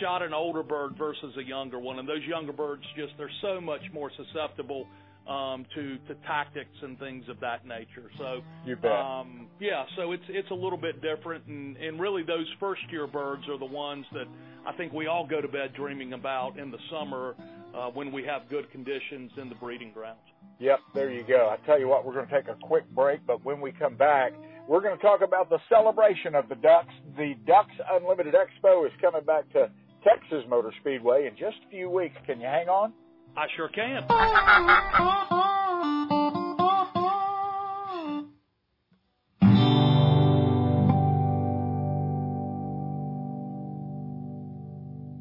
[0.00, 1.98] shot an older bird versus a younger one.
[1.98, 4.88] And those younger birds just they're so much more susceptible
[5.28, 8.10] um, to to tactics and things of that nature.
[8.18, 8.92] So you bet.
[8.92, 13.06] Um, yeah, so it's it's a little bit different, and and really those first year
[13.06, 14.26] birds are the ones that
[14.66, 17.34] I think we all go to bed dreaming about in the summer
[17.74, 20.20] uh, when we have good conditions in the breeding grounds.
[20.58, 21.50] Yep, there you go.
[21.52, 23.94] I tell you what, we're going to take a quick break, but when we come
[23.94, 24.32] back,
[24.66, 26.94] we're going to talk about the celebration of the Ducks.
[27.16, 29.70] The Ducks Unlimited Expo is coming back to
[30.02, 32.16] Texas Motor Speedway in just a few weeks.
[32.26, 32.92] Can you hang on?
[33.38, 34.02] I sure can.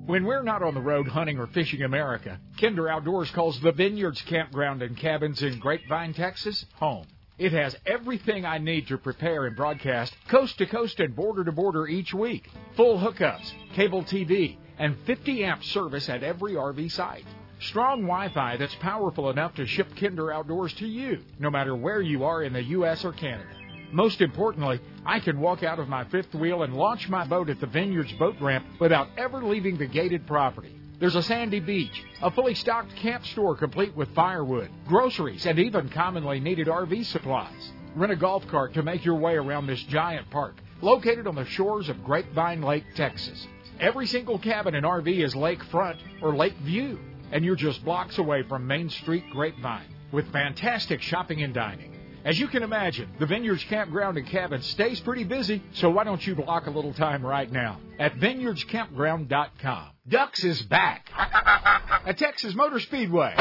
[0.06, 4.22] When we're not on the road hunting or fishing America, Kinder Outdoors calls the Vineyards
[4.22, 7.08] Campground and Cabins in Grapevine, Texas, home.
[7.38, 11.52] It has everything I need to prepare and broadcast coast to coast and border to
[11.52, 12.50] border each week.
[12.78, 17.26] Full hookups, cable TV, and 50 amp service at every RV site.
[17.70, 22.00] Strong Wi Fi that's powerful enough to ship Kinder Outdoors to you, no matter where
[22.00, 23.04] you are in the U.S.
[23.04, 23.50] or Canada.
[23.92, 27.60] Most importantly, I can walk out of my fifth wheel and launch my boat at
[27.60, 30.80] the Vineyards boat ramp without ever leaving the gated property.
[31.00, 35.90] There's a sandy beach, a fully stocked camp store complete with firewood, groceries, and even
[35.90, 37.72] commonly needed RV supplies.
[37.96, 41.46] Rent a golf cart to make your way around this giant park, located on the
[41.46, 43.48] shores of Grapevine Lake, Texas.
[43.80, 47.00] Every single cabin and RV is lakefront or lake view,
[47.32, 51.92] and you're just blocks away from Main Street Grapevine with fantastic shopping and dining.
[52.26, 56.26] As you can imagine, the Vineyards Campground and Cabin stays pretty busy, so why don't
[56.26, 59.90] you block a little time right now at vineyardscampground.com.
[60.08, 63.36] Ducks is back at Texas Motor Speedway.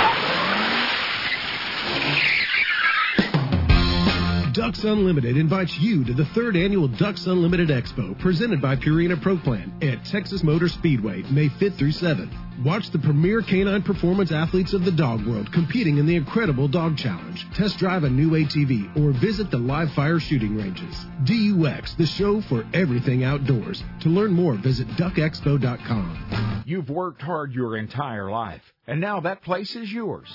[4.53, 9.37] Ducks Unlimited invites you to the third annual Ducks Unlimited Expo presented by Purina Pro
[9.37, 12.33] Plan at Texas Motor Speedway, May 5th through 7th.
[12.63, 16.97] Watch the premier canine performance athletes of the dog world competing in the incredible Dog
[16.97, 17.45] Challenge.
[17.53, 21.05] Test drive a new ATV or visit the live fire shooting ranges.
[21.25, 23.83] DUX, the show for everything outdoors.
[24.03, 26.63] To learn more, visit duckexpo.com.
[26.65, 30.29] You've worked hard your entire life, and now that place is yours.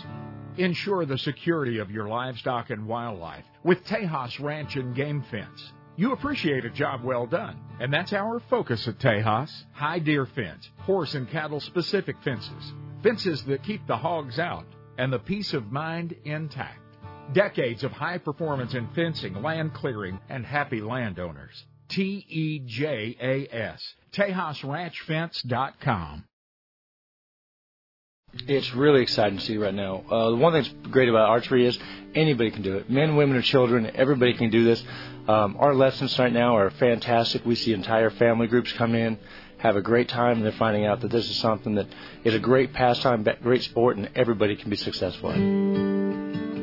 [0.57, 5.71] Ensure the security of your livestock and wildlife with Tejas Ranch and Game Fence.
[5.99, 9.51] You appreciate a job well done, and that's our focus at Tejas.
[9.73, 12.71] High deer fence, horse and cattle specific fences,
[13.03, 14.65] fences that keep the hogs out,
[14.97, 16.79] and the peace of mind intact.
[17.33, 21.65] Decades of high performance in fencing, land clearing, and happy landowners.
[21.89, 23.95] T E J A S.
[24.13, 26.23] TejasRanchFence.com.
[28.47, 30.03] It's really exciting to see right now.
[30.09, 31.77] Uh, the one thing that's great about archery is
[32.15, 32.89] anybody can do it.
[32.89, 34.83] Men, women, or children, everybody can do this.
[35.29, 37.45] Um, our lessons right now are fantastic.
[37.45, 39.19] We see entire family groups come in,
[39.59, 41.85] have a great time, and they're finding out that this is something that
[42.23, 46.57] is a great pastime, great sport, and everybody can be successful in.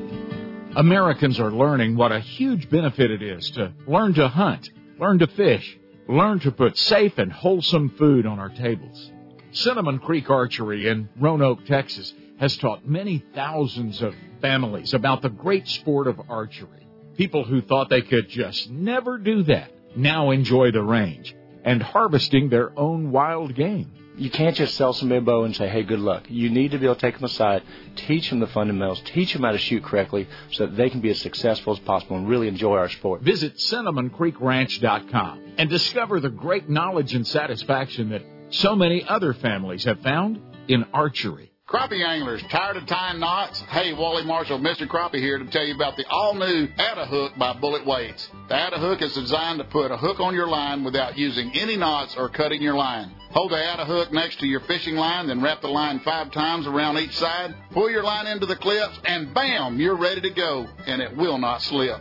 [0.75, 5.29] Americans are learning what a huge benefit it is to learn to hunt, learn to
[5.29, 9.13] fish, learn to put safe and wholesome food on our tables.
[9.53, 15.69] Cinnamon Creek Archery in Roanoke, Texas has taught many thousands of families about the great
[15.69, 16.86] sport of archery.
[17.17, 22.49] People who thought they could just never do that now enjoy the range and harvesting
[22.49, 23.93] their own wild game.
[24.19, 26.25] You can't just sell somebody a bow and say, hey, good luck.
[26.29, 27.63] You need to be able to take them aside,
[27.97, 31.11] teach them the fundamentals, teach them how to shoot correctly so that they can be
[31.11, 33.23] as successful as possible and really enjoy our sport.
[33.23, 40.01] Visit CinnamonCreekRanch.com and discover the great knowledge and satisfaction that so many other families have
[40.01, 41.53] found in archery.
[41.69, 43.61] Crappie anglers, tired of tying knots?
[43.63, 44.87] Hey, Wally Marshall, Mr.
[44.87, 48.31] Crappie here to tell you about the all-new Atta Hook by Bullet Weights.
[48.49, 51.77] The Atta Hook is designed to put a hook on your line without using any
[51.77, 53.11] knots or cutting your line.
[53.31, 56.69] Hold the Atta Hook next to your fishing line, then wrap the line five times
[56.69, 57.53] around each side.
[57.73, 61.39] Pull your line into the clips, and bam, you're ready to go, and it will
[61.39, 62.01] not slip.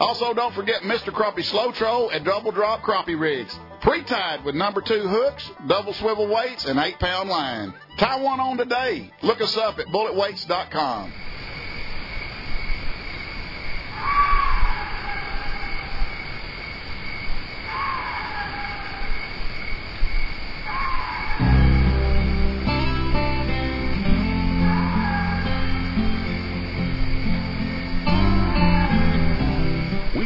[0.00, 1.12] Also, don't forget Mr.
[1.12, 3.58] Crappie Slow Troll and Double Drop Crappie Rigs.
[3.80, 7.74] Pre-tied with number two hooks, double swivel weights, and eight pound line.
[7.96, 9.10] Tie one on today.
[9.22, 11.12] Look us up at bulletweights.com.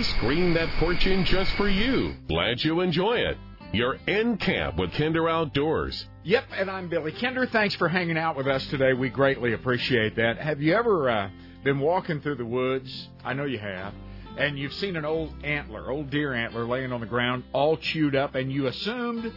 [0.03, 2.17] We screened that fortune just for you.
[2.27, 3.39] Glad you enjoy it.
[3.73, 6.09] Your end camp with Kinder Outdoors.
[6.25, 7.47] Yep, and I'm Billy Kinder.
[7.47, 8.95] Thanks for hanging out with us today.
[8.95, 10.39] We greatly appreciate that.
[10.39, 11.31] Have you ever uh,
[11.63, 13.11] been walking through the woods?
[13.25, 13.95] I know you have.
[14.37, 18.17] And you've seen an old antler, old deer antler, laying on the ground, all chewed
[18.17, 19.33] up, and you assumed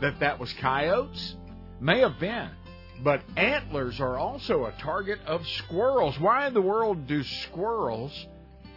[0.00, 1.36] that that was coyotes?
[1.78, 2.50] May have been.
[3.04, 6.18] But antlers are also a target of squirrels.
[6.18, 8.26] Why in the world do squirrels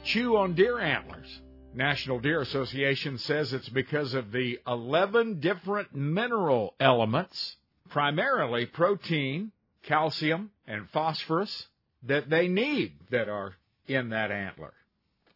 [0.04, 1.42] chew on deer antlers?
[1.74, 7.56] National Deer Association says it's because of the 11 different mineral elements,
[7.90, 9.52] primarily protein,
[9.84, 11.68] calcium, and phosphorus,
[12.04, 13.56] that they need that are
[13.88, 14.74] in that antler.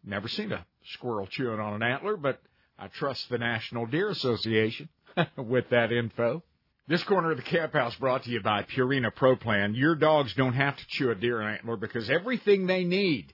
[0.03, 2.41] Never seen a squirrel chewing on an antler, but
[2.77, 4.89] I trust the National Deer Association
[5.37, 6.43] with that info.
[6.87, 9.73] This corner of the camp house brought to you by Purina Pro Plan.
[9.73, 13.33] Your dogs don't have to chew a deer antler because everything they need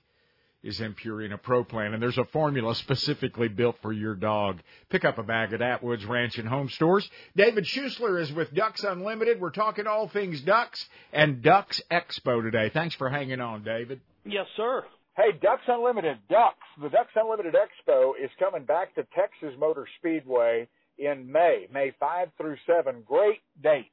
[0.62, 4.60] is in Purina Pro Plan, and there's a formula specifically built for your dog.
[4.90, 7.08] Pick up a bag at Atwood's Ranch and Home Stores.
[7.36, 9.40] David Schuessler is with Ducks Unlimited.
[9.40, 12.70] We're talking all things ducks and Ducks Expo today.
[12.72, 14.00] Thanks for hanging on, David.
[14.24, 14.84] Yes, sir.
[15.16, 16.56] Hey, Ducks Unlimited Ducks.
[16.80, 22.28] The Ducks Unlimited Expo is coming back to Texas Motor Speedway in May, May 5
[22.38, 23.02] through 7.
[23.06, 23.88] Great dates.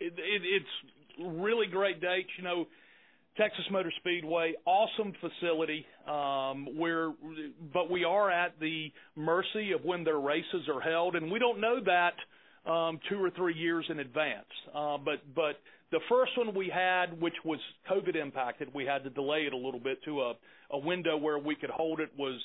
[0.00, 2.30] It, it, it's really great dates.
[2.38, 2.66] You know,
[3.36, 5.86] Texas Motor Speedway, awesome facility.
[6.06, 7.12] Um, we're,
[7.72, 11.60] but we are at the mercy of when their races are held, and we don't
[11.60, 14.44] know that um, two or three years in advance.
[14.74, 15.56] Uh, but but
[15.90, 17.58] the first one we had, which was
[17.90, 20.34] COVID impacted, we had to delay it a little bit to a,
[20.70, 22.38] a window where we could hold it was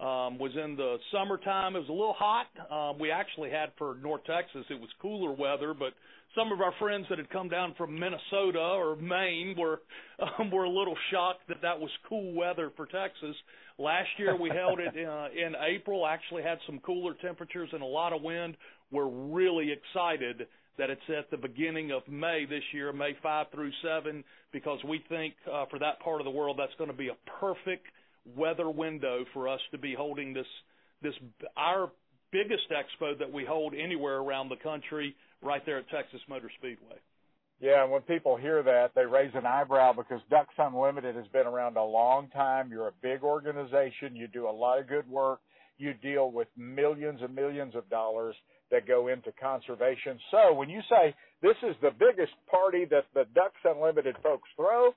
[0.00, 1.76] um, was in the summertime.
[1.76, 2.46] It was a little hot.
[2.70, 5.92] Um, we actually had for North Texas, it was cooler weather, but
[6.34, 9.82] some of our friends that had come down from Minnesota or Maine were
[10.38, 13.36] um, were a little shocked that that was cool weather for Texas.
[13.78, 16.06] Last year we held it uh, in April.
[16.06, 18.56] Actually had some cooler temperatures and a lot of wind.
[18.90, 20.46] We're really excited
[20.78, 25.04] that it's at the beginning of May this year, May 5 through 7, because we
[25.10, 27.86] think uh, for that part of the world that's going to be a perfect
[28.24, 30.46] weather window for us to be holding this
[31.02, 31.14] this
[31.56, 31.90] our
[32.32, 36.96] biggest expo that we hold anywhere around the country right there at Texas Motor Speedway.
[37.60, 41.46] Yeah, and when people hear that, they raise an eyebrow because Ducks Unlimited has been
[41.46, 42.70] around a long time.
[42.70, 44.16] You're a big organization.
[44.16, 45.40] You do a lot of good work.
[45.76, 48.34] You deal with millions and millions of dollars
[48.70, 50.18] that go into conservation.
[50.30, 54.92] So when you say this is the biggest party that the Ducks Unlimited folks throw,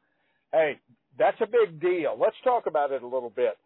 [0.54, 0.80] hey,
[1.18, 2.18] that's a big deal.
[2.20, 3.58] Let's talk about it a little bit.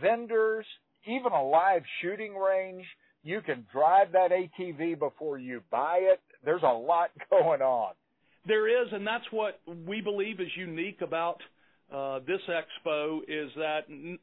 [0.00, 0.66] Vendors,
[1.06, 2.84] even a live shooting range,
[3.22, 6.20] you can drive that ATV before you buy it.
[6.44, 7.92] There's a lot going on.
[8.46, 11.38] There is, and that's what we believe is unique about
[11.92, 14.18] uh, this expo is that n-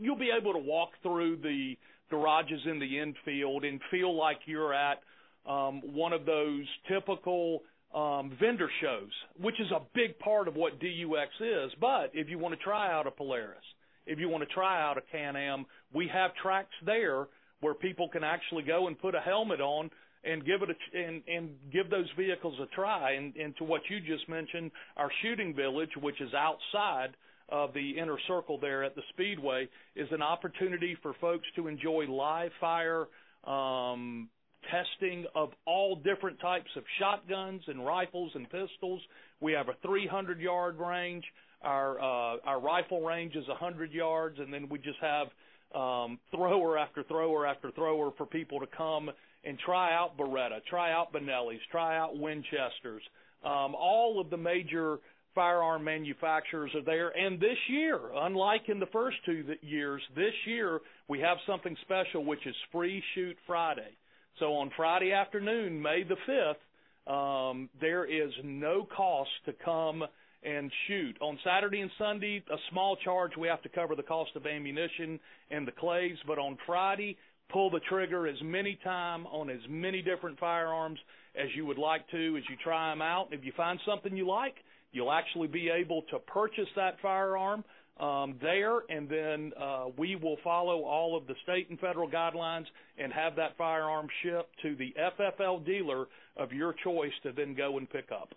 [0.00, 1.76] you'll be able to walk through the
[2.10, 5.00] garages in the infield and feel like you're at
[5.46, 7.62] um, one of those typical
[7.94, 9.10] um, vendor shows,
[9.40, 11.72] which is a big part of what DUX is.
[11.80, 13.64] But if you want to try out a Polaris,
[14.06, 17.28] if you want to try out a Can-Am, we have tracks there
[17.60, 19.90] where people can actually go and put a helmet on
[20.24, 23.12] and give it a and and give those vehicles a try.
[23.12, 27.10] And, and to what you just mentioned, our shooting village, which is outside
[27.48, 32.06] of the inner circle there at the Speedway, is an opportunity for folks to enjoy
[32.06, 33.06] live fire.
[33.44, 34.28] Um,
[34.70, 39.00] testing of all different types of shotguns and rifles and pistols.
[39.40, 41.24] We have a 300 yard range.
[41.62, 45.28] Our uh, our rifle range is 100 yards, and then we just have
[45.74, 49.10] um, thrower after thrower after thrower for people to come
[49.44, 53.02] and try out Beretta, try out Benellis, try out Winchesters.
[53.44, 54.98] Um, all of the major
[55.34, 57.10] firearm manufacturers are there.
[57.10, 62.24] And this year, unlike in the first two years, this year we have something special,
[62.24, 63.96] which is Free Shoot Friday.
[64.38, 70.04] So on Friday afternoon, May the 5th, um, there is no cost to come
[70.44, 71.16] and shoot.
[71.20, 73.32] On Saturday and Sunday, a small charge.
[73.36, 75.18] We have to cover the cost of ammunition
[75.50, 76.16] and the clays.
[76.26, 77.16] But on Friday,
[77.52, 80.98] pull the trigger as many time on as many different firearms
[81.34, 83.28] as you would like to as you try them out.
[83.32, 84.54] If you find something you like,
[84.92, 87.64] you'll actually be able to purchase that firearm
[88.00, 92.66] um, there, and then uh, we will follow all of the state and federal guidelines
[92.96, 97.78] and have that firearm shipped to the FFL dealer of your choice to then go
[97.78, 98.34] and pick up.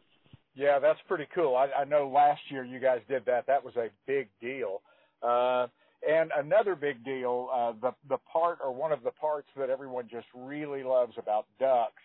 [0.56, 1.56] Yeah, that's pretty cool.
[1.56, 3.48] I, I know last year you guys did that.
[3.48, 4.82] That was a big deal.
[5.24, 5.68] Uh,
[6.08, 10.08] and another big deal, uh, the the part or one of the parts that everyone
[10.10, 12.02] just really loves about ducks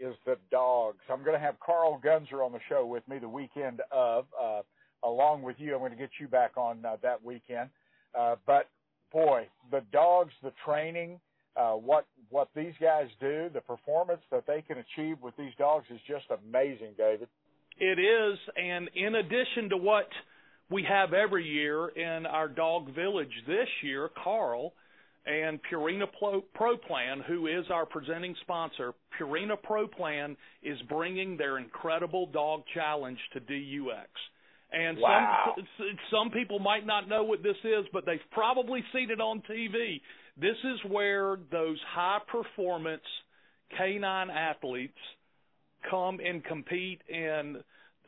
[0.00, 0.98] is the dogs.
[1.10, 4.62] I'm going to have Carl Gunzer on the show with me the weekend of, uh,
[5.04, 5.74] along with you.
[5.74, 7.70] I'm going to get you back on uh, that weekend.
[8.18, 8.68] Uh, but
[9.12, 11.20] boy, the dogs, the training,
[11.56, 15.86] uh, what what these guys do, the performance that they can achieve with these dogs
[15.90, 17.28] is just amazing, David.
[17.78, 20.08] It is, and in addition to what
[20.70, 24.72] we have every year in our dog village this year, Carl
[25.26, 31.36] and Purina Pro, Pro Plan, who is our presenting sponsor, Purina Pro Plan is bringing
[31.36, 34.08] their incredible dog challenge to DUX.
[34.72, 35.54] And wow.
[35.56, 35.66] some
[36.10, 40.00] some people might not know what this is, but they've probably seen it on TV.
[40.40, 43.02] This is where those high performance
[43.76, 44.98] canine athletes
[45.90, 47.58] come and compete in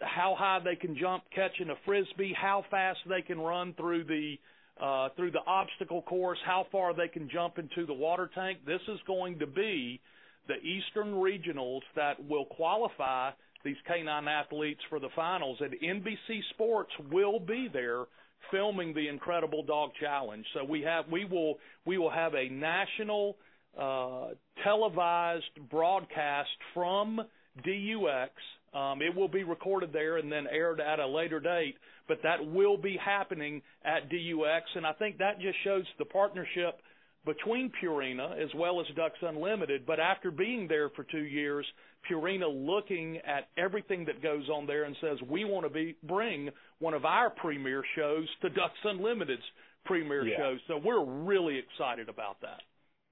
[0.00, 4.36] how high they can jump catching a frisbee, how fast they can run through the
[4.80, 8.58] uh, through the obstacle course, how far they can jump into the water tank.
[8.66, 10.00] This is going to be
[10.48, 13.30] the Eastern Regionals that will qualify
[13.64, 18.04] these canine athletes for the finals, and NBC Sports will be there
[18.50, 20.44] filming the Incredible Dog Challenge.
[20.54, 23.36] So we have we will we will have a national
[23.78, 24.28] uh,
[24.62, 27.20] televised broadcast from
[27.64, 28.32] DUX
[28.74, 31.76] um, it will be recorded there and then aired at a later date,
[32.08, 36.80] but that will be happening at DUX, and I think that just shows the partnership
[37.24, 39.86] between Purina as well as Ducks Unlimited.
[39.86, 41.64] But after being there for two years,
[42.10, 46.50] Purina looking at everything that goes on there and says we want to be bring
[46.80, 49.42] one of our premier shows to Ducks Unlimited's
[49.84, 50.36] premier yeah.
[50.36, 50.56] show.
[50.66, 52.60] So we're really excited about that.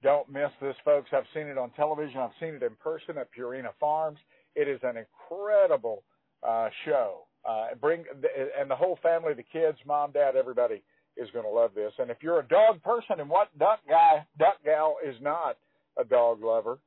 [0.03, 1.09] Don't miss this, folks.
[1.13, 2.19] I've seen it on television.
[2.19, 4.17] I've seen it in person at Purina Farms.
[4.55, 6.03] It is an incredible
[6.45, 7.27] uh, show.
[7.47, 8.03] Uh, bring
[8.59, 10.81] and the whole family, the kids, mom, dad, everybody
[11.17, 11.91] is going to love this.
[11.99, 15.57] And if you're a dog person, and what duck guy, duck gal is not
[15.99, 16.77] a dog lover,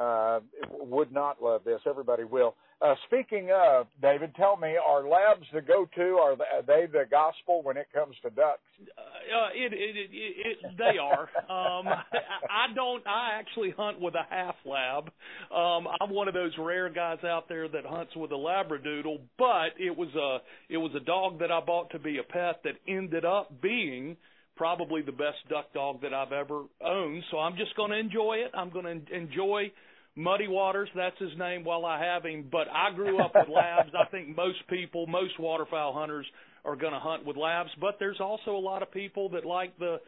[0.00, 0.40] uh,
[0.80, 1.80] would not love this.
[1.86, 2.54] Everybody will.
[2.82, 6.18] Uh, speaking of, David, tell me, are labs the go-to?
[6.18, 8.60] Are they the gospel when it comes to ducks?
[8.82, 11.22] Uh, it, it, it, it, they are.
[11.48, 13.06] um, I don't.
[13.06, 15.06] I actually hunt with a half lab.
[15.54, 19.20] Um, I'm one of those rare guys out there that hunts with a labradoodle.
[19.38, 20.38] But it was a
[20.72, 24.16] it was a dog that I bought to be a pet that ended up being
[24.56, 27.22] probably the best duck dog that I've ever owned.
[27.30, 28.52] So I'm just going to enjoy it.
[28.54, 29.72] I'm going to enjoy
[30.16, 33.90] Muddy Waters, that's his name while I have him, but I grew up with labs.
[33.98, 36.26] I think most people, most waterfowl hunters
[36.64, 39.76] are going to hunt with labs, but there's also a lot of people that like
[39.78, 40.00] the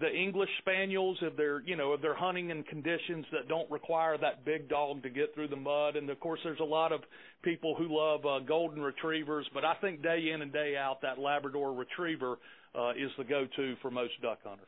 [0.00, 4.16] the English spaniels if they're, you know, if they're hunting in conditions that don't require
[4.16, 7.02] that big dog to get through the mud and of course there's a lot of
[7.42, 11.18] people who love uh, golden retrievers, but I think day in and day out that
[11.18, 12.38] Labrador retriever
[12.74, 14.66] uh, is the go-to for most duck hunters.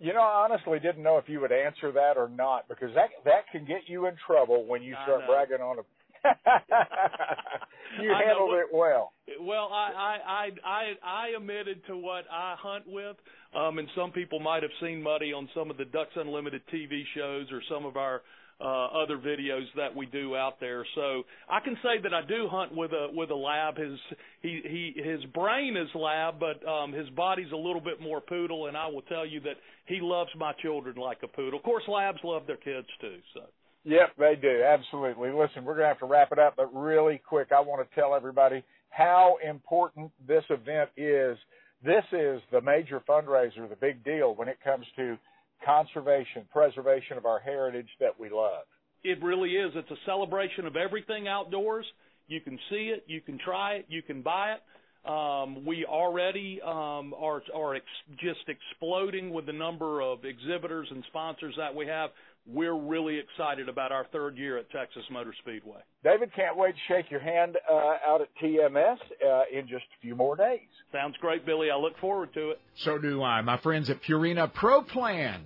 [0.00, 3.10] You know, I honestly didn't know if you would answer that or not because that
[3.24, 5.82] that can get you in trouble when you start bragging on a.
[8.02, 8.58] you I handled know.
[8.58, 9.12] it well.
[9.40, 13.16] Well, I, I I I I admitted to what I hunt with,
[13.54, 17.02] um, and some people might have seen Muddy on some of the Ducks Unlimited TV
[17.14, 18.22] shows or some of our
[18.60, 20.86] uh, other videos that we do out there.
[20.94, 23.76] So I can say that I do hunt with a with a lab.
[23.76, 23.98] His
[24.42, 28.66] he he his brain is lab, but um, his body's a little bit more poodle.
[28.66, 29.56] And I will tell you that
[29.86, 31.58] he loves my children like a poodle.
[31.58, 33.18] Of course, labs love their kids too.
[33.34, 33.40] So.
[33.84, 34.62] Yep, they do.
[34.62, 35.28] Absolutely.
[35.30, 37.94] Listen, we're going to have to wrap it up, but really quick, I want to
[37.94, 41.36] tell everybody how important this event is.
[41.84, 45.18] This is the major fundraiser, the big deal when it comes to
[45.64, 48.64] conservation, preservation of our heritage that we love.
[49.02, 49.72] it really is.
[49.74, 51.86] It's a celebration of everything outdoors.
[52.26, 54.62] You can see it, you can try it, you can buy it.
[55.08, 57.84] Um, we already um, are are ex-
[58.18, 62.10] just exploding with the number of exhibitors and sponsors that we have.
[62.46, 65.80] We're really excited about our third year at Texas Motor Speedway.
[66.02, 68.96] David, can't wait to shake your hand uh, out at TMS
[69.26, 70.60] uh, in just a few more days.
[70.92, 71.70] Sounds great, Billy.
[71.70, 72.60] I look forward to it.
[72.84, 73.40] So do I.
[73.42, 75.42] My friends at Purina Pro Plan,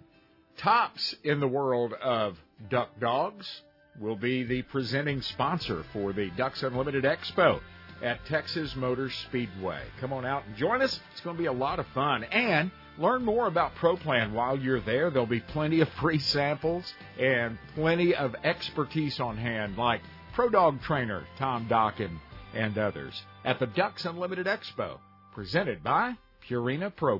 [0.58, 2.36] tops in the world of
[2.68, 3.62] duck dogs,
[4.00, 7.60] will be the presenting sponsor for the Ducks Unlimited Expo
[8.02, 9.80] at Texas Motor Speedway.
[10.00, 11.00] Come on out and join us.
[11.12, 12.24] It's going to be a lot of fun.
[12.24, 15.10] And learn more about ProPlan while you're there.
[15.10, 20.00] There'll be plenty of free samples and plenty of expertise on hand, like
[20.34, 22.18] Pro Dog Trainer Tom Dokken
[22.54, 24.98] and others at the Ducks Unlimited Expo,
[25.34, 26.16] presented by
[26.48, 27.18] Purina Pro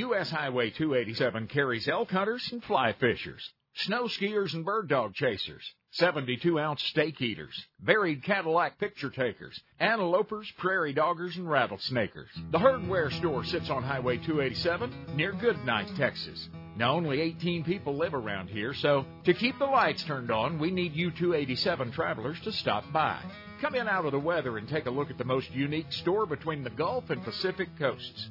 [0.00, 0.30] U.S.
[0.30, 6.58] Highway 287 carries elk hunters and fly fishers, snow skiers and bird dog chasers, 72
[6.58, 7.52] ounce steak eaters,
[7.82, 12.28] varied Cadillac picture takers, antelopers, prairie doggers, and rattlesnakers.
[12.50, 16.48] The Herdware store sits on Highway 287 near Goodnight, Texas.
[16.78, 20.70] Now, only 18 people live around here, so to keep the lights turned on, we
[20.70, 23.20] need you 287 travelers to stop by.
[23.60, 26.24] Come in out of the weather and take a look at the most unique store
[26.24, 28.30] between the Gulf and Pacific coasts.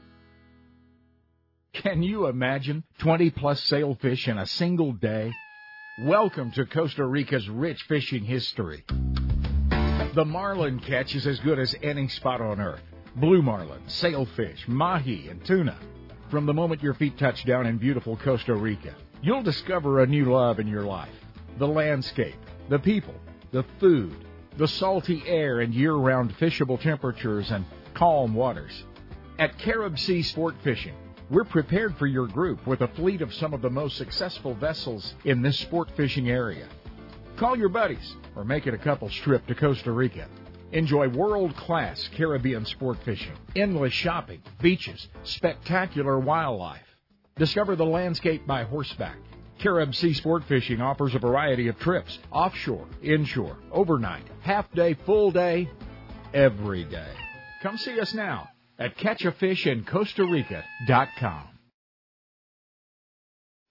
[1.73, 5.31] Can you imagine 20 plus sailfish in a single day?
[6.01, 8.83] Welcome to Costa Rica's rich fishing history.
[10.13, 12.81] The marlin catch is as good as any spot on earth.
[13.15, 15.79] Blue marlin, sailfish, mahi, and tuna.
[16.29, 20.25] From the moment your feet touch down in beautiful Costa Rica, you'll discover a new
[20.25, 21.15] love in your life.
[21.57, 22.35] The landscape,
[22.67, 23.15] the people,
[23.51, 24.13] the food,
[24.57, 28.83] the salty air and year-round fishable temperatures and calm waters.
[29.39, 30.95] At Carib Sea Sport Fishing,
[31.31, 35.15] we're prepared for your group with a fleet of some of the most successful vessels
[35.23, 36.67] in this sport fishing area.
[37.37, 40.27] Call your buddies or make it a couple's trip to Costa Rica.
[40.73, 46.85] Enjoy world class Caribbean sport fishing, endless shopping, beaches, spectacular wildlife.
[47.37, 49.17] Discover the landscape by horseback.
[49.57, 55.31] Carib Sea Sport Fishing offers a variety of trips offshore, inshore, overnight, half day, full
[55.31, 55.69] day,
[56.33, 57.13] every day.
[57.61, 58.50] Come see us now
[58.81, 61.47] at catchafishincostarica.com.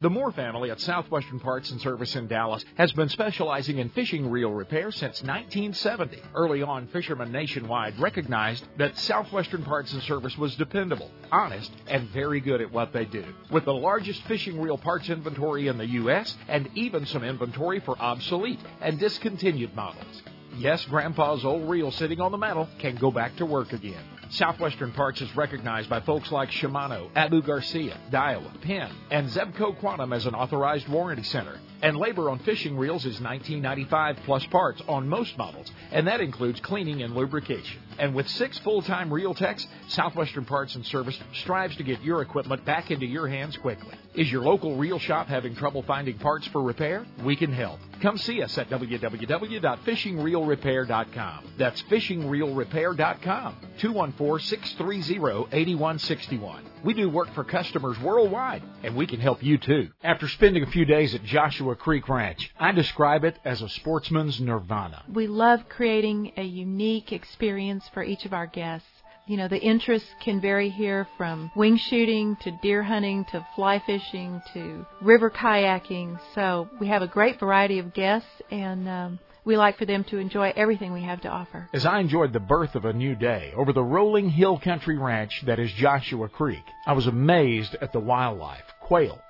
[0.02, 4.30] The Moore family at Southwestern Parts and Service in Dallas has been specializing in fishing
[4.30, 6.22] reel repair since 1970.
[6.34, 12.40] Early on, fishermen nationwide recognized that Southwestern Parts and Service was dependable, honest, and very
[12.40, 13.22] good at what they do.
[13.50, 16.34] With the largest fishing reel parts inventory in the U.S.
[16.48, 20.22] and even some inventory for obsolete and discontinued models.
[20.56, 24.02] Yes, Grandpa's old reel sitting on the mantel can go back to work again.
[24.30, 30.12] Southwestern Parts is recognized by folks like Shimano, Abu Garcia, Daiwa, Penn, and Zebco Quantum
[30.12, 31.58] as an authorized warranty center.
[31.82, 36.60] And labor on fishing reels is $19.95 plus parts on most models, and that includes
[36.60, 37.80] cleaning and lubrication.
[37.98, 42.64] And with six full-time reel techs, Southwestern Parts and Service strives to get your equipment
[42.64, 43.94] back into your hands quickly.
[44.14, 47.06] Is your local reel shop having trouble finding parts for repair?
[47.24, 47.80] We can help.
[48.02, 51.44] Come see us at www.fishingreelrepair.com.
[51.56, 53.56] That's fishingreelrepair.com.
[53.78, 56.60] 214-630-8161.
[56.82, 59.90] We do work for customers worldwide, and we can help you too.
[60.02, 64.40] After spending a few days at Joshua Creek Ranch, I describe it as a sportsman's
[64.40, 65.04] nirvana.
[65.12, 68.88] We love creating a unique experience for each of our guests.
[69.26, 73.80] You know, the interests can vary here from wing shooting to deer hunting to fly
[73.86, 76.18] fishing to river kayaking.
[76.34, 80.18] So we have a great variety of guests and um, we like for them to
[80.18, 81.68] enjoy everything we have to offer.
[81.72, 85.42] As I enjoyed the birth of a new day over the rolling hill country ranch
[85.46, 89.20] that is Joshua Creek, I was amazed at the wildlife quail,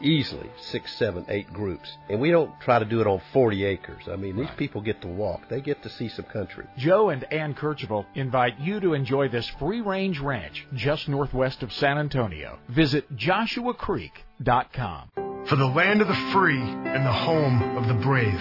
[0.00, 1.90] easily six, seven, eight groups.
[2.08, 4.04] And we don't try to do it on 40 acres.
[4.10, 5.48] I mean, these people get to walk.
[5.48, 6.66] They get to see some country.
[6.76, 11.72] Joe and Ann Kercheval invite you to enjoy this free range ranch just northwest of
[11.72, 12.58] San Antonio.
[12.68, 15.10] Visit joshuacreek.com.
[15.46, 18.40] For the land of the free and the home of the brave.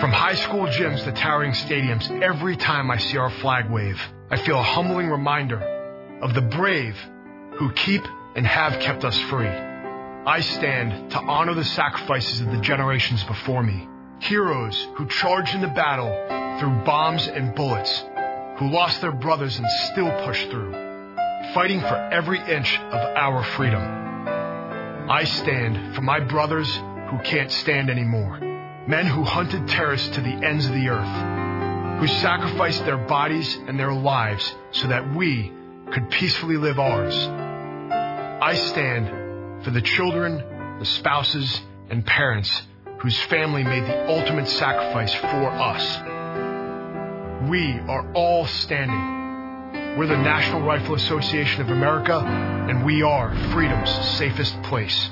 [0.00, 4.00] From high school gyms to towering stadiums, every time I see our flag wave,
[4.30, 5.60] I feel a humbling reminder
[6.22, 6.96] of the brave
[7.58, 8.02] who keep
[8.36, 9.67] and have kept us free.
[10.28, 13.88] I stand to honor the sacrifices of the generations before me.
[14.18, 16.10] Heroes who charged into battle
[16.60, 18.04] through bombs and bullets,
[18.58, 20.72] who lost their brothers and still pushed through,
[21.54, 23.80] fighting for every inch of our freedom.
[25.08, 28.38] I stand for my brothers who can't stand anymore.
[28.86, 33.80] Men who hunted terrorists to the ends of the earth, who sacrificed their bodies and
[33.80, 35.50] their lives so that we
[35.90, 37.16] could peacefully live ours.
[37.16, 39.17] I stand
[39.62, 41.60] for the children, the spouses,
[41.90, 42.62] and parents
[42.98, 45.98] whose family made the ultimate sacrifice for us.
[47.48, 49.96] We are all standing.
[49.96, 55.10] We're the National Rifle Association of America, and we are freedom's safest place.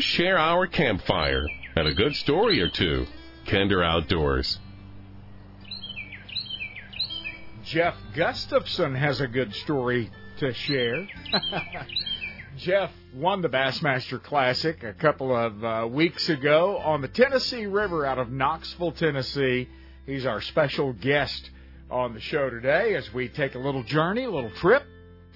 [0.00, 1.46] Share our campfire
[1.76, 3.06] and a good story or two.
[3.46, 4.58] Kinder Outdoors.
[7.64, 11.06] Jeff Gustafson has a good story to share.
[12.56, 18.06] Jeff won the Bassmaster Classic a couple of uh, weeks ago on the Tennessee River
[18.06, 19.68] out of Knoxville, Tennessee.
[20.06, 21.50] He's our special guest
[21.90, 24.82] on the show today as we take a little journey, a little trip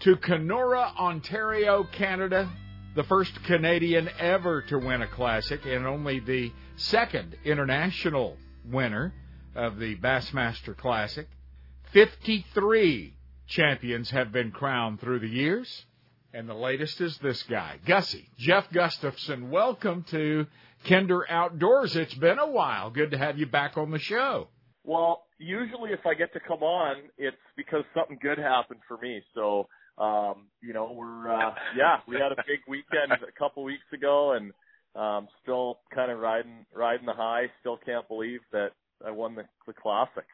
[0.00, 2.50] to Kenora, Ontario, Canada.
[2.94, 9.12] The first Canadian ever to win a classic and only the second international winner
[9.56, 11.26] of the Bassmaster Classic.
[11.92, 13.16] 53
[13.48, 15.86] champions have been crowned through the years.
[16.32, 19.50] And the latest is this guy, Gussie, Jeff Gustafson.
[19.50, 20.46] Welcome to
[20.84, 21.96] Kinder Outdoors.
[21.96, 22.90] It's been a while.
[22.90, 24.46] Good to have you back on the show.
[24.84, 29.20] Well, usually if I get to come on, it's because something good happened for me.
[29.34, 29.66] So,
[29.98, 34.32] um, you know, we're, uh, yeah, we had a big weekend a couple weeks ago
[34.32, 34.52] and,
[34.94, 37.46] um, still kind of riding, riding the high.
[37.60, 38.70] Still can't believe that
[39.04, 40.24] I won the, the classic.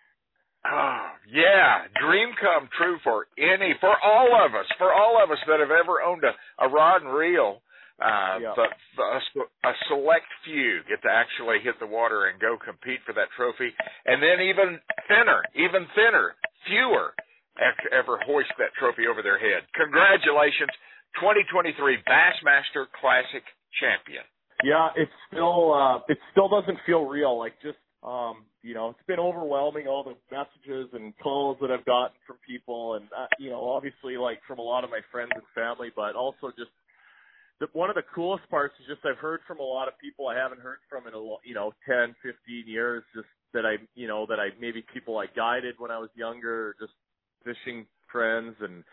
[0.65, 5.39] Oh, yeah, dream come true for any, for all of us, for all of us
[5.49, 6.33] that have ever owned a,
[6.63, 7.63] a rod and reel.
[8.01, 8.55] Uh, Yeah.
[8.57, 8.73] but
[9.05, 13.29] a, a select few get to actually hit the water and go compete for that
[13.37, 13.69] trophy.
[14.07, 16.35] And then even thinner, even thinner,
[16.67, 17.13] fewer
[17.93, 19.67] ever hoist that trophy over their head.
[19.75, 20.71] Congratulations,
[21.19, 23.43] 2023 Bassmaster Classic
[23.81, 24.23] champion.
[24.63, 27.39] Yeah, it's still uh it still doesn't feel real.
[27.39, 31.85] Like just um, you know, it's been overwhelming all the messages and calls that I've
[31.85, 35.33] gotten from people and uh, you know, obviously like from a lot of my friends
[35.35, 36.71] and family, but also just
[37.61, 40.29] the, one of the coolest parts is just I've heard from a lot of people
[40.29, 43.05] I haven't heard from in a you know 10, 15 years.
[43.15, 46.75] Just that I you know that I maybe people I guided when I was younger,
[46.81, 46.93] just
[47.45, 48.85] fishing friends, and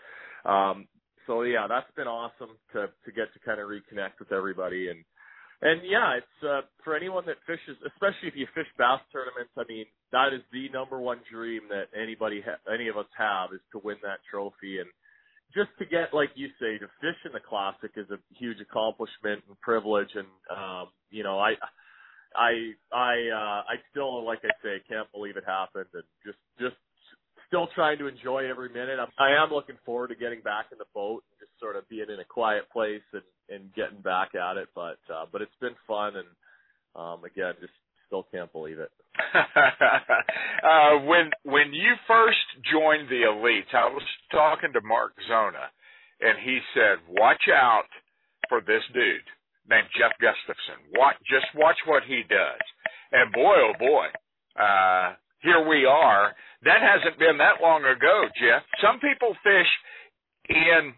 [0.46, 0.88] um,
[1.26, 5.04] so yeah, that's been awesome to to get to kind of reconnect with everybody and
[5.62, 9.50] and yeah, it's uh, for anyone that fishes, especially if you fish bass tournaments.
[9.58, 13.50] I mean, that is the number one dream that anybody, ha- any of us have,
[13.54, 14.78] is to win that trophy.
[14.78, 14.90] And
[15.56, 19.42] just to get, like you say, to fish in the classic is a huge accomplishment
[19.50, 20.14] and privilege.
[20.14, 21.58] And um, you know, I,
[22.38, 26.78] I, I, uh, I still, like I say, can't believe it happened, and just, just
[27.48, 29.00] still trying to enjoy every minute.
[29.00, 31.88] I'm, I am looking forward to getting back in the boat and just sort of
[31.90, 34.68] being in a quiet place and and getting back at it.
[34.76, 36.28] But uh, but it's been fun, and
[36.96, 37.74] um, again, just
[38.08, 38.92] still can't believe it.
[39.36, 45.72] uh, when when you first joined the elites, I was talking to Mark Zona,
[46.22, 47.90] and he said, "Watch out
[48.50, 49.28] for this dude
[49.70, 50.84] named Jeff Gustafson.
[50.96, 52.62] Watch, just watch what he does."
[53.12, 54.08] And boy, oh boy,
[54.62, 56.36] uh, here we are.
[56.64, 58.64] That hasn't been that long ago, Jeff.
[58.82, 59.72] Some people fish
[60.50, 60.94] in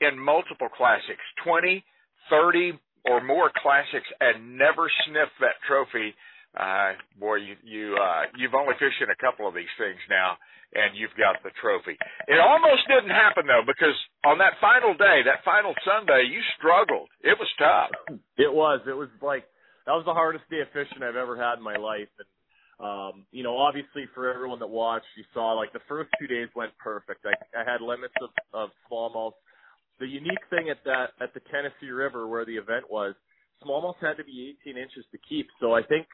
[0.00, 1.82] in multiple classics, 20,
[2.30, 2.78] 30
[3.10, 6.14] or more classics and never sniff that trophy.
[6.54, 10.38] Uh, boy, you, you, uh, you've only fished in a couple of these things now
[10.74, 11.96] and you've got the trophy.
[12.28, 17.08] It almost didn't happen though because on that final day, that final Sunday, you struggled.
[17.24, 17.90] It was tough.
[18.36, 18.80] It was.
[18.84, 19.48] It was like
[19.86, 22.12] that was the hardest day of fishing I've ever had in my life.
[22.20, 22.28] And
[22.80, 26.48] um, you know, obviously for everyone that watched, you saw like the first two days
[26.54, 27.26] went perfect.
[27.26, 29.32] I, I had limits of, of smallmouth.
[29.98, 33.14] The unique thing at that at the Tennessee River where the event was,
[33.64, 35.48] smallmouth had to be 18 inches to keep.
[35.60, 36.06] So I think,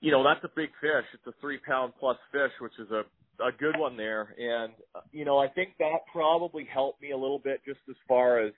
[0.00, 1.04] you know, that's a big fish.
[1.12, 3.02] It's a three pound plus fish, which is a
[3.38, 4.34] a good one there.
[4.38, 4.72] And
[5.12, 8.52] you know, I think that probably helped me a little bit just as far as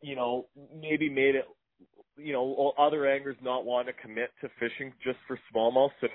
[0.00, 0.46] you know,
[0.80, 1.44] maybe made it
[2.16, 6.10] you know, other anglers not wanting to commit to fishing just for smallmouth and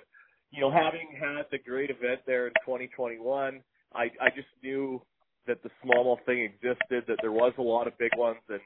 [0.53, 3.61] you know, having had the great event there in 2021,
[3.95, 5.01] I I just knew
[5.47, 8.61] that the smallmouth thing existed, that there was a lot of big ones, and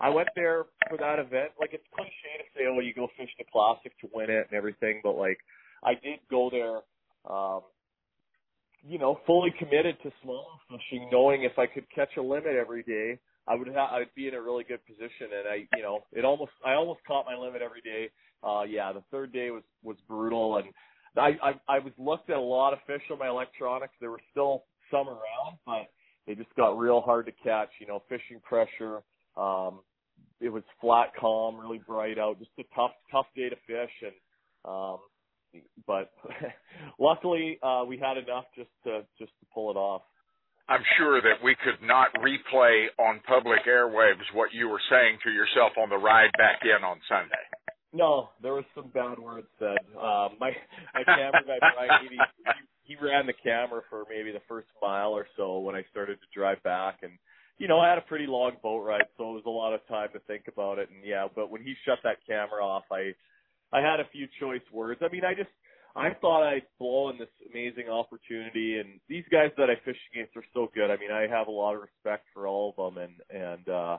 [0.00, 1.50] I went there for that event.
[1.58, 4.56] Like it's cliche to say, oh, you go fish the classic to win it and
[4.56, 5.38] everything, but like
[5.82, 6.80] I did go there,
[7.28, 7.62] um,
[8.86, 12.84] you know, fully committed to smallmouth fishing, knowing if I could catch a limit every
[12.84, 15.34] day, I would ha- I'd be in a really good position.
[15.36, 18.10] And I, you know, it almost I almost caught my limit every day.
[18.44, 20.68] Uh, yeah, the third day was was brutal, and
[21.16, 23.94] I, I I was looked at a lot of fish on my electronics.
[24.00, 25.90] There were still some around, but
[26.26, 27.70] they just got real hard to catch.
[27.80, 29.02] You know, fishing pressure.
[29.36, 29.80] Um,
[30.40, 32.38] it was flat, calm, really bright out.
[32.38, 34.12] Just a tough, tough day to fish, and
[34.64, 34.98] um,
[35.86, 36.10] but
[36.98, 40.02] luckily uh, we had enough just to just to pull it off.
[40.68, 45.30] I'm sure that we could not replay on public airwaves what you were saying to
[45.30, 47.41] yourself on the ride back in on Sunday.
[47.92, 49.76] No, there was some bad words said.
[49.96, 50.52] Um, my
[50.94, 55.26] my camera guy Brian, he, he ran the camera for maybe the first mile or
[55.36, 57.12] so when I started to drive back, and
[57.58, 59.86] you know I had a pretty long boat ride, so it was a lot of
[59.88, 60.88] time to think about it.
[60.88, 63.12] And yeah, but when he shut that camera off, I
[63.72, 65.00] I had a few choice words.
[65.04, 65.50] I mean, I just
[65.94, 70.34] I thought I'd blow in this amazing opportunity, and these guys that I fish against
[70.36, 70.90] are so good.
[70.90, 73.98] I mean, I have a lot of respect for all of them, and and uh,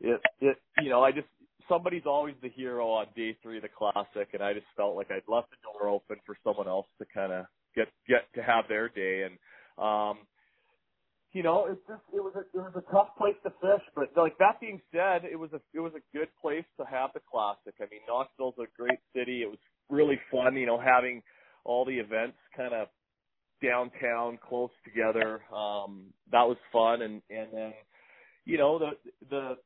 [0.00, 1.28] it it you know I just
[1.68, 5.10] somebody's always the hero on day three of the classic, and I just felt like
[5.10, 8.64] I'd left the door open for someone else to kind of get get to have
[8.68, 9.24] their day.
[9.24, 9.38] And
[9.84, 10.26] um,
[11.32, 14.10] you know, it's just it was a it was a tough place to fish, but
[14.16, 17.20] like that being said, it was a it was a good place to have the
[17.30, 17.74] classic.
[17.80, 19.42] I mean, Knoxville's a great city.
[19.42, 19.58] It was
[19.88, 21.22] really fun, you know, having
[21.64, 22.88] all the events kind of
[23.62, 25.42] downtown close together.
[25.54, 27.72] Um, that was fun, and and then
[28.44, 28.90] you know the
[29.30, 29.56] the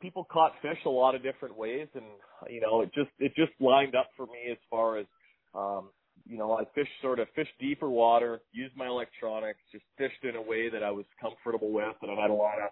[0.00, 2.04] people caught fish a lot of different ways, and
[2.48, 5.06] you know it just it just lined up for me as far as
[5.54, 5.90] um,
[6.26, 10.36] you know I fished sort of fished deeper water, used my electronics, just fished in
[10.36, 12.70] a way that I was comfortable with, and I had a lot of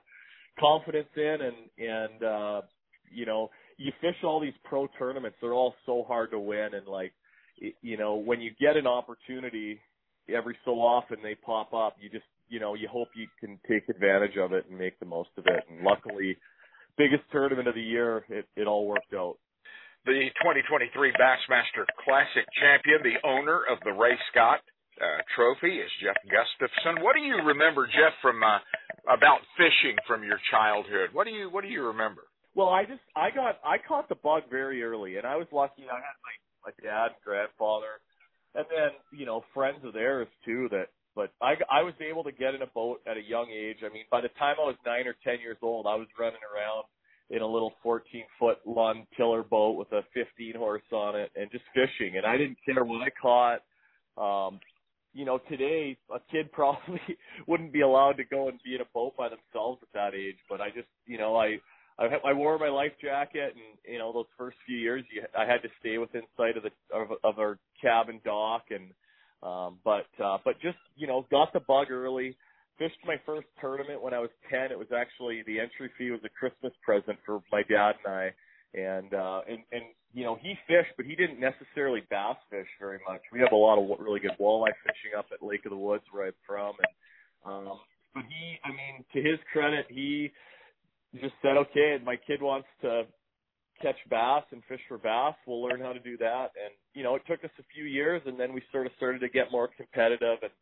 [0.59, 2.61] confidence in, and and uh,
[3.11, 6.87] you know you fish all these pro tournaments, they're all so hard to win, and
[6.87, 7.13] like
[7.83, 9.81] you know when you get an opportunity
[10.35, 13.89] every so often they pop up you just you know you hope you can take
[13.89, 16.37] advantage of it and make the most of it and luckily
[16.97, 19.37] biggest tournament of the year, it, it all worked out.
[20.05, 24.61] The 2023 Bassmaster Classic champion, the owner of the Ray Scott
[25.03, 27.03] uh, trophy, is Jeff Gustafson.
[27.03, 28.63] What do you remember, Jeff, from uh,
[29.11, 31.11] about fishing from your childhood?
[31.13, 32.23] What do you What do you remember?
[32.55, 35.85] Well, I just I got I caught the bug very early, and I was lucky.
[35.91, 36.35] I had my
[36.71, 37.99] my dad, grandfather,
[38.55, 42.33] and then you know friends of theirs too that but I, I was able to
[42.33, 43.79] get in a boat at a young age.
[43.83, 46.45] I mean, by the time I was nine or ten years old, I was running
[46.45, 46.85] around
[47.31, 51.51] in a little 14 foot Lund tiller boat with a 15 horse on it and
[51.51, 52.19] just fishing.
[52.19, 53.63] And I didn't care what I caught.
[54.17, 54.61] Um,
[55.15, 57.01] you know, today a kid probably
[57.49, 60.37] wouldn't be allowed to go and be in a boat by themselves at that age.
[60.49, 61.57] But I just, you know, I,
[61.99, 65.47] I, I wore my life jacket, and you know, those first few years, you, I
[65.47, 68.91] had to stay within sight of the of, of our cabin dock, and
[69.47, 72.37] um, but uh, but just you know, got the bug early.
[72.79, 74.71] Fished my first tournament when I was ten.
[74.71, 78.35] It was actually the entry fee was a Christmas present for my dad and I.
[78.75, 82.99] And uh, and and you know he fished, but he didn't necessarily bass fish very
[83.09, 83.23] much.
[83.33, 86.05] We have a lot of really good walleye fishing up at Lake of the Woods
[86.11, 87.79] where I'm from, and um,
[88.13, 90.33] but he, I mean, to his credit, he
[91.21, 93.03] just said, okay, my kid wants to
[93.81, 95.35] catch bass and fish for bass.
[95.47, 96.51] We'll learn how to do that.
[96.57, 99.21] And, you know, it took us a few years and then we sort of started
[99.21, 100.39] to get more competitive.
[100.43, 100.53] And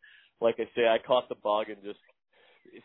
[0.40, 1.98] like I say, I caught the bug and just,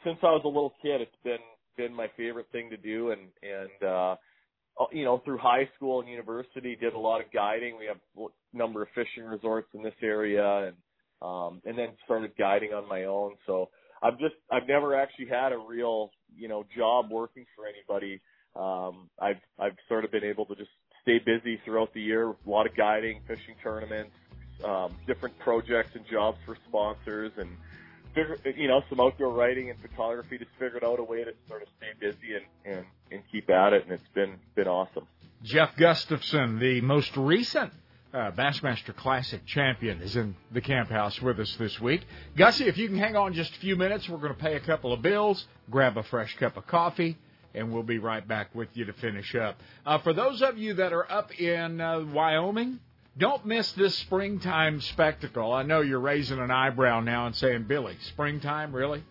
[0.04, 1.38] since I was a little kid, it's been,
[1.78, 3.12] been my favorite thing to do.
[3.12, 4.16] And, and, uh,
[4.92, 7.78] you know, through high school and university, did a lot of guiding.
[7.78, 10.76] We have a number of fishing resorts in this area and,
[11.22, 13.34] um, and then started guiding on my own.
[13.46, 13.70] So
[14.02, 18.22] I've just, I've never actually had a real, you know, job working for anybody
[18.56, 20.70] um, I've I've sort of been able to just
[21.02, 22.30] stay busy throughout the year.
[22.30, 24.12] A lot of guiding, fishing tournaments,
[24.66, 27.50] um, different projects and jobs for sponsors, and
[28.58, 30.38] you know some outdoor writing and photography.
[30.38, 33.74] Just figured out a way to sort of stay busy and and, and keep at
[33.74, 35.08] it, and it's been been awesome.
[35.44, 37.72] Jeff Gustafson, the most recent
[38.14, 42.02] uh, Bassmaster Classic champion, is in the camp house with us this week.
[42.36, 44.60] Gussie, if you can hang on just a few minutes, we're going to pay a
[44.60, 47.18] couple of bills, grab a fresh cup of coffee,
[47.54, 49.58] and we'll be right back with you to finish up.
[49.86, 52.80] Uh, for those of you that are up in uh, Wyoming,
[53.18, 55.52] don't miss this springtime spectacle.
[55.52, 59.04] I know you're raising an eyebrow now and saying, Billy, springtime, really?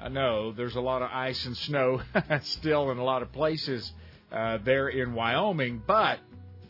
[0.00, 2.02] I know there's a lot of ice and snow
[2.42, 3.92] still in a lot of places
[4.30, 6.18] uh, there in Wyoming, but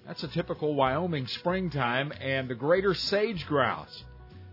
[0.06, 2.12] that's a typical Wyoming springtime.
[2.20, 4.04] And the greater sage grouse,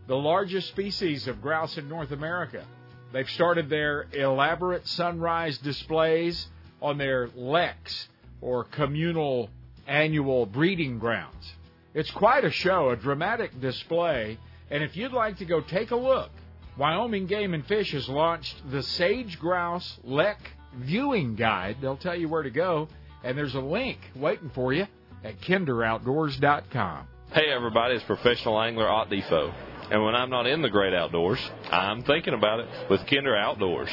[0.07, 2.65] the largest species of grouse in North America,
[3.11, 6.47] they've started their elaborate sunrise displays
[6.81, 8.07] on their leks
[8.41, 9.49] or communal
[9.87, 11.53] annual breeding grounds.
[11.93, 14.37] It's quite a show, a dramatic display,
[14.69, 16.31] and if you'd like to go take a look,
[16.77, 20.39] Wyoming Game and Fish has launched the Sage Grouse Lek
[20.75, 21.77] Viewing Guide.
[21.81, 22.87] They'll tell you where to go,
[23.23, 24.87] and there's a link waiting for you
[25.23, 27.07] at kinderoutdoors.com.
[27.33, 29.70] Hey everybody, it's professional angler Ott DeFoe.
[29.91, 31.37] And when I'm not in the great outdoors,
[31.69, 33.89] I'm thinking about it with Kinder Outdoors.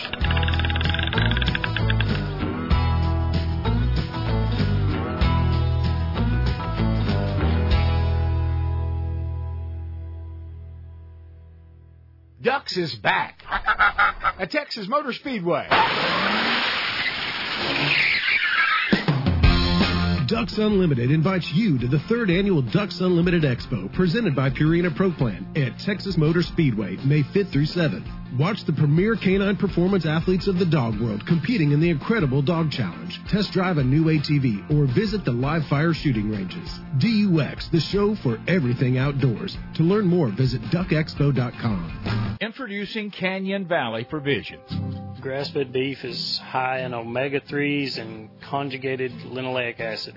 [12.40, 13.42] Ducks is back
[14.38, 15.66] at Texas Motor Speedway.
[20.28, 25.10] Ducks Unlimited invites you to the third annual Ducks Unlimited Expo presented by Purina Pro
[25.10, 28.06] Plan at Texas Motor Speedway, May 5th through 7th.
[28.38, 32.70] Watch the premier canine performance athletes of the dog world competing in the incredible Dog
[32.70, 33.18] Challenge.
[33.28, 36.78] Test drive a new ATV or visit the live fire shooting ranges.
[36.98, 39.56] DUX, the show for everything outdoors.
[39.76, 42.36] To learn more, visit duckexpo.com.
[42.42, 44.98] Introducing Canyon Valley Provisions.
[45.20, 50.16] Grass fed beef is high in omega 3s and conjugated linoleic acid,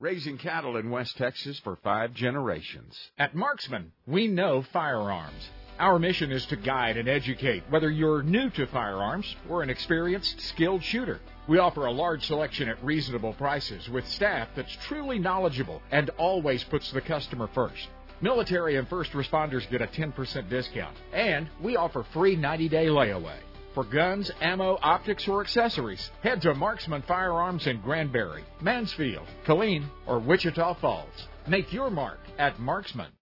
[0.00, 2.96] Raising cattle in West Texas for five generations.
[3.18, 5.50] At Marksman, we know firearms.
[5.80, 10.40] Our mission is to guide and educate, whether you're new to firearms or an experienced,
[10.40, 11.18] skilled shooter.
[11.48, 16.62] We offer a large selection at reasonable prices with staff that's truly knowledgeable and always
[16.62, 17.88] puts the customer first.
[18.20, 23.38] Military and first responders get a 10% discount, and we offer free 90 day layaway.
[23.74, 30.18] For guns, ammo, optics, or accessories, head to Marksman Firearms in Granbury, Mansfield, Killeen, or
[30.18, 31.28] Wichita Falls.
[31.46, 33.12] Make your mark at Marksman.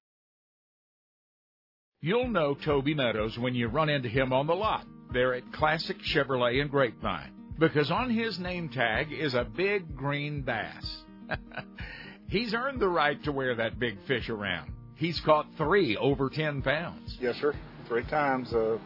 [2.01, 5.97] You'll know Toby Meadows when you run into him on the lot there at Classic
[5.99, 11.03] Chevrolet in Grapevine, because on his name tag is a big green bass.
[12.29, 14.73] He's earned the right to wear that big fish around.
[14.97, 17.17] He's caught three over 10 pounds.
[17.21, 17.55] Yes, sir.
[17.89, 18.53] Three times.
[18.53, 18.79] Uh,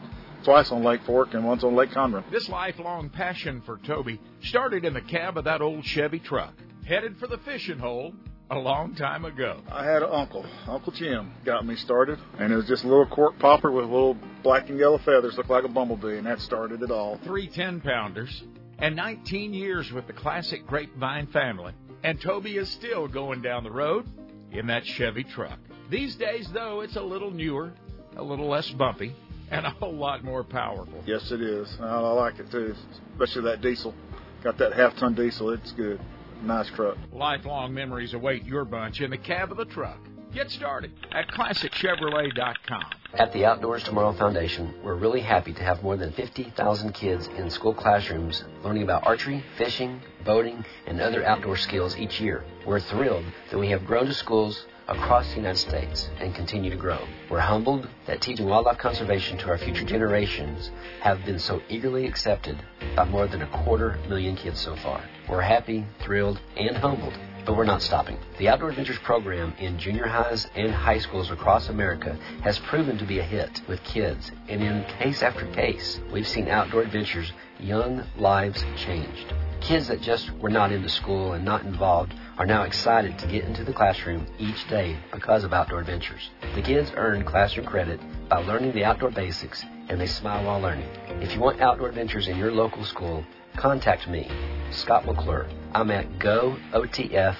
[0.45, 2.29] twice on Lake Fork and once on Lake Conroe.
[2.31, 6.55] This lifelong passion for Toby started in the cab of that old Chevy truck,
[6.87, 8.13] headed for the fishing hole
[8.51, 9.61] a long time ago.
[9.71, 13.07] I had an uncle, Uncle Jim, got me started, and it was just a little
[13.07, 16.83] cork popper with little black and yellow feathers, looked like a bumblebee, and that started
[16.83, 17.19] it all.
[17.23, 18.43] Three 10 pounders
[18.79, 23.71] and 19 years with the classic Grapevine family, and Toby is still going down the
[23.71, 24.07] road
[24.51, 25.59] in that Chevy truck.
[25.91, 27.73] These days, though, it's a little newer,
[28.17, 29.15] a little less bumpy,
[29.51, 31.03] and a whole lot more powerful.
[31.07, 31.69] Yes, it is.
[31.81, 32.75] I like it too,
[33.13, 33.95] especially that diesel.
[34.43, 35.51] Got that half ton diesel.
[35.51, 36.01] It's good.
[36.43, 36.97] Nice truck.
[37.13, 39.99] Lifelong memories await your bunch in the cab of the truck.
[40.33, 42.85] Get started at ClassicChevrolet.com.
[43.15, 47.51] At the Outdoors Tomorrow Foundation, we're really happy to have more than 50,000 kids in
[47.51, 52.45] school classrooms learning about archery, fishing, boating, and other outdoor skills each year.
[52.65, 56.77] We're thrilled that we have grown to schools across the United States and continue to
[56.77, 56.99] grow.
[57.31, 62.63] We're humbled that teaching wildlife conservation to our future generations have been so eagerly accepted
[62.95, 65.03] by more than a quarter million kids so far.
[65.29, 67.15] We're happy, thrilled, and humbled
[67.45, 68.19] but we're not stopping.
[68.39, 73.05] The Outdoor Adventures program in junior highs and high schools across America has proven to
[73.05, 78.05] be a hit with kids, and in case after case, we've seen outdoor adventures, young
[78.19, 79.33] lives changed.
[79.61, 83.45] Kids that just were not into school and not involved are now excited to get
[83.45, 86.31] into the classroom each day because of Outdoor Adventures.
[86.55, 88.01] The kids earn classroom credit
[88.31, 90.89] by learning the outdoor basics and they smile while learning.
[91.21, 93.27] If you want outdoor adventures in your local school,
[93.57, 94.27] contact me,
[94.71, 95.49] Scott McClure.
[95.75, 97.35] I'm at gootf.com.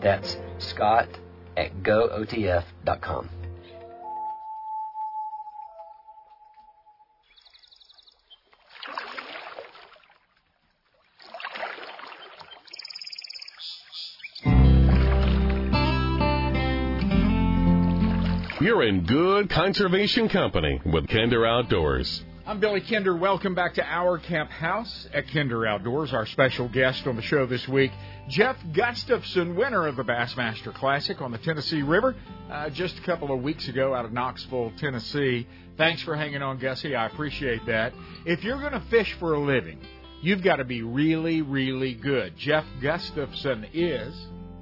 [0.00, 1.08] That's Scott
[1.56, 3.28] at gootf.com.
[18.64, 22.24] You're in good conservation company with Kinder Outdoors.
[22.46, 23.14] I'm Billy Kinder.
[23.14, 26.14] Welcome back to our camp house at Kinder Outdoors.
[26.14, 27.92] Our special guest on the show this week,
[28.26, 32.16] Jeff Gustafson, winner of the Bassmaster Classic on the Tennessee River
[32.50, 35.46] uh, just a couple of weeks ago out of Knoxville, Tennessee.
[35.76, 36.96] Thanks for hanging on, Gussie.
[36.96, 37.92] I appreciate that.
[38.24, 39.78] If you're going to fish for a living,
[40.22, 42.34] you've got to be really, really good.
[42.38, 44.14] Jeff Gustafson is.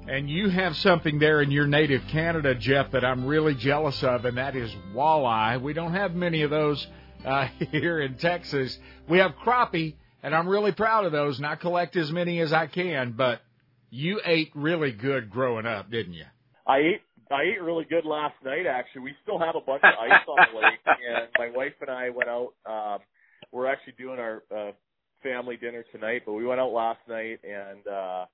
[0.05, 4.25] And you have something there in your native Canada, Jeff, that I'm really jealous of,
[4.25, 5.61] and that is walleye.
[5.61, 6.85] We don't have many of those
[7.25, 8.77] uh, here in Texas.
[9.07, 12.51] We have crappie, and I'm really proud of those, and I collect as many as
[12.51, 13.13] I can.
[13.13, 13.41] But
[13.89, 16.25] you ate really good growing up, didn't you?
[16.67, 17.01] I ate
[17.31, 18.67] I ate really good last night.
[18.67, 21.89] Actually, we still have a bunch of ice on the lake, and my wife and
[21.89, 22.49] I went out.
[22.69, 22.99] Um,
[23.53, 24.71] we're actually doing our uh,
[25.23, 27.87] family dinner tonight, but we went out last night and.
[27.87, 28.25] uh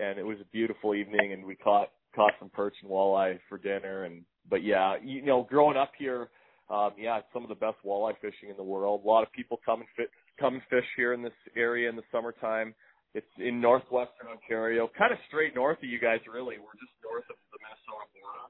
[0.00, 3.58] and it was a beautiful evening and we caught caught some perch and walleye for
[3.58, 6.28] dinner and but yeah you know growing up here
[6.70, 9.02] um yeah it's some of the best walleye fishing in the world.
[9.04, 10.10] A lot of people come and fit
[10.40, 12.74] come and fish here in this area in the summertime.
[13.14, 16.56] It's in northwestern ontario kind of straight north of you guys really.
[16.58, 18.46] We're just north of the minnesota border.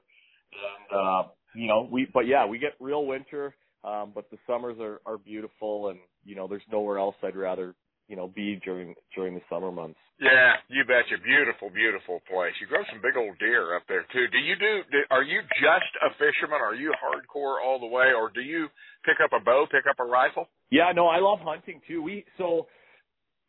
[0.65, 4.77] And uh you know we but yeah we get real winter um but the summers
[4.79, 7.75] are are beautiful and you know there's nowhere else i'd rather
[8.07, 11.05] you know be during during the summer months yeah, you bet.
[11.05, 11.21] betcha.
[11.21, 12.53] Beautiful, beautiful place.
[12.59, 14.25] You grow some big old deer up there too.
[14.31, 14.81] Do you do?
[14.89, 16.57] do are you just a fisherman?
[16.61, 18.67] Are you hardcore all the way, or do you
[19.05, 20.49] pick up a bow, pick up a rifle?
[20.71, 22.01] Yeah, no, I love hunting too.
[22.01, 22.65] We so,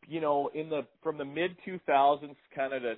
[0.07, 2.95] you know, in the from the mid 2000s, kind of to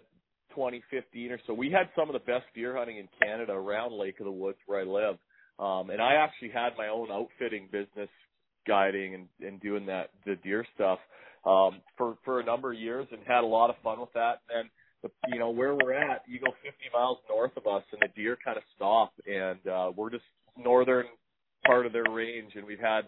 [0.51, 4.19] 2015 or so, we had some of the best deer hunting in Canada around Lake
[4.19, 5.17] of the Woods where I live.
[5.61, 8.09] Um, and I actually had my own outfitting business,
[8.67, 10.99] guiding and, and doing that the deer stuff
[11.45, 14.41] um, for for a number of years and had a lot of fun with that.
[14.55, 14.69] And
[15.03, 18.09] the, you know where we're at, you go 50 miles north of us, and the
[18.21, 20.25] deer kind of stop, and uh, we're just
[20.57, 21.07] northern
[21.65, 23.05] part of their range, and we've had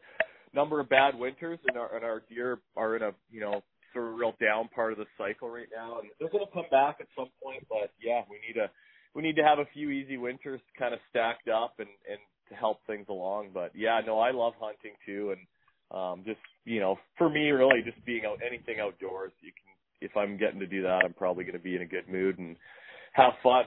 [0.52, 3.62] a number of bad winters, and our and our deer are in a you know
[3.92, 6.70] sort of real down part of the cycle right now, and they're going to come
[6.70, 7.66] back at some point.
[7.68, 8.70] But yeah, we need to
[9.14, 12.18] we need to have a few easy winters kind of stacked up and and
[12.48, 13.50] to help things along.
[13.52, 17.82] But yeah, no, I love hunting too, and um, just you know, for me, really,
[17.84, 19.32] just being out anything outdoors.
[19.40, 21.86] You can, if I'm getting to do that, I'm probably going to be in a
[21.86, 22.56] good mood and
[23.12, 23.64] have fun.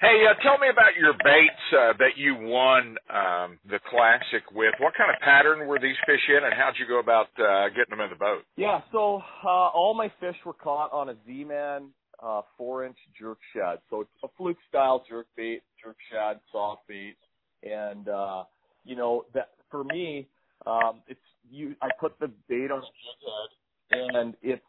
[0.00, 4.72] Hey, uh, tell me about your baits uh, that you won um, the classic with.
[4.78, 7.90] What kind of pattern were these fish in, and how'd you go about uh, getting
[7.90, 8.44] them in the boat?
[8.56, 11.90] Yeah, so uh, all my fish were caught on a Z-Man
[12.22, 13.78] uh, four-inch jerk shad.
[13.90, 17.16] So it's a fluke style jerk bait, jerk shad, soft bait,
[17.62, 18.44] and uh,
[18.84, 20.28] you know that for me,
[20.66, 24.62] um, it's you I put the bait on the head, and it's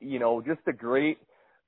[0.00, 1.18] you know just a great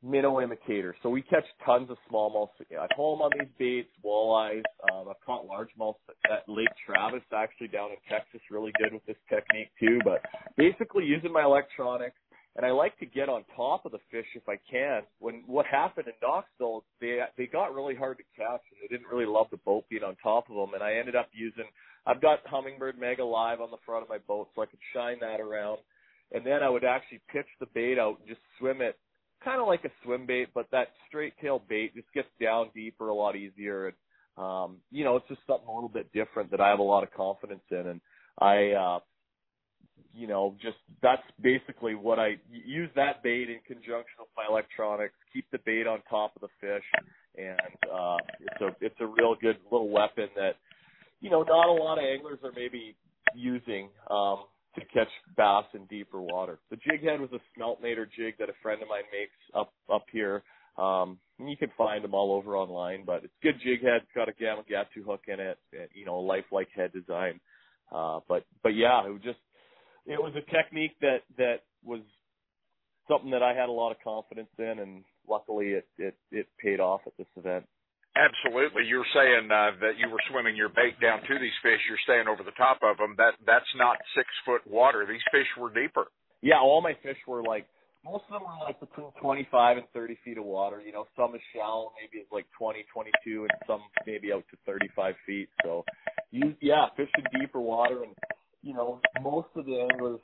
[0.02, 0.94] minnow imitator.
[1.02, 4.62] So we catch tons of smallmouth at home on these baits, walleyes.
[4.92, 5.94] Um, I've caught largemouth
[6.30, 9.98] at Lake Travis, actually down in Texas, really good with this technique too.
[10.04, 10.20] But
[10.56, 12.16] basically using my electronics,
[12.56, 15.02] and I like to get on top of the fish if I can.
[15.18, 19.10] When what happened in Knoxville, they they got really hard to catch, and they didn't
[19.10, 20.74] really love the boat being on top of them.
[20.74, 21.64] And I ended up using
[22.06, 25.18] I've got Humminbird Mega Live on the front of my boat, so I could shine
[25.20, 25.78] that around.
[26.32, 28.98] And then I would actually pitch the bait out and just swim it,
[29.42, 33.08] kind of like a swim bait, but that straight tail bait just gets down deeper
[33.08, 33.86] a lot easier.
[33.86, 33.96] And
[34.36, 37.04] um, you know, it's just something a little bit different that I have a lot
[37.04, 37.86] of confidence in.
[37.86, 38.00] And
[38.38, 38.98] I, uh,
[40.12, 45.14] you know, just that's basically what I use that bait in conjunction with my electronics,
[45.32, 46.84] keep the bait on top of the fish,
[47.36, 50.56] and uh, it's a it's a real good little weapon that
[51.24, 52.94] you know, not a lot of anglers are maybe
[53.34, 54.44] using um,
[54.74, 56.58] to catch bass in deeper water.
[56.70, 60.04] The jig head was a Smeltnator jig that a friend of mine makes up up
[60.12, 60.42] here.
[60.76, 64.02] Um, and you can find them all over online, but it's good jig head.
[64.02, 67.40] It's got a Gamakatsu hook in it, and, you know, a lifelike head design.
[67.90, 69.38] Uh, but but yeah, it was just
[70.04, 72.00] it was a technique that that was
[73.08, 76.80] something that I had a lot of confidence in, and luckily it it it paid
[76.80, 77.64] off at this event.
[78.14, 78.86] Absolutely.
[78.86, 81.82] You're saying uh, that you were swimming your bait down to these fish.
[81.88, 83.14] You're staying over the top of them.
[83.18, 85.04] That that's not six foot water.
[85.06, 86.06] These fish were deeper.
[86.40, 87.66] Yeah, all my fish were like
[88.04, 90.80] most of them are like between 25 and 30 feet of water.
[90.84, 94.56] You know, some is shallow, maybe it's like 20, 22, and some maybe out to
[94.66, 95.48] 35 feet.
[95.64, 95.84] So,
[96.30, 98.12] you yeah, fishing deeper water, and
[98.62, 100.20] you know, most of the anglers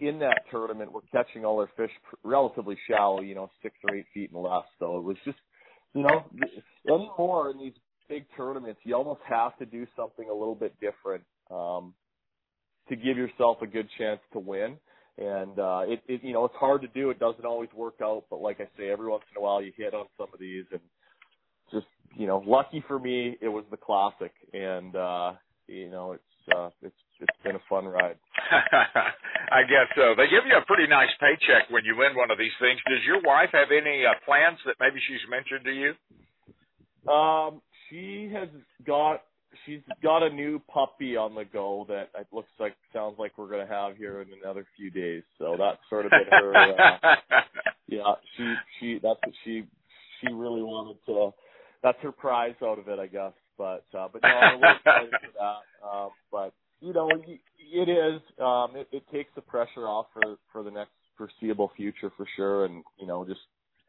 [0.00, 3.20] in that tournament were catching all their fish relatively shallow.
[3.20, 4.64] You know, six or eight feet and less.
[4.78, 5.38] So it was just,
[5.94, 6.24] you know,
[6.88, 7.74] anymore in these
[8.08, 11.94] big tournaments, you almost have to do something a little bit different um,
[12.88, 14.76] to give yourself a good chance to win.
[15.16, 17.10] And uh it, it you know it's hard to do.
[17.10, 18.24] It doesn't always work out.
[18.30, 20.64] But like i say every once in a while you hit on some of these.
[20.72, 20.80] And
[21.72, 24.32] just you know lucky for me it was the classic.
[24.52, 25.34] And uh
[25.68, 28.16] you know it's uh it's it's been a fun ride
[29.52, 32.38] i guess so they give you a pretty nice paycheck when you win one of
[32.38, 35.90] these things does your wife have any uh, plans that maybe she's mentioned to you
[37.10, 37.60] um
[37.90, 38.48] she has
[38.86, 39.22] got
[39.66, 43.48] she's got a new puppy on the go that it looks like sounds like we're
[43.48, 45.22] going to have here in another few days.
[45.38, 46.56] So that's sort of been her.
[46.56, 47.14] Uh,
[47.86, 49.64] yeah, she she that's what she
[50.20, 51.30] she really wanted to.
[51.82, 53.32] That's her prize out of it, I guess.
[53.56, 55.88] But uh, but no, I'm excited for that.
[55.88, 56.52] Um, but
[56.84, 58.20] you know, it is.
[58.38, 62.66] Um, it, it takes the pressure off for for the next foreseeable future for sure,
[62.66, 63.40] and you know, just.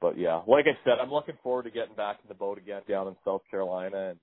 [0.02, 2.82] But yeah, like I said, I'm looking forward to getting back in the boat again
[2.88, 4.20] down in South Carolina and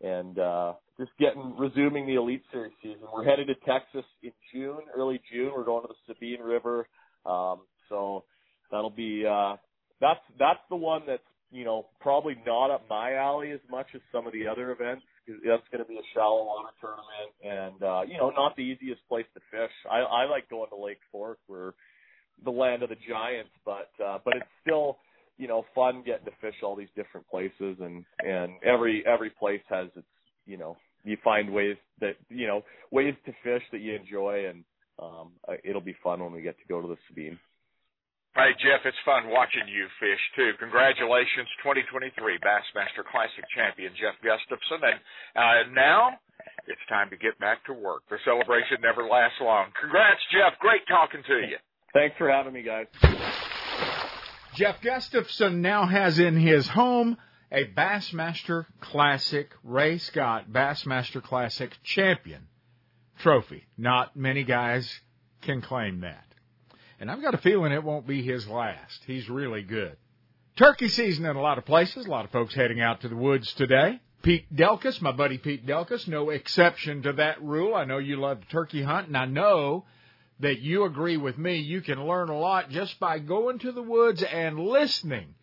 [0.00, 3.02] and uh, just getting resuming the Elite Series season.
[3.12, 5.52] We're headed to Texas in June, early June.
[5.56, 6.86] We're going to the Sabine River,
[7.24, 8.24] um, so
[8.70, 9.56] that'll be uh,
[10.00, 14.00] that's that's the one that's you know probably not up my alley as much as
[14.12, 15.04] some of the other events.
[15.26, 19.06] That's going to be a shallow water tournament, and uh, you know not the easiest
[19.08, 19.72] place to fish.
[19.90, 21.74] I, I like going to Lake Fork, where
[22.44, 24.98] the land of the giants, but uh, but it's still
[25.38, 29.60] you know fun getting to fish all these different places and and every every place
[29.68, 30.06] has its
[30.46, 34.64] you know you find ways that you know ways to fish that you enjoy and
[35.00, 35.30] um
[35.64, 37.38] it'll be fun when we get to go to the Sabine.
[38.34, 40.58] Hey Jeff, it's fun watching you fish too.
[40.58, 44.98] Congratulations, 2023 Bassmaster Classic champion Jeff Gustafson, and
[45.38, 46.18] uh, now
[46.66, 48.02] it's time to get back to work.
[48.10, 49.66] The celebration never lasts long.
[49.80, 50.58] Congrats, Jeff.
[50.58, 51.58] Great talking to you.
[51.92, 52.86] Thanks for having me, guys.
[54.54, 57.16] Jeff Gustafson now has in his home
[57.52, 62.48] a Bassmaster Classic Ray Scott Bassmaster Classic champion
[63.20, 63.62] trophy.
[63.78, 65.00] Not many guys
[65.42, 66.33] can claim that.
[67.04, 69.02] And I've got a feeling it won't be his last.
[69.06, 69.98] He's really good.
[70.56, 72.06] Turkey season in a lot of places.
[72.06, 74.00] A lot of folks heading out to the woods today.
[74.22, 77.74] Pete Delkus, my buddy Pete Delkus, no exception to that rule.
[77.74, 79.84] I know you love turkey hunt, and I know
[80.40, 81.58] that you agree with me.
[81.58, 85.34] You can learn a lot just by going to the woods and listening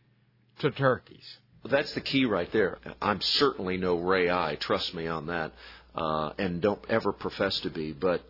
[0.62, 1.38] to turkeys.
[1.64, 2.80] That's the key right there.
[3.00, 5.52] I'm certainly no Ray Eye, trust me on that,
[5.94, 7.92] uh, and don't ever profess to be.
[7.92, 8.24] But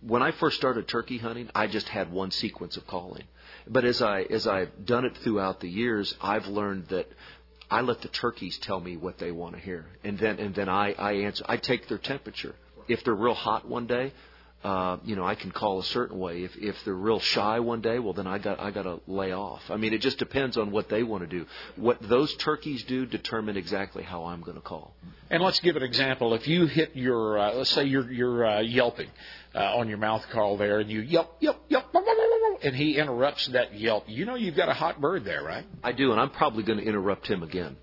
[0.00, 3.24] when I first started turkey hunting, I just had one sequence of calling.
[3.66, 7.10] But as I as I've done it throughout the years, I've learned that
[7.70, 10.68] I let the turkeys tell me what they want to hear, and then and then
[10.68, 11.44] I I answer.
[11.48, 12.54] I take their temperature.
[12.88, 14.12] If they're real hot one day,
[14.64, 16.42] uh, you know, I can call a certain way.
[16.42, 19.32] If if they're real shy one day, well then I got I got to lay
[19.32, 19.62] off.
[19.70, 21.46] I mean, it just depends on what they want to do.
[21.76, 24.94] What those turkeys do determine exactly how I'm going to call.
[25.30, 26.34] And let's give an example.
[26.34, 29.08] If you hit your, uh, let's say you're you're uh, yelping
[29.54, 31.86] uh, on your mouth call there, and you yelp yelp yelp,
[32.62, 35.64] and he interrupts that yelp, you know you've got a hot bird there, right?
[35.82, 37.76] I do, and I'm probably going to interrupt him again.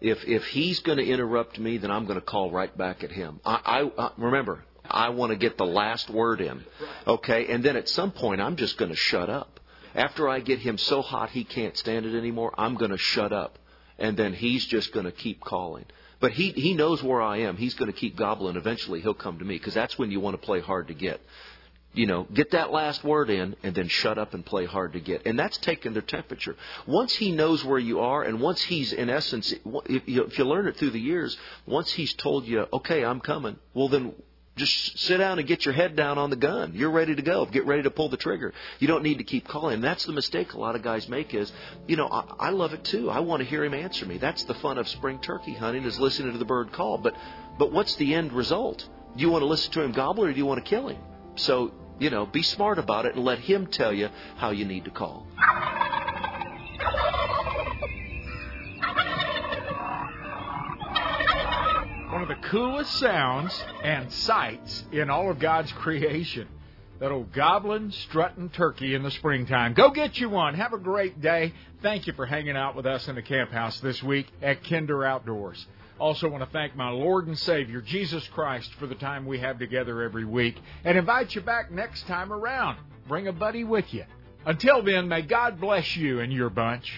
[0.00, 3.12] If if he's going to interrupt me, then I'm going to call right back at
[3.12, 3.40] him.
[3.44, 6.64] I, I, I remember I want to get the last word in.
[7.06, 7.46] Okay?
[7.52, 9.60] And then at some point, I'm just going to shut up.
[9.94, 13.32] After I get him so hot he can't stand it anymore, I'm going to shut
[13.32, 13.58] up.
[13.98, 15.84] And then he's just going to keep calling.
[16.22, 17.56] But he, he knows where I am.
[17.56, 18.54] He's going to keep gobbling.
[18.54, 21.20] Eventually, he'll come to me because that's when you want to play hard to get.
[21.94, 25.00] You know, get that last word in and then shut up and play hard to
[25.00, 25.26] get.
[25.26, 26.54] And that's taking their temperature.
[26.86, 29.52] Once he knows where you are and once he's, in essence,
[29.86, 31.36] if you, learn it through the years,
[31.66, 34.14] once he's told you, okay, I'm coming, well, then
[34.56, 36.72] just sit down and get your head down on the gun.
[36.74, 37.46] You're ready to go.
[37.46, 38.52] Get ready to pull the trigger.
[38.80, 39.76] You don't need to keep calling.
[39.76, 41.50] And that's the mistake a lot of guys make is,
[41.86, 43.08] you know, I, I love it too.
[43.08, 44.18] I want to hear him answer me.
[44.18, 46.98] That's the fun of spring turkey hunting is listening to the bird call.
[46.98, 47.14] But
[47.58, 48.86] but what's the end result?
[49.16, 51.00] Do you want to listen to him gobble or do you want to kill him?
[51.36, 54.84] So, you know, be smart about it and let him tell you how you need
[54.84, 55.26] to call.
[62.12, 66.46] One of the coolest sounds and sights in all of God's creation.
[67.00, 69.72] That old goblin strutting turkey in the springtime.
[69.72, 70.54] Go get you one.
[70.54, 71.54] Have a great day.
[71.80, 75.06] Thank you for hanging out with us in the camp house this week at Kinder
[75.06, 75.66] Outdoors.
[75.98, 79.58] Also want to thank my Lord and Savior, Jesus Christ, for the time we have
[79.58, 82.76] together every week and invite you back next time around.
[83.08, 84.04] Bring a buddy with you.
[84.44, 86.92] Until then, may God bless you and your bunch.